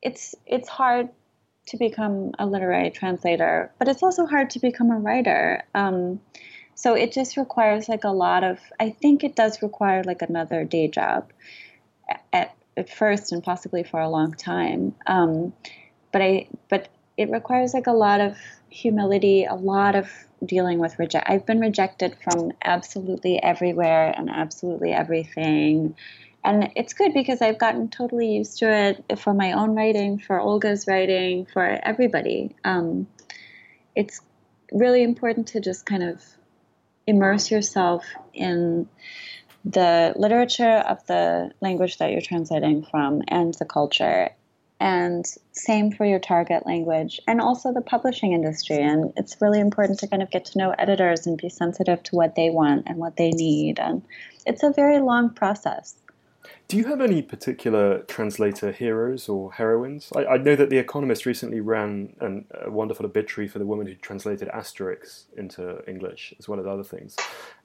It's 0.01 0.33
it's 0.45 0.69
hard 0.69 1.09
to 1.69 1.77
become 1.77 2.31
a 2.37 2.45
literary 2.45 2.89
translator, 2.89 3.71
but 3.79 3.87
it's 3.87 4.03
also 4.03 4.25
hard 4.25 4.49
to 4.51 4.59
become 4.59 4.91
a 4.91 4.99
writer. 4.99 5.63
Um, 5.73 6.19
so 6.75 6.93
it 6.93 7.11
just 7.11 7.37
requires 7.37 7.89
like 7.89 8.03
a 8.03 8.11
lot 8.11 8.43
of. 8.43 8.59
I 8.79 8.89
think 8.89 9.23
it 9.23 9.35
does 9.35 9.61
require 9.61 10.03
like 10.03 10.21
another 10.21 10.63
day 10.63 10.87
job, 10.87 11.31
at 12.31 12.55
at 12.77 12.89
first 12.89 13.31
and 13.31 13.43
possibly 13.43 13.83
for 13.83 13.99
a 13.99 14.09
long 14.09 14.33
time. 14.33 14.95
Um, 15.05 15.53
but 16.11 16.21
I 16.21 16.47
but 16.69 16.87
it 17.17 17.29
requires 17.29 17.73
like 17.73 17.87
a 17.87 17.91
lot 17.91 18.21
of 18.21 18.37
humility, 18.69 19.45
a 19.45 19.55
lot 19.55 19.95
of 19.95 20.09
dealing 20.45 20.79
with 20.79 20.97
reject. 20.97 21.29
I've 21.29 21.45
been 21.45 21.59
rejected 21.59 22.15
from 22.23 22.53
absolutely 22.63 23.43
everywhere 23.43 24.13
and 24.15 24.29
absolutely 24.29 24.93
everything. 24.93 25.95
And 26.43 26.71
it's 26.75 26.93
good 26.93 27.13
because 27.13 27.41
I've 27.41 27.57
gotten 27.57 27.89
totally 27.89 28.35
used 28.35 28.59
to 28.59 28.71
it 28.71 29.19
for 29.19 29.33
my 29.33 29.53
own 29.53 29.75
writing, 29.75 30.19
for 30.19 30.39
Olga's 30.39 30.87
writing, 30.87 31.45
for 31.45 31.63
everybody. 31.63 32.55
Um, 32.63 33.07
it's 33.95 34.21
really 34.71 35.03
important 35.03 35.47
to 35.49 35.59
just 35.59 35.85
kind 35.85 36.03
of 36.03 36.23
immerse 37.05 37.51
yourself 37.51 38.05
in 38.33 38.87
the 39.65 40.13
literature 40.15 40.77
of 40.87 41.05
the 41.07 41.51
language 41.59 41.97
that 41.97 42.11
you're 42.11 42.21
translating 42.21 42.85
from 42.85 43.21
and 43.27 43.53
the 43.55 43.65
culture. 43.65 44.29
And 44.79 45.25
same 45.51 45.91
for 45.91 46.05
your 46.05 46.19
target 46.19 46.65
language 46.65 47.19
and 47.27 47.41
also 47.41 47.73
the 47.73 47.81
publishing 47.81 48.31
industry. 48.31 48.77
And 48.77 49.11
it's 49.17 49.41
really 49.41 49.59
important 49.59 49.99
to 49.99 50.07
kind 50.07 50.23
of 50.23 50.31
get 50.31 50.45
to 50.45 50.57
know 50.57 50.71
editors 50.71 51.27
and 51.27 51.37
be 51.37 51.49
sensitive 51.49 52.01
to 52.03 52.15
what 52.15 52.35
they 52.35 52.49
want 52.49 52.83
and 52.87 52.97
what 52.97 53.17
they 53.17 53.31
need. 53.31 53.77
And 53.77 54.03
it's 54.45 54.63
a 54.63 54.71
very 54.71 54.99
long 54.99 55.31
process 55.31 55.95
Do 56.67 56.77
you 56.77 56.85
have 56.85 57.01
any 57.01 57.21
particular 57.21 57.99
translator 58.03 58.71
heroes 58.71 59.27
or 59.27 59.51
heroines? 59.53 60.11
I, 60.15 60.25
I 60.25 60.37
know 60.37 60.55
that 60.55 60.69
The 60.69 60.77
Economist 60.77 61.25
recently 61.25 61.59
ran 61.59 62.15
an, 62.21 62.45
a 62.61 62.69
wonderful 62.69 63.05
obituary 63.05 63.47
for 63.47 63.59
the 63.59 63.65
woman 63.65 63.87
who 63.87 63.95
translated 63.95 64.47
Asterix 64.49 65.25
into 65.35 65.83
English, 65.89 66.33
as 66.39 66.47
well 66.47 66.59
as 66.59 66.65
other 66.65 66.83
things. 66.83 67.15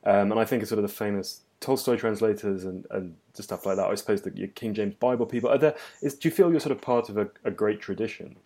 Um, 0.05 0.33
and 0.33 0.41
I 0.41 0.45
think 0.45 0.63
it's 0.63 0.71
sort 0.71 0.79
of 0.79 0.89
the 0.89 0.95
famous 0.95 1.43
Tolstoy 1.61 1.97
translators 1.97 2.65
and, 2.65 2.87
and 2.91 3.15
stuff 3.35 3.65
like 3.67 3.77
that. 3.77 3.87
I 3.87 3.95
suppose 3.95 4.23
the 4.23 4.31
King 4.31 4.75
James 4.75 4.95
Bible 4.95 5.27
people 5.27 5.51
are 5.51 5.59
there. 5.59 5.77
Is, 6.03 6.15
do 6.15 6.29
you 6.29 6.35
feel 6.35 6.51
you're 6.51 6.61
sort 6.61 6.73
of 6.73 6.81
part 6.81 7.09
of 7.09 7.17
a, 7.17 7.29
a 7.45 7.51
great 7.51 7.81
tradition? 7.81 8.37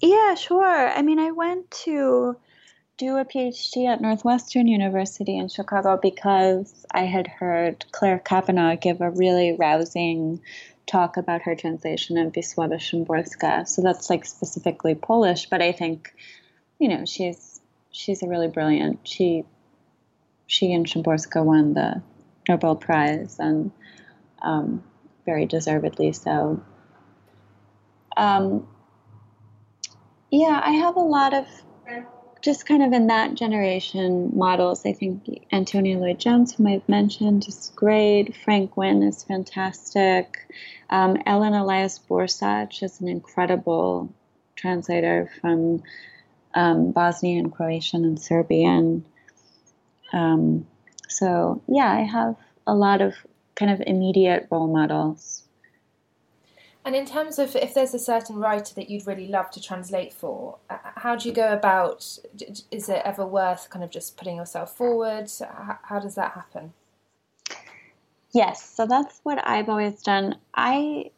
yeah 0.00 0.34
sure 0.34 0.90
i 0.90 1.00
mean 1.02 1.18
i 1.18 1.30
went 1.30 1.70
to 1.70 2.36
do 2.98 3.18
a 3.18 3.24
PhD 3.24 3.86
at 3.86 4.00
Northwestern 4.00 4.66
University 4.66 5.36
in 5.36 5.48
Chicago 5.48 5.98
because 6.00 6.86
I 6.90 7.02
had 7.02 7.26
heard 7.26 7.84
Clare 7.92 8.18
Cavanagh 8.18 8.76
give 8.76 9.00
a 9.00 9.10
really 9.10 9.54
rousing 9.58 10.40
talk 10.86 11.16
about 11.16 11.42
her 11.42 11.54
translation 11.54 12.16
of 12.16 12.32
Wisława 12.32 12.76
Szymborska. 12.76 13.68
So 13.68 13.82
that's 13.82 14.08
like 14.08 14.24
specifically 14.24 14.94
Polish, 14.94 15.46
but 15.50 15.60
I 15.60 15.72
think, 15.72 16.14
you 16.78 16.88
know, 16.88 17.04
she's 17.04 17.60
she's 17.90 18.22
a 18.22 18.28
really 18.28 18.48
brilliant. 18.48 19.00
She 19.06 19.44
she 20.46 20.72
and 20.72 20.86
Szymborska 20.86 21.44
won 21.44 21.74
the 21.74 22.02
Nobel 22.48 22.76
Prize 22.76 23.36
and 23.38 23.72
um, 24.40 24.82
very 25.26 25.44
deservedly 25.44 26.12
so. 26.12 26.62
Um, 28.16 28.66
yeah, 30.30 30.60
I 30.64 30.70
have 30.70 30.96
a 30.96 31.00
lot 31.00 31.34
of 31.34 31.46
just 32.46 32.64
kind 32.64 32.84
of 32.84 32.92
in 32.92 33.08
that 33.08 33.34
generation 33.34 34.30
models. 34.32 34.86
I 34.86 34.92
think 34.92 35.44
Antonia 35.50 35.98
Lloyd 35.98 36.20
Jones, 36.20 36.54
whom 36.54 36.68
I've 36.68 36.88
mentioned, 36.88 37.44
is 37.48 37.72
great. 37.74 38.36
Frank 38.36 38.76
Wynne 38.76 39.02
is 39.02 39.24
fantastic. 39.24 40.46
Um, 40.88 41.20
Ellen 41.26 41.54
Elias 41.54 41.98
Bursać 41.98 42.84
is 42.84 43.00
an 43.00 43.08
incredible 43.08 44.14
translator 44.54 45.28
from 45.40 45.82
um, 46.54 46.92
Bosnian, 46.92 47.50
Croatian, 47.50 48.04
and 48.04 48.20
Serbian. 48.20 49.04
Um, 50.12 50.68
so, 51.08 51.60
yeah, 51.66 51.90
I 51.90 52.02
have 52.02 52.36
a 52.64 52.76
lot 52.76 53.00
of 53.00 53.14
kind 53.56 53.72
of 53.72 53.82
immediate 53.84 54.46
role 54.52 54.68
models. 54.68 55.42
And 56.86 56.94
in 56.94 57.04
terms 57.04 57.40
of 57.40 57.56
if 57.56 57.74
there's 57.74 57.94
a 57.94 57.98
certain 57.98 58.36
writer 58.36 58.72
that 58.76 58.88
you'd 58.88 59.08
really 59.08 59.26
love 59.26 59.50
to 59.50 59.60
translate 59.60 60.12
for, 60.12 60.58
uh, 60.70 60.78
how 60.94 61.16
do 61.16 61.28
you 61.28 61.34
go 61.34 61.52
about? 61.52 62.18
Is 62.70 62.88
it 62.88 63.02
ever 63.04 63.26
worth 63.26 63.68
kind 63.70 63.84
of 63.84 63.90
just 63.90 64.16
putting 64.16 64.36
yourself 64.36 64.76
forward? 64.76 65.28
How 65.82 65.98
does 65.98 66.14
that 66.14 66.30
happen? 66.30 66.72
Yes, 68.32 68.62
so 68.64 68.86
that's 68.86 69.18
what 69.24 69.44
I've 69.44 69.68
always 69.68 70.00
done. 70.00 70.36
I 70.54 71.10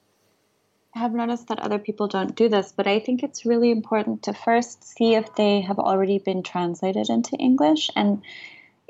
have 0.94 1.12
noticed 1.12 1.48
that 1.48 1.60
other 1.60 1.78
people 1.78 2.08
don't 2.08 2.34
do 2.34 2.48
this, 2.48 2.72
but 2.74 2.86
I 2.86 2.98
think 2.98 3.22
it's 3.22 3.44
really 3.44 3.70
important 3.70 4.22
to 4.22 4.32
first 4.32 4.82
see 4.82 5.16
if 5.16 5.34
they 5.34 5.60
have 5.60 5.78
already 5.78 6.18
been 6.18 6.42
translated 6.42 7.10
into 7.10 7.36
English. 7.36 7.90
And 7.94 8.22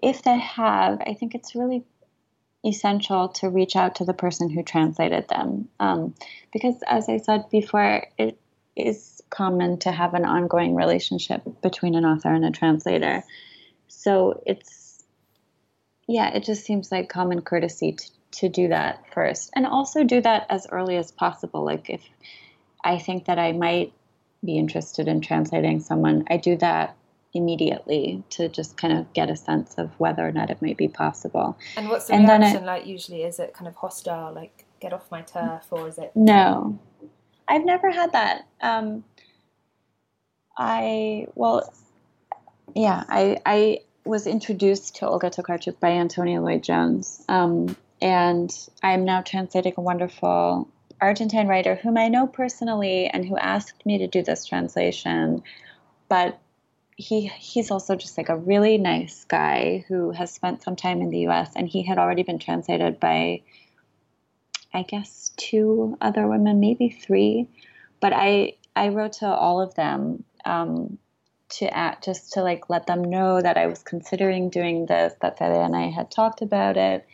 if 0.01 0.23
they 0.23 0.39
have, 0.39 1.01
I 1.01 1.15
think 1.15 1.35
it's 1.35 1.57
really 1.57 1.83
essential 2.65 3.29
to 3.29 3.49
reach 3.49 3.77
out 3.77 3.97
to 3.97 4.05
the 4.05 4.13
person 4.13 4.51
who 4.51 4.63
translated 4.63 5.29
them. 5.29 5.69
Um, 5.79 6.15
because, 6.53 6.77
as 6.87 7.09
I 7.09 7.19
said 7.19 7.49
before, 7.51 8.07
it 8.19 8.39
is 8.77 9.23
common 9.31 9.79
to 9.81 9.93
have 9.93 10.15
an 10.15 10.25
ongoing 10.25 10.75
relationship 10.75 11.43
between 11.63 11.95
an 11.95 12.05
author 12.05 12.33
and 12.33 12.45
a 12.45 12.51
translator. 12.51 13.23
So 13.89 14.43
it's, 14.47 15.05
yeah, 16.07 16.31
it 16.35 16.45
just 16.45 16.65
seems 16.65 16.91
like 16.91 17.09
common 17.09 17.43
courtesy 17.43 17.93
to, 17.93 18.11
to 18.31 18.49
do 18.49 18.69
that 18.69 19.13
first. 19.13 19.51
And 19.55 19.67
also 19.67 20.05
do 20.05 20.21
that 20.21 20.47
as 20.49 20.67
early 20.71 20.97
as 20.97 21.13
possible. 21.13 21.65
Like, 21.65 21.91
if 21.91 22.03
I 22.85 22.99
think 22.99 23.27
that 23.27 23.39
I 23.39 23.53
might 23.53 23.93
be 24.45 24.59
interested 24.59 25.09
in 25.09 25.21
translating 25.21 25.81
someone, 25.81 26.25
I 26.31 26.37
do 26.37 26.57
that 26.59 26.97
immediately 27.35 28.23
to 28.31 28.49
just 28.49 28.77
kind 28.77 28.97
of 28.97 29.13
get 29.13 29.31
a 29.31 29.37
sense 29.37 29.75
of 29.77 29.91
whether 29.99 30.27
or 30.27 30.33
not 30.33 30.51
it 30.51 30.63
might 30.63 30.77
be 30.77 30.89
possible. 30.89 31.59
And 31.77 31.89
what's 31.89 32.07
the 32.07 32.15
and 32.15 32.29
reaction 32.29 32.63
it, 32.63 32.67
like 32.67 32.87
usually? 32.87 33.23
Is 33.23 33.39
it 33.39 33.55
kind 33.55 33.69
of 33.69 33.75
hostile, 33.77 34.33
like 34.33 34.65
get 34.81 34.93
off 34.93 35.11
my 35.11 35.23
turf, 35.23 35.67
or 35.71 35.89
is 35.89 35.99
it? 35.99 36.13
No, 36.15 36.79
I've 37.47 37.65
never 37.65 37.91
had 37.91 38.13
that. 38.13 38.47
Um, 38.61 39.05
I 40.57 41.27
well, 41.35 41.73
yeah, 42.75 43.05
I 43.09 43.39
I 43.45 43.81
was 44.05 44.27
introduced 44.27 44.97
to 44.97 45.09
Olga 45.09 45.31
Tokarczuk 45.31 45.79
by 45.81 45.91
Antonia 45.91 46.41
Lloyd 46.41 46.63
Jones, 46.63 47.23
um, 47.29 47.77
and 48.01 48.51
I'm 48.83 49.05
now 49.05 49.21
translating 49.21 49.75
a 49.77 49.83
wonderful 49.83 50.69
Argentine 51.01 51.47
writer 51.47 51.77
whom 51.77 51.97
I 51.97 52.09
know 52.09 52.27
personally 52.27 53.07
and 53.07 53.25
who 53.25 53.37
asked 53.37 53.85
me 53.87 53.99
to 53.99 54.07
do 54.07 54.23
this 54.23 54.45
translation, 54.45 55.43
but 56.09 56.39
he 56.99 57.29
he's 57.39 57.71
also 57.71 57.95
just 57.95 58.19
like 58.19 58.29
a 58.29 58.37
really 58.37 58.77
nice 58.77 59.25
guy 59.25 59.85
who 59.87 60.11
has 60.11 60.33
spent 60.33 60.65
some 60.65 60.75
time 60.75 61.01
in 61.01 61.11
the 61.11 61.21
U.S. 61.21 61.53
and 61.55 61.69
he 61.69 61.85
had 61.85 61.97
already 61.97 62.25
been 62.25 62.41
translated 62.41 62.99
by, 62.99 63.41
I 64.75 64.83
guess, 64.83 65.31
two 65.37 65.97
other 66.01 66.27
women, 66.27 66.59
maybe 66.59 66.91
three, 66.91 67.47
but 68.01 68.13
I 68.13 68.55
I 68.75 68.89
wrote 68.89 69.13
to 69.15 69.27
all 69.29 69.61
of 69.61 69.77
them 69.77 70.25
um, 70.45 70.99
to 71.51 71.73
act 71.73 72.05
just 72.05 72.33
to 72.33 72.43
like 72.43 72.69
let 72.69 72.89
them 72.89 73.05
know 73.05 73.41
that 73.41 73.57
I 73.57 73.67
was 73.67 73.81
considering 73.85 74.51
doing 74.51 74.87
this, 74.87 75.15
that 75.23 75.39
Fede 75.39 75.53
and 75.53 75.77
I 75.77 75.91
had 75.91 76.11
talked 76.11 76.43
about 76.43 76.77
it. 76.77 77.07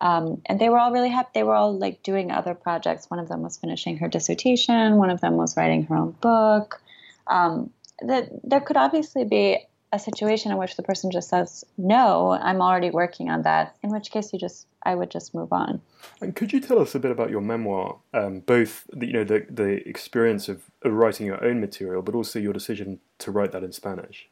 Um, 0.00 0.40
and 0.46 0.60
they 0.60 0.68
were 0.68 0.78
all 0.78 0.92
really 0.92 1.10
happy. 1.10 1.30
They 1.34 1.42
were 1.42 1.54
all 1.54 1.76
like 1.76 2.02
doing 2.04 2.30
other 2.30 2.54
projects. 2.54 3.10
One 3.10 3.20
of 3.20 3.28
them 3.28 3.42
was 3.42 3.56
finishing 3.56 3.98
her 3.98 4.08
dissertation. 4.08 4.96
One 4.96 5.10
of 5.10 5.20
them 5.20 5.36
was 5.36 5.56
writing 5.56 5.84
her 5.84 5.96
own 5.96 6.12
book. 6.12 6.80
Um, 7.26 7.70
that 8.00 8.30
there 8.42 8.60
could 8.60 8.76
obviously 8.76 9.24
be 9.24 9.66
a 9.92 9.98
situation 9.98 10.50
in 10.50 10.58
which 10.58 10.76
the 10.76 10.82
person 10.82 11.10
just 11.10 11.28
says 11.28 11.64
no 11.76 12.32
i'm 12.32 12.62
already 12.62 12.90
working 12.90 13.28
on 13.30 13.42
that 13.42 13.76
in 13.82 13.90
which 13.90 14.10
case 14.10 14.32
you 14.32 14.38
just 14.38 14.66
i 14.84 14.94
would 14.94 15.10
just 15.10 15.34
move 15.34 15.52
on. 15.52 15.80
And 16.20 16.34
could 16.34 16.52
you 16.52 16.60
tell 16.60 16.78
us 16.78 16.94
a 16.94 16.98
bit 16.98 17.10
about 17.10 17.30
your 17.30 17.40
memoir 17.40 17.98
um, 18.14 18.40
both 18.40 18.86
the, 18.92 19.06
you 19.06 19.12
know 19.12 19.24
the, 19.24 19.46
the 19.48 19.86
experience 19.88 20.48
of, 20.48 20.70
of 20.82 20.92
writing 20.92 21.26
your 21.26 21.44
own 21.44 21.60
material 21.60 22.02
but 22.02 22.14
also 22.14 22.38
your 22.38 22.52
decision 22.52 23.00
to 23.18 23.30
write 23.30 23.52
that 23.52 23.62
in 23.62 23.72
spanish? 23.72 24.28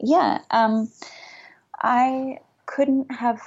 Yeah 0.00 0.40
um, 0.50 0.90
i 1.82 2.38
couldn't 2.66 3.12
have 3.12 3.40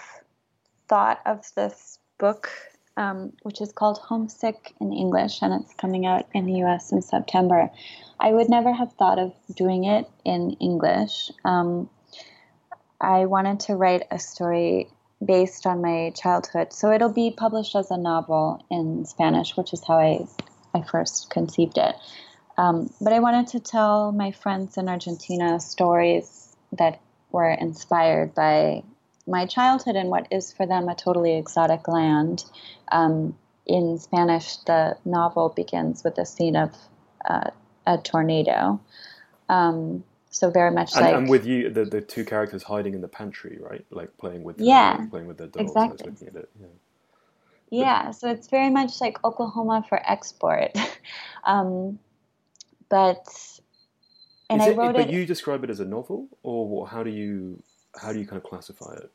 thought 0.87 1.19
of 1.25 1.43
this 1.55 1.99
book 2.17 2.49
um, 2.97 3.33
which 3.43 3.61
is 3.61 3.71
called 3.71 3.97
homesick 3.97 4.73
in 4.79 4.93
english 4.93 5.41
and 5.41 5.53
it's 5.53 5.73
coming 5.75 6.05
out 6.05 6.25
in 6.33 6.45
the 6.45 6.63
us 6.63 6.91
in 6.91 7.01
september 7.01 7.69
I 8.19 8.31
would 8.31 8.49
never 8.49 8.73
have 8.73 8.93
thought 8.93 9.19
of 9.19 9.33
doing 9.55 9.85
it 9.85 10.09
in 10.23 10.51
English. 10.59 11.31
Um, 11.43 11.89
I 12.99 13.25
wanted 13.25 13.59
to 13.61 13.75
write 13.75 14.03
a 14.09 14.19
story 14.19 14.89
based 15.23 15.65
on 15.65 15.81
my 15.81 16.11
childhood. 16.15 16.73
So 16.73 16.91
it'll 16.91 17.11
be 17.11 17.31
published 17.31 17.75
as 17.75 17.91
a 17.91 17.97
novel 17.97 18.65
in 18.69 19.05
Spanish, 19.05 19.57
which 19.57 19.73
is 19.73 19.83
how 19.85 19.97
I, 19.97 20.25
I 20.73 20.81
first 20.81 21.29
conceived 21.29 21.77
it. 21.77 21.95
Um, 22.57 22.89
but 23.01 23.11
I 23.11 23.19
wanted 23.19 23.47
to 23.47 23.59
tell 23.59 24.11
my 24.11 24.31
friends 24.31 24.77
in 24.77 24.87
Argentina 24.87 25.59
stories 25.59 26.55
that 26.71 27.01
were 27.31 27.51
inspired 27.51 28.33
by 28.33 28.83
my 29.27 29.45
childhood 29.45 29.95
and 29.95 30.09
what 30.09 30.27
is 30.31 30.53
for 30.53 30.65
them 30.65 30.89
a 30.89 30.95
totally 30.95 31.37
exotic 31.37 31.87
land. 31.87 32.43
Um, 32.91 33.37
in 33.65 33.97
Spanish, 33.97 34.57
the 34.57 34.97
novel 35.05 35.49
begins 35.49 36.03
with 36.03 36.17
a 36.19 36.25
scene 36.25 36.55
of 36.55 36.75
uh, 37.27 37.49
a 37.87 37.97
tornado. 37.97 38.79
Um, 39.49 40.03
so 40.29 40.49
very 40.51 40.71
much 40.71 40.95
and, 40.95 41.05
like 41.05 41.15
and 41.15 41.29
with 41.29 41.45
you, 41.45 41.69
the, 41.69 41.85
the 41.85 42.01
two 42.01 42.25
characters 42.25 42.63
hiding 42.63 42.93
in 42.93 43.01
the 43.01 43.07
pantry, 43.07 43.57
right? 43.61 43.85
Like 43.89 44.17
playing 44.17 44.43
with 44.43 44.59
yeah, 44.59 44.97
uh, 44.97 45.09
playing 45.09 45.27
with 45.27 45.37
their 45.37 45.47
dolls. 45.47 45.67
Exactly. 45.67 46.11
looking 46.11 46.27
at 46.27 46.35
it. 46.35 46.49
Yeah. 46.59 46.67
Yeah, 47.71 48.11
so 48.11 48.29
it's 48.29 48.47
very 48.47 48.69
much 48.69 49.01
like 49.01 49.23
Oklahoma 49.23 49.83
for 49.89 49.99
export, 50.09 50.71
um, 51.43 51.99
but 52.89 53.25
and 54.49 54.61
Is 54.61 54.67
I 54.67 54.69
it, 54.69 54.77
wrote 54.77 54.95
but 54.95 55.09
it. 55.09 55.09
you 55.09 55.25
describe 55.25 55.63
it 55.63 55.69
as 55.69 55.79
a 55.79 55.85
novel, 55.85 56.27
or 56.43 56.87
how 56.87 57.03
do 57.03 57.09
you 57.09 57.63
how 58.01 58.13
do 58.13 58.19
you 58.19 58.25
kind 58.25 58.37
of 58.37 58.43
classify 58.49 58.93
it? 58.93 59.11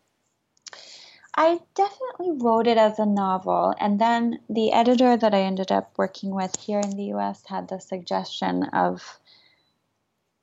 I 1.37 1.61
definitely 1.74 2.33
wrote 2.33 2.66
it 2.66 2.76
as 2.76 2.99
a 2.99 3.07
novel, 3.07 3.74
and 3.78 4.01
then 4.01 4.41
the 4.49 4.72
editor 4.72 5.16
that 5.16 5.33
I 5.33 5.43
ended 5.43 5.70
up 5.70 5.93
working 5.97 6.35
with 6.35 6.57
here 6.57 6.81
in 6.81 6.97
the 6.97 7.14
US 7.14 7.45
had 7.47 7.68
the 7.68 7.78
suggestion 7.78 8.64
of 8.64 9.18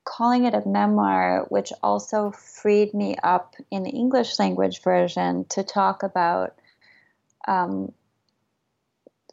calling 0.06 0.46
it 0.46 0.54
a 0.54 0.68
memoir, 0.68 1.46
which 1.50 1.74
also 1.84 2.32
freed 2.32 2.94
me 2.94 3.18
up 3.22 3.56
in 3.70 3.84
the 3.84 3.90
English 3.90 4.40
language 4.40 4.82
version 4.82 5.46
to 5.50 5.64
talk 5.64 6.04
about. 6.04 6.56
Um, 7.48 7.92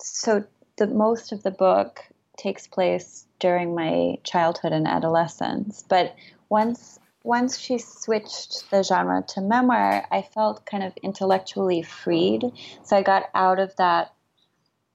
so, 0.01 0.45
the 0.77 0.89
most 0.89 1.31
of 1.31 1.45
the 1.45 1.53
book 1.53 2.05
takes 2.37 2.67
place 2.67 3.25
during 3.39 3.75
my 3.77 4.19
childhood 4.25 4.73
and 4.73 4.89
adolescence, 4.89 5.85
but 5.89 6.17
once 6.49 6.99
once 7.25 7.59
she 7.59 7.79
switched 7.79 8.71
the 8.71 8.83
genre 8.83 9.25
to 9.27 9.41
memoir, 9.41 10.07
I 10.13 10.23
felt 10.23 10.67
kind 10.67 10.85
of 10.85 10.95
intellectually 11.03 11.83
freed. 11.83 12.53
So 12.85 12.97
I 12.97 13.03
got 13.03 13.31
out 13.35 13.59
of 13.59 13.75
that 13.77 14.13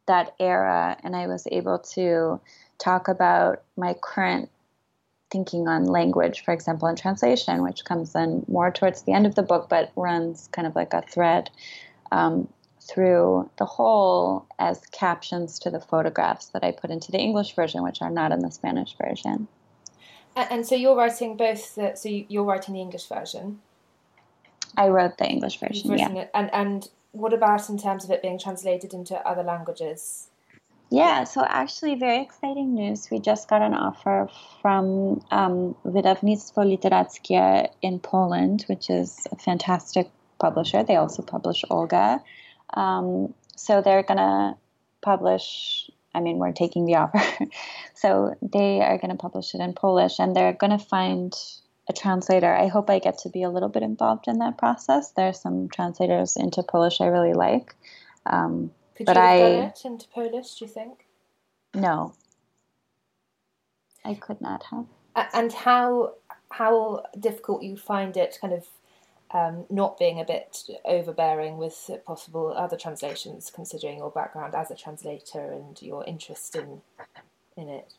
that 0.05 0.33
era 0.39 0.97
and 1.03 1.15
I 1.15 1.27
was 1.27 1.47
able 1.51 1.79
to 1.93 2.39
talk 2.79 3.07
about 3.07 3.61
my 3.77 3.95
current 4.01 4.49
thinking 5.29 5.67
on 5.67 5.85
language, 5.85 6.43
for 6.43 6.51
example, 6.51 6.87
in 6.87 6.95
translation, 6.95 7.61
which 7.61 7.85
comes 7.85 8.15
in 8.15 8.43
more 8.47 8.71
towards 8.71 9.03
the 9.03 9.11
end 9.11 9.27
of 9.27 9.35
the 9.35 9.43
book, 9.43 9.67
but 9.69 9.91
runs 9.95 10.49
kind 10.51 10.67
of 10.67 10.75
like 10.75 10.93
a 10.93 11.03
thread 11.03 11.51
um, 12.11 12.47
through 12.81 13.49
the 13.57 13.65
whole 13.65 14.47
as 14.57 14.79
captions 14.87 15.59
to 15.59 15.69
the 15.69 15.79
photographs 15.79 16.47
that 16.47 16.63
I 16.63 16.71
put 16.71 16.89
into 16.89 17.11
the 17.11 17.19
English 17.19 17.53
version, 17.53 17.83
which 17.83 18.01
are 18.01 18.09
not 18.09 18.31
in 18.31 18.39
the 18.39 18.49
Spanish 18.49 18.95
version. 18.99 19.47
And, 20.35 20.51
and 20.51 20.67
so 20.67 20.75
you're 20.75 20.95
writing 20.95 21.37
both. 21.37 21.75
The, 21.75 21.95
so 21.95 22.09
you're 22.09 22.43
writing 22.43 22.75
the 22.75 22.81
English 22.81 23.07
version. 23.07 23.59
I 24.77 24.87
wrote 24.89 25.17
the 25.17 25.25
English 25.25 25.59
version. 25.59 25.97
Yeah. 25.97 26.11
It, 26.13 26.31
and 26.33 26.53
and 26.53 26.89
what 27.11 27.33
about 27.33 27.69
in 27.69 27.77
terms 27.77 28.03
of 28.03 28.11
it 28.11 28.21
being 28.21 28.39
translated 28.39 28.93
into 28.93 29.15
other 29.27 29.43
languages? 29.43 30.27
Yeah, 30.91 31.23
so 31.25 31.45
actually, 31.47 31.95
very 31.95 32.19
exciting 32.21 32.73
news. 32.73 33.09
We 33.11 33.19
just 33.19 33.47
got 33.47 33.61
an 33.61 33.75
offer 33.75 34.27
from 34.59 35.23
um, 35.29 35.75
Wydawnictwo 35.85 36.65
Literackie 36.65 37.69
in 37.83 37.99
Poland, 37.99 38.65
which 38.67 38.89
is 38.89 39.27
a 39.31 39.35
fantastic 39.35 40.09
publisher. 40.39 40.83
They 40.83 40.95
also 40.95 41.21
publish 41.21 41.63
Olga. 41.69 42.23
Um, 42.73 43.35
so 43.55 43.81
they're 43.81 44.01
going 44.01 44.17
to 44.17 44.55
publish, 45.01 45.91
I 46.13 46.21
mean, 46.21 46.37
we're 46.37 46.51
taking 46.51 46.85
the 46.85 46.95
offer. 46.95 47.21
so 47.93 48.35
they 48.41 48.81
are 48.81 48.97
going 48.97 49.11
to 49.11 49.17
publish 49.17 49.53
it 49.53 49.61
in 49.61 49.73
Polish 49.73 50.19
and 50.19 50.35
they're 50.35 50.53
going 50.53 50.77
to 50.77 50.83
find 50.83 51.33
a 51.87 51.93
translator. 51.93 52.53
I 52.53 52.67
hope 52.67 52.89
I 52.89 52.99
get 52.99 53.19
to 53.19 53.29
be 53.29 53.43
a 53.43 53.49
little 53.49 53.69
bit 53.69 53.83
involved 53.83 54.27
in 54.27 54.39
that 54.39 54.57
process. 54.57 55.11
There 55.11 55.27
are 55.27 55.33
some 55.33 55.69
translators 55.69 56.37
into 56.37 56.63
Polish 56.63 57.01
I 57.01 57.07
really 57.07 57.33
like. 57.33 57.75
Um, 58.25 58.71
could 58.95 59.05
but 59.05 59.15
you 59.15 59.21
have 59.21 59.31
I, 59.31 59.39
done 59.39 59.63
it 59.63 59.81
into 59.85 60.07
Polish, 60.09 60.55
do 60.55 60.65
you 60.65 60.71
think? 60.71 61.05
No. 61.73 62.13
I 64.03 64.13
could 64.13 64.41
not 64.41 64.63
have. 64.71 64.85
And 65.33 65.51
how 65.51 66.13
how 66.51 67.03
difficult 67.19 67.61
you 67.61 67.77
find 67.77 68.17
it 68.17 68.37
kind 68.41 68.53
of 68.53 68.65
um, 69.31 69.65
not 69.69 69.99
being 69.99 70.19
a 70.19 70.25
bit 70.25 70.69
overbearing 70.85 71.57
with 71.57 71.89
possible 72.05 72.53
other 72.55 72.77
translations, 72.77 73.51
considering 73.53 73.97
your 73.97 74.11
background 74.11 74.55
as 74.55 74.71
a 74.71 74.75
translator 74.75 75.51
and 75.51 75.81
your 75.81 76.03
interest 76.05 76.55
in 76.55 76.81
in 77.57 77.69
it. 77.69 77.93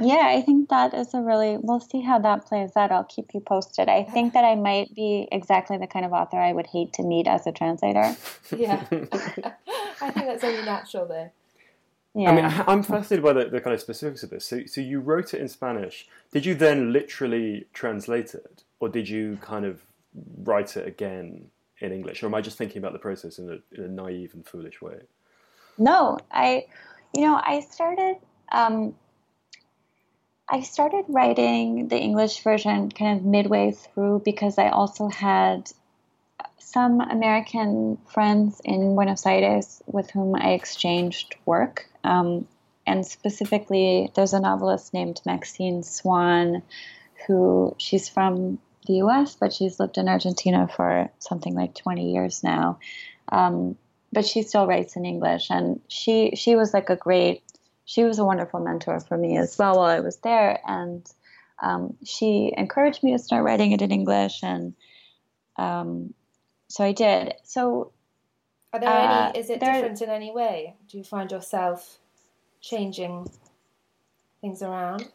Yeah, 0.00 0.28
I 0.28 0.42
think 0.42 0.68
that 0.68 0.94
is 0.94 1.12
a 1.12 1.20
really, 1.20 1.56
we'll 1.56 1.80
see 1.80 2.00
how 2.00 2.20
that 2.20 2.46
plays 2.46 2.76
out. 2.76 2.92
I'll 2.92 3.02
keep 3.02 3.34
you 3.34 3.40
posted. 3.40 3.88
I 3.88 4.04
think 4.04 4.32
that 4.34 4.44
I 4.44 4.54
might 4.54 4.94
be 4.94 5.26
exactly 5.32 5.76
the 5.76 5.88
kind 5.88 6.04
of 6.04 6.12
author 6.12 6.36
I 6.36 6.52
would 6.52 6.68
hate 6.68 6.92
to 6.94 7.02
meet 7.02 7.26
as 7.26 7.48
a 7.48 7.52
translator. 7.52 8.14
Yeah. 8.56 8.84
I 10.00 10.10
think 10.12 10.26
that's 10.26 10.44
only 10.44 10.64
natural 10.64 11.06
though. 11.06 11.32
Yeah. 12.14 12.30
I 12.30 12.34
mean, 12.34 12.64
I'm 12.66 12.82
fascinated 12.82 13.24
by 13.24 13.32
the, 13.32 13.46
the 13.46 13.60
kind 13.60 13.74
of 13.74 13.80
specifics 13.80 14.22
of 14.22 14.30
this. 14.30 14.44
So, 14.44 14.64
so 14.66 14.80
you 14.80 15.00
wrote 15.00 15.34
it 15.34 15.40
in 15.40 15.48
Spanish. 15.48 16.08
Did 16.32 16.46
you 16.46 16.54
then 16.54 16.92
literally 16.92 17.66
translate 17.72 18.34
it, 18.34 18.62
or 18.80 18.88
did 18.88 19.08
you 19.08 19.38
kind 19.40 19.64
of 19.64 19.82
write 20.14 20.76
it 20.76 20.86
again 20.86 21.50
in 21.80 21.92
English, 21.92 22.22
or 22.22 22.26
am 22.26 22.34
I 22.34 22.40
just 22.40 22.58
thinking 22.58 22.78
about 22.78 22.92
the 22.92 22.98
process 22.98 23.38
in 23.38 23.50
a, 23.50 23.76
in 23.78 23.84
a 23.84 23.88
naive 23.88 24.34
and 24.34 24.46
foolish 24.46 24.80
way? 24.80 25.00
No, 25.78 26.18
I, 26.30 26.66
you 27.14 27.22
know, 27.22 27.40
I 27.42 27.60
started. 27.60 28.16
Um, 28.50 28.94
I 30.50 30.62
started 30.62 31.04
writing 31.08 31.88
the 31.88 31.98
English 31.98 32.42
version 32.42 32.90
kind 32.90 33.18
of 33.18 33.24
midway 33.24 33.72
through 33.72 34.22
because 34.24 34.56
I 34.58 34.70
also 34.70 35.08
had 35.08 35.70
some 36.58 37.00
American 37.00 37.98
friends 38.06 38.60
in 38.64 38.94
Buenos 38.94 39.26
Aires 39.26 39.82
with 39.86 40.10
whom 40.10 40.34
I 40.34 40.52
exchanged 40.52 41.36
work. 41.44 41.88
Um, 42.02 42.48
and 42.86 43.06
specifically, 43.06 44.10
there's 44.14 44.32
a 44.32 44.40
novelist 44.40 44.94
named 44.94 45.20
Maxine 45.26 45.82
Swann 45.82 46.62
who 47.26 47.74
she's 47.78 48.08
from 48.08 48.58
the 48.88 48.94
US, 48.94 49.36
but 49.36 49.52
she's 49.52 49.78
lived 49.78 49.98
in 49.98 50.08
Argentina 50.08 50.66
for 50.66 51.08
something 51.20 51.54
like 51.54 51.76
20 51.76 52.12
years 52.12 52.42
now. 52.42 52.80
Um, 53.30 53.76
but 54.12 54.26
she 54.26 54.42
still 54.42 54.66
writes 54.66 54.96
in 54.96 55.04
English, 55.04 55.50
and 55.50 55.80
she 55.86 56.32
she 56.34 56.56
was 56.56 56.72
like 56.72 56.88
a 56.90 56.96
great 56.96 57.42
she 57.84 58.04
was 58.04 58.18
a 58.18 58.24
wonderful 58.24 58.60
mentor 58.60 59.00
for 59.00 59.16
me 59.16 59.38
as 59.38 59.56
well 59.58 59.76
while 59.76 59.90
I 59.90 60.00
was 60.00 60.16
there. 60.18 60.60
And 60.66 61.06
um, 61.62 61.96
she 62.04 62.52
encouraged 62.56 63.02
me 63.02 63.12
to 63.12 63.18
start 63.18 63.44
writing 63.44 63.72
it 63.72 63.80
in 63.80 63.90
English. 63.90 64.42
And 64.42 64.74
um, 65.56 66.12
so 66.68 66.84
I 66.84 66.92
did. 66.92 67.34
So, 67.44 67.92
are 68.74 68.80
there 68.80 68.90
uh, 68.90 69.30
any, 69.30 69.38
is 69.38 69.48
it 69.48 69.60
there, 69.60 69.72
different 69.72 70.02
in 70.02 70.10
any 70.10 70.30
way? 70.30 70.74
Do 70.88 70.98
you 70.98 71.04
find 71.04 71.30
yourself 71.30 71.98
changing 72.60 73.30
things 74.42 74.62
around? 74.62 75.08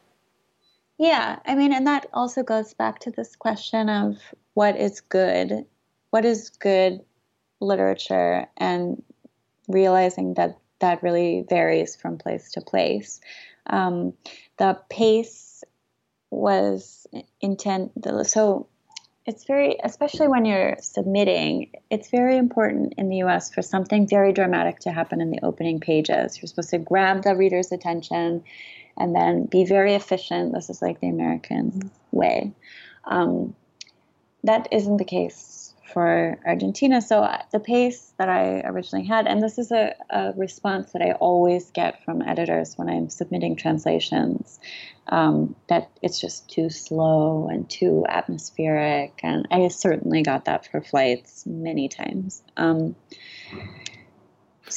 Yeah, 0.98 1.40
I 1.46 1.56
mean, 1.56 1.74
and 1.74 1.88
that 1.88 2.08
also 2.14 2.44
goes 2.44 2.74
back 2.74 3.00
to 3.00 3.12
this 3.12 3.36
question 3.36 3.90
of 3.90 4.18
what 4.54 4.78
is 4.78 5.02
good, 5.02 5.66
what 6.12 6.24
is 6.24 6.50
good 6.50 7.02
literature, 7.60 8.48
and 8.58 9.02
realizing 9.68 10.36
that 10.36 10.58
that 10.80 11.02
really 11.02 11.46
varies 11.50 11.96
from 11.96 12.18
place 12.18 12.52
to 12.52 12.62
place. 12.62 13.22
Um, 13.68 14.14
the 14.58 14.80
pace 14.90 15.64
was 16.30 17.08
intent. 17.42 17.92
So 18.24 18.68
it's 19.26 19.46
very, 19.46 19.78
especially 19.84 20.28
when 20.28 20.46
you're 20.46 20.76
submitting, 20.82 21.72
it's 21.90 22.10
very 22.10 22.38
important 22.38 22.96
in 22.98 23.10
the 23.10 23.18
US 23.18 23.54
for 23.54 23.62
something 23.62 24.08
very 24.08 24.34
dramatic 24.34 24.80
to 24.80 24.92
happen 24.92 25.22
in 25.22 25.32
the 25.32 25.40
opening 25.44 25.80
pages. 25.80 26.38
You're 26.42 26.48
supposed 26.48 26.72
to 26.72 26.80
grab 26.80 27.24
the 27.24 27.36
reader's 27.36 27.72
attention 27.72 28.44
and 28.98 29.16
then 29.16 29.46
be 29.46 29.66
very 29.66 29.94
efficient. 29.94 30.54
This 30.54 30.70
is 30.70 30.82
like 30.82 31.00
the 31.00 31.10
American 31.10 31.92
way. 32.12 32.54
Um, 33.06 33.56
that 34.44 34.68
isn't 34.72 34.98
the 34.98 35.06
case 35.06 35.74
for 35.94 36.40
Argentina. 36.46 37.02
So 37.02 37.24
uh, 37.24 37.42
the 37.52 37.60
pace 37.60 38.14
that 38.18 38.28
I 38.28 38.62
originally 38.62 39.06
had, 39.06 39.28
and 39.28 39.42
this 39.42 39.58
is 39.58 39.72
a, 39.72 39.96
a 40.10 40.34
response 40.36 40.92
that 40.92 41.02
I 41.02 41.12
always 41.14 41.70
get 41.72 42.04
from 42.04 42.22
editors 42.22 42.78
when 42.78 42.90
I'm 42.90 43.10
submitting 43.10 43.56
translations, 43.56 44.60
um, 45.08 45.56
that 45.70 45.90
it's 46.02 46.20
just 46.20 46.50
too 46.50 46.70
slow 46.70 47.48
and 47.48 47.70
too 47.70 48.06
atmospheric. 48.10 49.20
And 49.22 49.48
I 49.52 49.68
certainly 49.68 50.24
got 50.24 50.46
that 50.46 50.70
for 50.70 50.82
flights 50.82 51.46
many 51.46 51.88
times. 51.90 52.44
Um, 52.58 52.96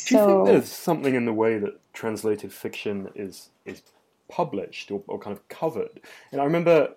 Do 0.05 0.19
you 0.19 0.27
think 0.27 0.47
there's 0.47 0.71
something 0.71 1.15
in 1.15 1.25
the 1.25 1.33
way 1.33 1.59
that 1.59 1.81
translated 1.93 2.53
fiction 2.53 3.09
is 3.15 3.51
is 3.65 3.83
published 4.29 4.91
or, 4.91 5.03
or 5.07 5.19
kind 5.19 5.37
of 5.37 5.47
covered? 5.49 6.01
And 6.33 6.41
I 6.41 6.45
remember 6.45 6.91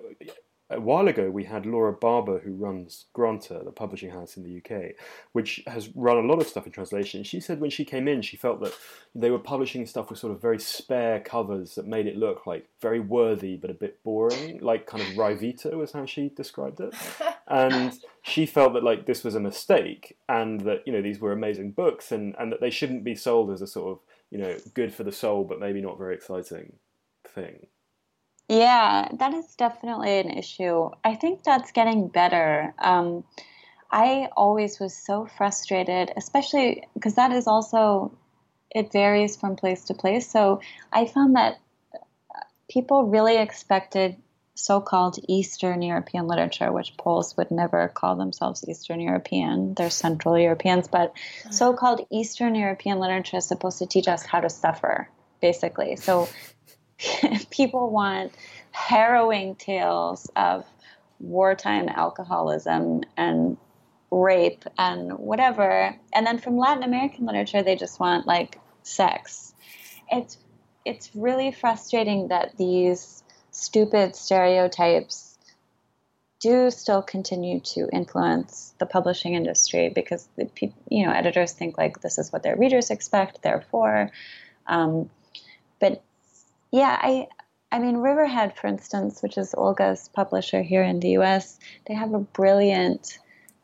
a 0.72 0.80
while 0.80 1.08
ago 1.08 1.30
we 1.30 1.44
had 1.44 1.66
Laura 1.66 1.92
Barber 1.92 2.40
who 2.40 2.54
runs 2.54 3.06
Granta, 3.14 3.62
the 3.64 3.72
publishing 3.72 4.12
house 4.12 4.38
in 4.38 4.44
the 4.44 4.58
UK, 4.58 4.94
which 5.32 5.64
has 5.66 5.90
run 5.96 6.18
a 6.18 6.28
lot 6.28 6.40
of 6.40 6.48
stuff 6.48 6.66
in 6.66 6.72
translation. 6.72 7.24
She 7.24 7.40
said 7.40 7.60
when 7.60 7.72
she 7.72 7.84
came 7.84 8.08
in, 8.08 8.22
she 8.22 8.38
felt 8.38 8.62
that 8.62 8.74
they 9.16 9.32
were 9.32 9.40
publishing 9.40 9.86
stuff 9.88 10.10
with 10.10 10.20
sort 10.20 10.34
of 10.34 10.42
very 10.42 10.60
spare 10.60 11.20
covers 11.22 11.76
that 11.76 11.88
made 11.88 12.06
it 12.06 12.18
look 12.18 12.46
like 12.46 12.68
very 12.82 13.00
worthy 13.00 13.58
but 13.58 13.72
a 13.72 13.74
bit 13.74 14.02
boring, 14.04 14.60
like 14.62 14.86
kind 14.86 15.02
of 15.02 15.10
Ryvita 15.10 15.74
was 15.74 15.92
how 15.92 16.06
she 16.06 16.30
described 16.30 16.80
it. 16.80 16.94
And 17.52 17.98
she 18.22 18.46
felt 18.46 18.74
that 18.74 18.84
like 18.84 19.08
this 19.08 19.24
was 19.24 19.34
a 19.34 19.40
mistake 19.40 20.16
and 20.28 20.62
that 20.62 20.84
you 20.86 20.94
know 20.94 21.02
these 21.02 21.20
were 21.20 21.32
amazing 21.32 21.72
books 21.72 22.12
and 22.12 22.36
and 22.38 22.52
that 22.52 22.62
they 22.62 22.70
shouldn't 22.70 23.04
be 23.04 23.16
sold 23.16 23.50
as 23.50 23.64
a 23.64 23.66
sort 23.66 23.92
of 23.92 24.00
you 24.30 24.38
know 24.38 24.56
good 24.76 24.94
for 24.94 25.04
the 25.04 25.12
soul 25.12 25.44
but 25.46 25.60
maybe 25.60 25.82
not 25.82 25.98
very 25.98 26.14
exciting 26.14 26.74
thing. 27.24 27.68
Yeah, 28.48 29.10
that 29.20 29.34
is 29.34 29.56
definitely 29.56 30.20
an 30.20 30.32
issue. 30.32 30.90
I 31.04 31.16
think 31.16 31.44
that's 31.44 31.72
getting 31.72 32.08
better. 32.08 32.74
Um, 32.80 33.24
I 33.92 34.30
always 34.36 34.80
was 34.80 34.96
so 34.96 35.28
frustrated, 35.38 36.12
especially 36.18 36.84
because 36.94 37.16
that 37.16 37.32
is 37.32 37.48
also, 37.48 38.12
it 38.72 38.92
varies 38.92 39.38
from 39.38 39.56
place 39.56 39.86
to 39.86 39.94
place. 39.94 40.30
So 40.30 40.62
I 40.92 41.06
found 41.06 41.36
that 41.36 41.60
people 42.70 43.06
really 43.06 43.38
expected 43.38 44.18
so 44.56 44.82
called 44.82 45.18
Eastern 45.28 45.82
European 45.82 46.28
literature, 46.28 46.72
which 46.72 46.98
Poles 46.98 47.38
would 47.38 47.50
never 47.50 47.88
call 47.88 48.16
themselves 48.16 48.68
Eastern 48.68 49.00
European. 49.00 49.74
They're 49.74 49.90
Central 49.90 50.38
Europeans, 50.38 50.88
but 50.88 51.14
so 51.50 51.74
called 51.74 52.06
Eastern 52.12 52.56
European 52.56 53.00
literature 53.00 53.38
is 53.38 53.46
supposed 53.46 53.80
to 53.80 53.86
teach 53.86 54.08
us 54.08 54.26
how 54.26 54.42
to 54.42 54.50
suffer, 54.50 55.10
basically. 55.40 55.96
So 55.96 56.28
people 57.50 57.90
want 57.90 58.34
harrowing 58.72 59.56
tales 59.56 60.30
of 60.36 60.66
wartime 61.20 61.90
alcoholism 61.90 63.02
and 63.18 63.58
rape 64.12 64.64
and 64.78 65.18
whatever. 65.18 65.96
And 66.14 66.26
then 66.26 66.40
from 66.40 66.58
Latin 66.58 66.84
American 66.84 67.26
literature, 67.26 67.64
they 67.64 67.76
just 67.76 68.00
want 68.00 68.28
like 68.28 68.60
sex. 68.84 69.54
It's 70.12 70.38
it's 70.86 71.12
really 71.14 71.52
frustrating 71.52 72.30
that 72.30 72.58
these 72.58 73.24
stupid 73.52 74.16
stereotypes 74.16 75.38
do 76.40 76.72
still 76.72 77.02
continue 77.02 77.60
to 77.60 77.90
influence 77.92 78.74
the 78.80 78.86
publishing 78.86 79.34
industry 79.34 79.90
because 79.94 80.28
the 80.38 80.50
you 80.90 81.06
know 81.06 81.12
editors 81.12 81.52
think 81.52 81.78
like 81.78 82.02
this 82.02 82.18
is 82.18 82.32
what 82.32 82.44
their 82.44 82.56
readers 82.56 82.90
expect, 82.90 83.42
therefore. 83.42 84.12
Um, 84.66 85.10
but 85.80 86.02
yeah, 86.72 86.98
I 87.02 87.28
I 87.72 87.80
mean 87.80 87.98
Riverhead, 87.98 88.56
for 88.58 88.68
instance, 88.68 89.22
which 89.22 89.38
is 89.38 89.54
Olga's 89.54 90.10
publisher 90.10 90.62
here 90.62 90.84
in 90.84 91.00
the 91.00 91.10
U.S., 91.12 91.60
they 91.88 91.94
have 91.94 92.14
a 92.14 92.20
brilliant 92.20 93.20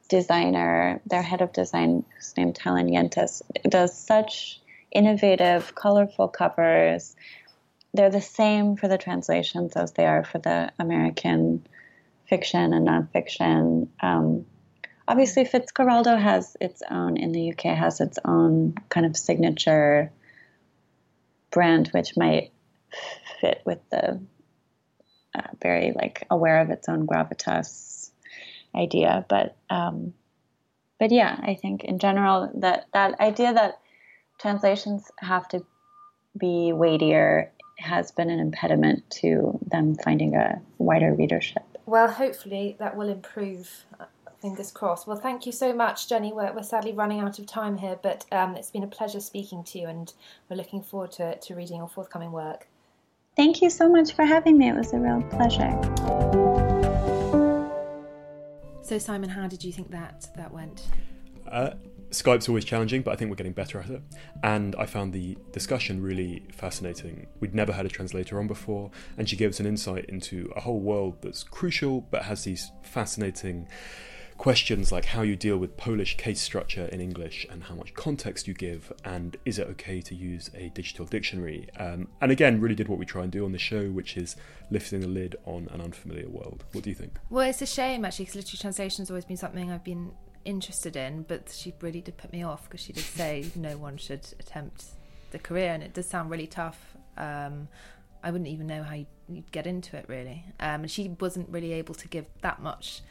designer. 0.09 1.01
Their 1.05 1.23
head 1.23 1.41
of 1.41 1.53
design, 1.53 2.05
who's 2.15 2.37
named 2.37 2.57
Helen 2.57 2.87
Yentus, 2.87 3.41
does 3.67 3.97
such 3.97 4.61
innovative, 4.91 5.75
colorful 5.75 6.27
covers 6.27 7.15
they're 7.95 8.09
the 8.09 8.21
same 8.21 8.75
for 8.75 8.87
the 8.87 8.97
translations 8.97 9.73
as 9.75 9.93
they 9.93 10.05
are 10.05 10.23
for 10.23 10.37
the 10.39 10.71
American 10.79 11.65
fiction 12.27 12.73
and 12.73 12.87
nonfiction. 12.87 13.87
Um, 14.01 14.45
obviously, 15.07 15.45
Fitzcarraldo 15.45 16.19
has 16.19 16.57
its 16.59 16.81
own 16.89 17.17
in 17.17 17.31
the 17.31 17.51
UK 17.51 17.77
has 17.77 18.01
its 18.01 18.19
own 18.25 18.75
kind 18.89 19.05
of 19.05 19.15
signature 19.15 20.11
brand, 21.51 21.87
which 21.89 22.17
might 22.17 22.51
fit 23.41 23.61
with 23.65 23.79
the 23.89 24.19
uh, 25.35 25.41
very 25.61 25.91
like 25.95 26.25
aware 26.29 26.61
of 26.61 26.69
its 26.69 26.87
own 26.87 27.05
gravitas 27.07 28.11
idea. 28.75 29.25
But 29.29 29.55
um, 29.69 30.13
but 30.99 31.11
yeah, 31.11 31.39
I 31.41 31.55
think 31.55 31.83
in 31.83 31.99
general 31.99 32.51
that 32.55 32.87
that 32.93 33.19
idea 33.19 33.53
that 33.53 33.79
translations 34.39 35.11
have 35.17 35.47
to 35.49 35.65
be 36.37 36.73
weightier 36.73 37.51
has 37.77 38.11
been 38.11 38.29
an 38.29 38.39
impediment 38.39 39.09
to 39.09 39.59
them 39.67 39.95
finding 39.95 40.35
a 40.35 40.61
wider 40.77 41.13
readership. 41.13 41.63
Well, 41.85 42.09
hopefully 42.09 42.75
that 42.79 42.95
will 42.95 43.09
improve. 43.09 43.85
Uh, 43.99 44.05
fingers 44.41 44.71
crossed. 44.71 45.07
Well, 45.07 45.17
thank 45.17 45.45
you 45.45 45.51
so 45.51 45.73
much, 45.73 46.07
Jenny. 46.07 46.31
We're, 46.31 46.53
we're 46.53 46.61
sadly 46.61 46.91
running 46.91 47.19
out 47.19 47.39
of 47.39 47.47
time 47.47 47.77
here, 47.77 47.97
but 48.03 48.25
um, 48.31 48.55
it's 48.55 48.69
been 48.69 48.83
a 48.83 48.87
pleasure 48.87 49.19
speaking 49.19 49.63
to 49.63 49.79
you, 49.79 49.87
and 49.87 50.13
we're 50.49 50.57
looking 50.57 50.83
forward 50.83 51.13
to, 51.13 51.37
to 51.37 51.55
reading 51.55 51.77
your 51.77 51.87
forthcoming 51.87 52.31
work. 52.31 52.67
Thank 53.35 53.61
you 53.61 53.69
so 53.69 53.89
much 53.89 54.13
for 54.13 54.23
having 54.23 54.57
me. 54.57 54.69
It 54.69 54.75
was 54.75 54.93
a 54.93 54.97
real 54.97 55.21
pleasure. 55.23 55.71
So, 58.81 58.97
Simon, 58.97 59.29
how 59.29 59.47
did 59.47 59.63
you 59.63 59.73
think 59.73 59.91
that 59.91 60.27
that 60.37 60.53
went? 60.53 60.87
Uh, 61.51 61.71
Skype's 62.11 62.47
always 62.47 62.63
challenging, 62.63 63.01
but 63.01 63.11
I 63.11 63.15
think 63.17 63.29
we're 63.29 63.35
getting 63.35 63.51
better 63.51 63.79
at 63.79 63.89
it. 63.89 64.01
And 64.41 64.73
I 64.77 64.85
found 64.85 65.11
the 65.11 65.37
discussion 65.51 66.01
really 66.01 66.43
fascinating. 66.53 67.27
We'd 67.41 67.53
never 67.53 67.73
had 67.73 67.85
a 67.85 67.89
translator 67.89 68.39
on 68.39 68.47
before, 68.47 68.89
and 69.17 69.27
she 69.27 69.35
gave 69.35 69.49
us 69.49 69.59
an 69.59 69.65
insight 69.65 70.05
into 70.05 70.51
a 70.55 70.61
whole 70.61 70.79
world 70.79 71.17
that's 71.21 71.43
crucial 71.43 72.01
but 72.01 72.23
has 72.23 72.45
these 72.45 72.71
fascinating 72.83 73.67
questions 74.37 74.91
like 74.91 75.05
how 75.05 75.21
you 75.21 75.35
deal 75.35 75.57
with 75.57 75.77
Polish 75.77 76.17
case 76.17 76.41
structure 76.41 76.85
in 76.85 77.01
English 77.01 77.47
and 77.49 77.63
how 77.63 77.75
much 77.75 77.93
context 77.93 78.47
you 78.47 78.53
give, 78.53 78.91
and 79.03 79.37
is 79.45 79.59
it 79.59 79.67
okay 79.69 80.01
to 80.01 80.15
use 80.15 80.49
a 80.55 80.69
digital 80.69 81.05
dictionary? 81.05 81.67
Um, 81.79 82.09
and 82.21 82.31
again, 82.31 82.59
really 82.59 82.75
did 82.75 82.87
what 82.87 82.99
we 82.99 83.05
try 83.05 83.23
and 83.23 83.31
do 83.31 83.45
on 83.45 83.51
the 83.51 83.57
show, 83.57 83.89
which 83.89 84.17
is 84.17 84.35
lifting 84.69 85.01
the 85.01 85.07
lid 85.07 85.35
on 85.45 85.69
an 85.71 85.81
unfamiliar 85.81 86.29
world. 86.29 86.63
What 86.73 86.83
do 86.83 86.89
you 86.89 86.95
think? 86.95 87.13
Well, 87.29 87.47
it's 87.49 87.61
a 87.61 87.65
shame 87.65 88.05
actually, 88.05 88.25
because 88.25 88.35
literary 88.35 88.57
translation 88.59 89.01
has 89.01 89.09
always 89.09 89.25
been 89.25 89.37
something 89.37 89.71
I've 89.71 89.83
been 89.83 90.11
interested 90.43 90.95
in, 90.95 91.23
but 91.23 91.49
she 91.49 91.73
really 91.81 92.01
did 92.01 92.17
put 92.17 92.31
me 92.31 92.43
off 92.43 92.63
because 92.63 92.81
she 92.81 92.93
did 92.93 93.03
say 93.03 93.45
no 93.55 93.77
one 93.77 93.97
should 93.97 94.27
attempt 94.39 94.85
the 95.31 95.39
career, 95.39 95.71
and 95.71 95.81
it 95.81 95.93
does 95.93 96.07
sound 96.07 96.29
really 96.29 96.47
tough. 96.47 96.95
Um, 97.17 97.67
I 98.23 98.31
wouldn't 98.31 98.49
even 98.49 98.67
know 98.67 98.83
how 98.83 98.95
you'd 99.29 99.51
get 99.51 99.67
into 99.67 99.97
it 99.97 100.05
really, 100.07 100.45
um, 100.59 100.81
and 100.81 100.91
she 100.91 101.15
wasn't 101.19 101.49
really 101.49 101.73
able 101.73 101.95
to 101.95 102.07
give 102.07 102.25
that 102.41 102.61
much 102.61 103.01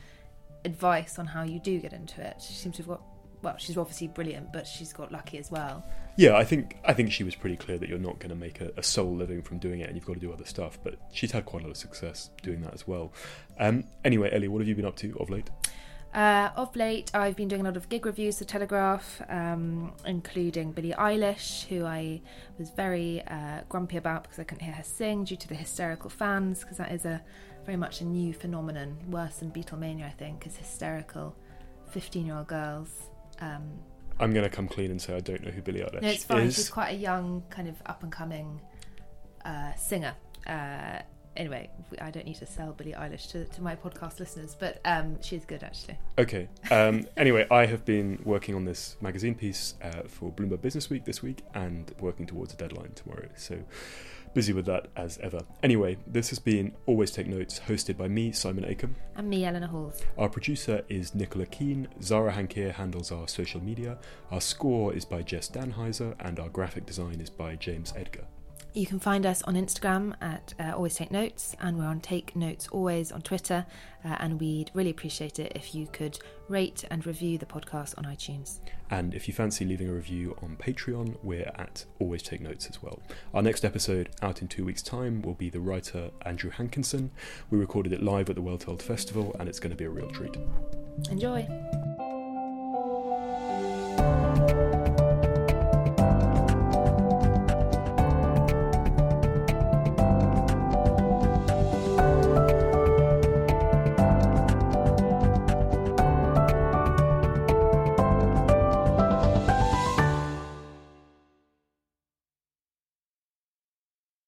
advice 0.64 1.18
on 1.18 1.26
how 1.26 1.42
you 1.42 1.58
do 1.58 1.78
get 1.80 1.92
into 1.92 2.20
it. 2.26 2.36
She 2.40 2.54
seems 2.54 2.76
to 2.76 2.82
have 2.82 2.88
got 2.88 3.02
well, 3.44 3.56
she's 3.58 3.76
obviously 3.76 4.08
brilliant, 4.08 4.52
but 4.52 4.66
she's 4.66 4.92
got 4.92 5.12
lucky 5.12 5.36
as 5.38 5.50
well. 5.50 5.84
Yeah, 6.16 6.36
I 6.36 6.44
think 6.44 6.78
I 6.84 6.94
think 6.94 7.12
she 7.12 7.24
was 7.24 7.34
pretty 7.34 7.56
clear 7.56 7.76
that 7.78 7.88
you're 7.88 7.98
not 7.98 8.18
going 8.18 8.30
to 8.30 8.34
make 8.34 8.60
a, 8.60 8.72
a 8.76 8.82
sole 8.82 9.14
living 9.14 9.42
from 9.42 9.58
doing 9.58 9.80
it, 9.80 9.88
and 9.88 9.96
you've 9.96 10.06
got 10.06 10.14
to 10.14 10.20
do 10.20 10.32
other 10.32 10.46
stuff. 10.46 10.78
But 10.82 10.96
she's 11.12 11.30
had 11.30 11.44
quite 11.44 11.62
a 11.62 11.66
lot 11.66 11.72
of 11.72 11.76
success 11.76 12.30
doing 12.42 12.62
that 12.62 12.72
as 12.72 12.88
well. 12.88 13.12
Um, 13.58 13.84
anyway, 14.04 14.30
Ellie, 14.32 14.48
what 14.48 14.60
have 14.60 14.68
you 14.68 14.74
been 14.74 14.86
up 14.86 14.96
to 14.96 15.14
of 15.20 15.28
late? 15.28 15.50
Uh, 16.14 16.50
of 16.54 16.74
late, 16.76 17.10
I've 17.12 17.34
been 17.34 17.48
doing 17.48 17.62
a 17.62 17.64
lot 17.64 17.76
of 17.76 17.88
gig 17.88 18.06
reviews 18.06 18.38
for 18.38 18.44
Telegraph, 18.44 19.20
um, 19.28 19.92
including 20.06 20.70
Billie 20.70 20.94
Eilish, 20.96 21.66
who 21.66 21.84
I 21.84 22.20
was 22.56 22.70
very 22.70 23.20
uh, 23.26 23.62
grumpy 23.68 23.96
about 23.96 24.22
because 24.22 24.38
I 24.38 24.44
couldn't 24.44 24.62
hear 24.62 24.74
her 24.74 24.84
sing 24.84 25.24
due 25.24 25.34
to 25.34 25.48
the 25.48 25.56
hysterical 25.56 26.08
fans, 26.08 26.60
because 26.60 26.76
that 26.76 26.92
is 26.92 27.04
a 27.04 27.20
very 27.64 27.76
much 27.76 28.00
a 28.00 28.04
new 28.04 28.32
phenomenon, 28.32 28.96
worse 29.08 29.36
than 29.38 29.50
Beatlemania, 29.50 30.06
I 30.06 30.10
think, 30.10 30.46
is 30.46 30.56
hysterical 30.56 31.34
15 31.90 32.26
year 32.26 32.36
old 32.36 32.46
girls. 32.46 33.10
Um, 33.40 33.80
I'm 34.20 34.32
going 34.32 34.44
to 34.44 34.50
come 34.50 34.68
clean 34.68 34.92
and 34.92 35.02
say 35.02 35.16
I 35.16 35.20
don't 35.20 35.44
know 35.44 35.50
who 35.50 35.62
Billie 35.62 35.80
Eilish 35.80 36.00
no, 36.00 36.08
it's 36.08 36.24
fine. 36.24 36.46
is. 36.46 36.54
She's 36.54 36.70
quite 36.70 36.90
a 36.90 36.96
young, 36.96 37.42
kind 37.50 37.66
of 37.66 37.74
up 37.86 38.04
and 38.04 38.12
coming 38.12 38.60
uh, 39.44 39.74
singer. 39.74 40.14
Uh, 40.46 41.00
anyway, 41.36 41.70
I 42.00 42.10
don't 42.10 42.26
need 42.26 42.36
to 42.36 42.46
sell 42.46 42.72
Billie 42.72 42.92
Eilish 42.92 43.30
to, 43.32 43.44
to 43.44 43.62
my 43.62 43.76
podcast 43.76 44.20
listeners, 44.20 44.56
but 44.58 44.80
um, 44.84 45.20
she's 45.22 45.44
good 45.44 45.62
actually. 45.62 45.98
Okay. 46.18 46.48
Um, 46.70 47.06
anyway, 47.16 47.46
I 47.50 47.66
have 47.66 47.84
been 47.84 48.20
working 48.24 48.54
on 48.54 48.64
this 48.64 48.96
magazine 49.00 49.34
piece 49.34 49.74
uh, 49.82 50.02
for 50.06 50.32
Bloomberg 50.32 50.62
Business 50.62 50.90
Week 50.90 51.04
this 51.04 51.22
week 51.22 51.42
and 51.54 51.92
working 52.00 52.26
towards 52.26 52.52
a 52.54 52.56
deadline 52.56 52.92
tomorrow. 52.94 53.28
So 53.36 53.58
busy 54.34 54.52
with 54.52 54.66
that 54.66 54.88
as 54.96 55.16
ever. 55.18 55.40
Anyway, 55.62 55.96
this 56.06 56.28
has 56.30 56.38
been 56.38 56.74
Always 56.86 57.12
Take 57.12 57.28
Notes, 57.28 57.60
hosted 57.68 57.96
by 57.96 58.08
me, 58.08 58.32
Simon 58.32 58.64
Akam. 58.64 58.94
And 59.16 59.30
me, 59.30 59.44
Eleanor 59.44 59.68
Halls. 59.68 60.02
Our 60.18 60.28
producer 60.28 60.82
is 60.88 61.14
Nicola 61.14 61.46
Keane. 61.46 61.88
Zara 62.02 62.32
Hankir 62.32 62.72
handles 62.72 63.12
our 63.12 63.28
social 63.28 63.62
media. 63.62 63.96
Our 64.30 64.40
score 64.40 64.92
is 64.92 65.04
by 65.04 65.22
Jess 65.22 65.48
Danheiser, 65.48 66.14
and 66.18 66.40
our 66.40 66.48
graphic 66.48 66.84
design 66.84 67.20
is 67.20 67.30
by 67.30 67.54
James 67.54 67.94
Edgar. 67.96 68.26
You 68.76 68.86
can 68.86 68.98
find 68.98 69.24
us 69.24 69.40
on 69.42 69.54
Instagram 69.54 70.14
at 70.20 70.52
uh, 70.58 70.72
Always 70.74 70.96
Take 70.96 71.12
Notes, 71.12 71.54
and 71.60 71.78
we're 71.78 71.84
on 71.84 72.00
Take 72.00 72.34
Notes 72.34 72.66
Always 72.72 73.12
on 73.12 73.22
Twitter. 73.22 73.64
Uh, 74.04 74.16
and 74.18 74.40
we'd 74.40 74.72
really 74.74 74.90
appreciate 74.90 75.38
it 75.38 75.52
if 75.54 75.76
you 75.76 75.86
could 75.86 76.18
rate 76.48 76.84
and 76.90 77.06
review 77.06 77.38
the 77.38 77.46
podcast 77.46 77.96
on 77.96 78.04
iTunes. 78.04 78.58
And 78.90 79.14
if 79.14 79.28
you 79.28 79.32
fancy 79.32 79.64
leaving 79.64 79.88
a 79.88 79.92
review 79.92 80.36
on 80.42 80.56
Patreon, 80.56 81.18
we're 81.22 81.52
at 81.54 81.84
Always 82.00 82.24
Take 82.24 82.40
Notes 82.40 82.66
as 82.68 82.82
well. 82.82 83.00
Our 83.32 83.42
next 83.42 83.64
episode, 83.64 84.08
out 84.22 84.42
in 84.42 84.48
two 84.48 84.64
weeks' 84.64 84.82
time, 84.82 85.22
will 85.22 85.34
be 85.34 85.50
the 85.50 85.60
writer 85.60 86.10
Andrew 86.22 86.50
Hankinson. 86.50 87.12
We 87.50 87.58
recorded 87.58 87.92
it 87.92 88.02
live 88.02 88.28
at 88.28 88.34
the 88.34 88.42
World 88.42 88.62
Told 88.62 88.82
Festival, 88.82 89.36
and 89.38 89.48
it's 89.48 89.60
going 89.60 89.70
to 89.70 89.76
be 89.76 89.84
a 89.84 89.90
real 89.90 90.10
treat. 90.10 90.36
Enjoy! 91.12 91.46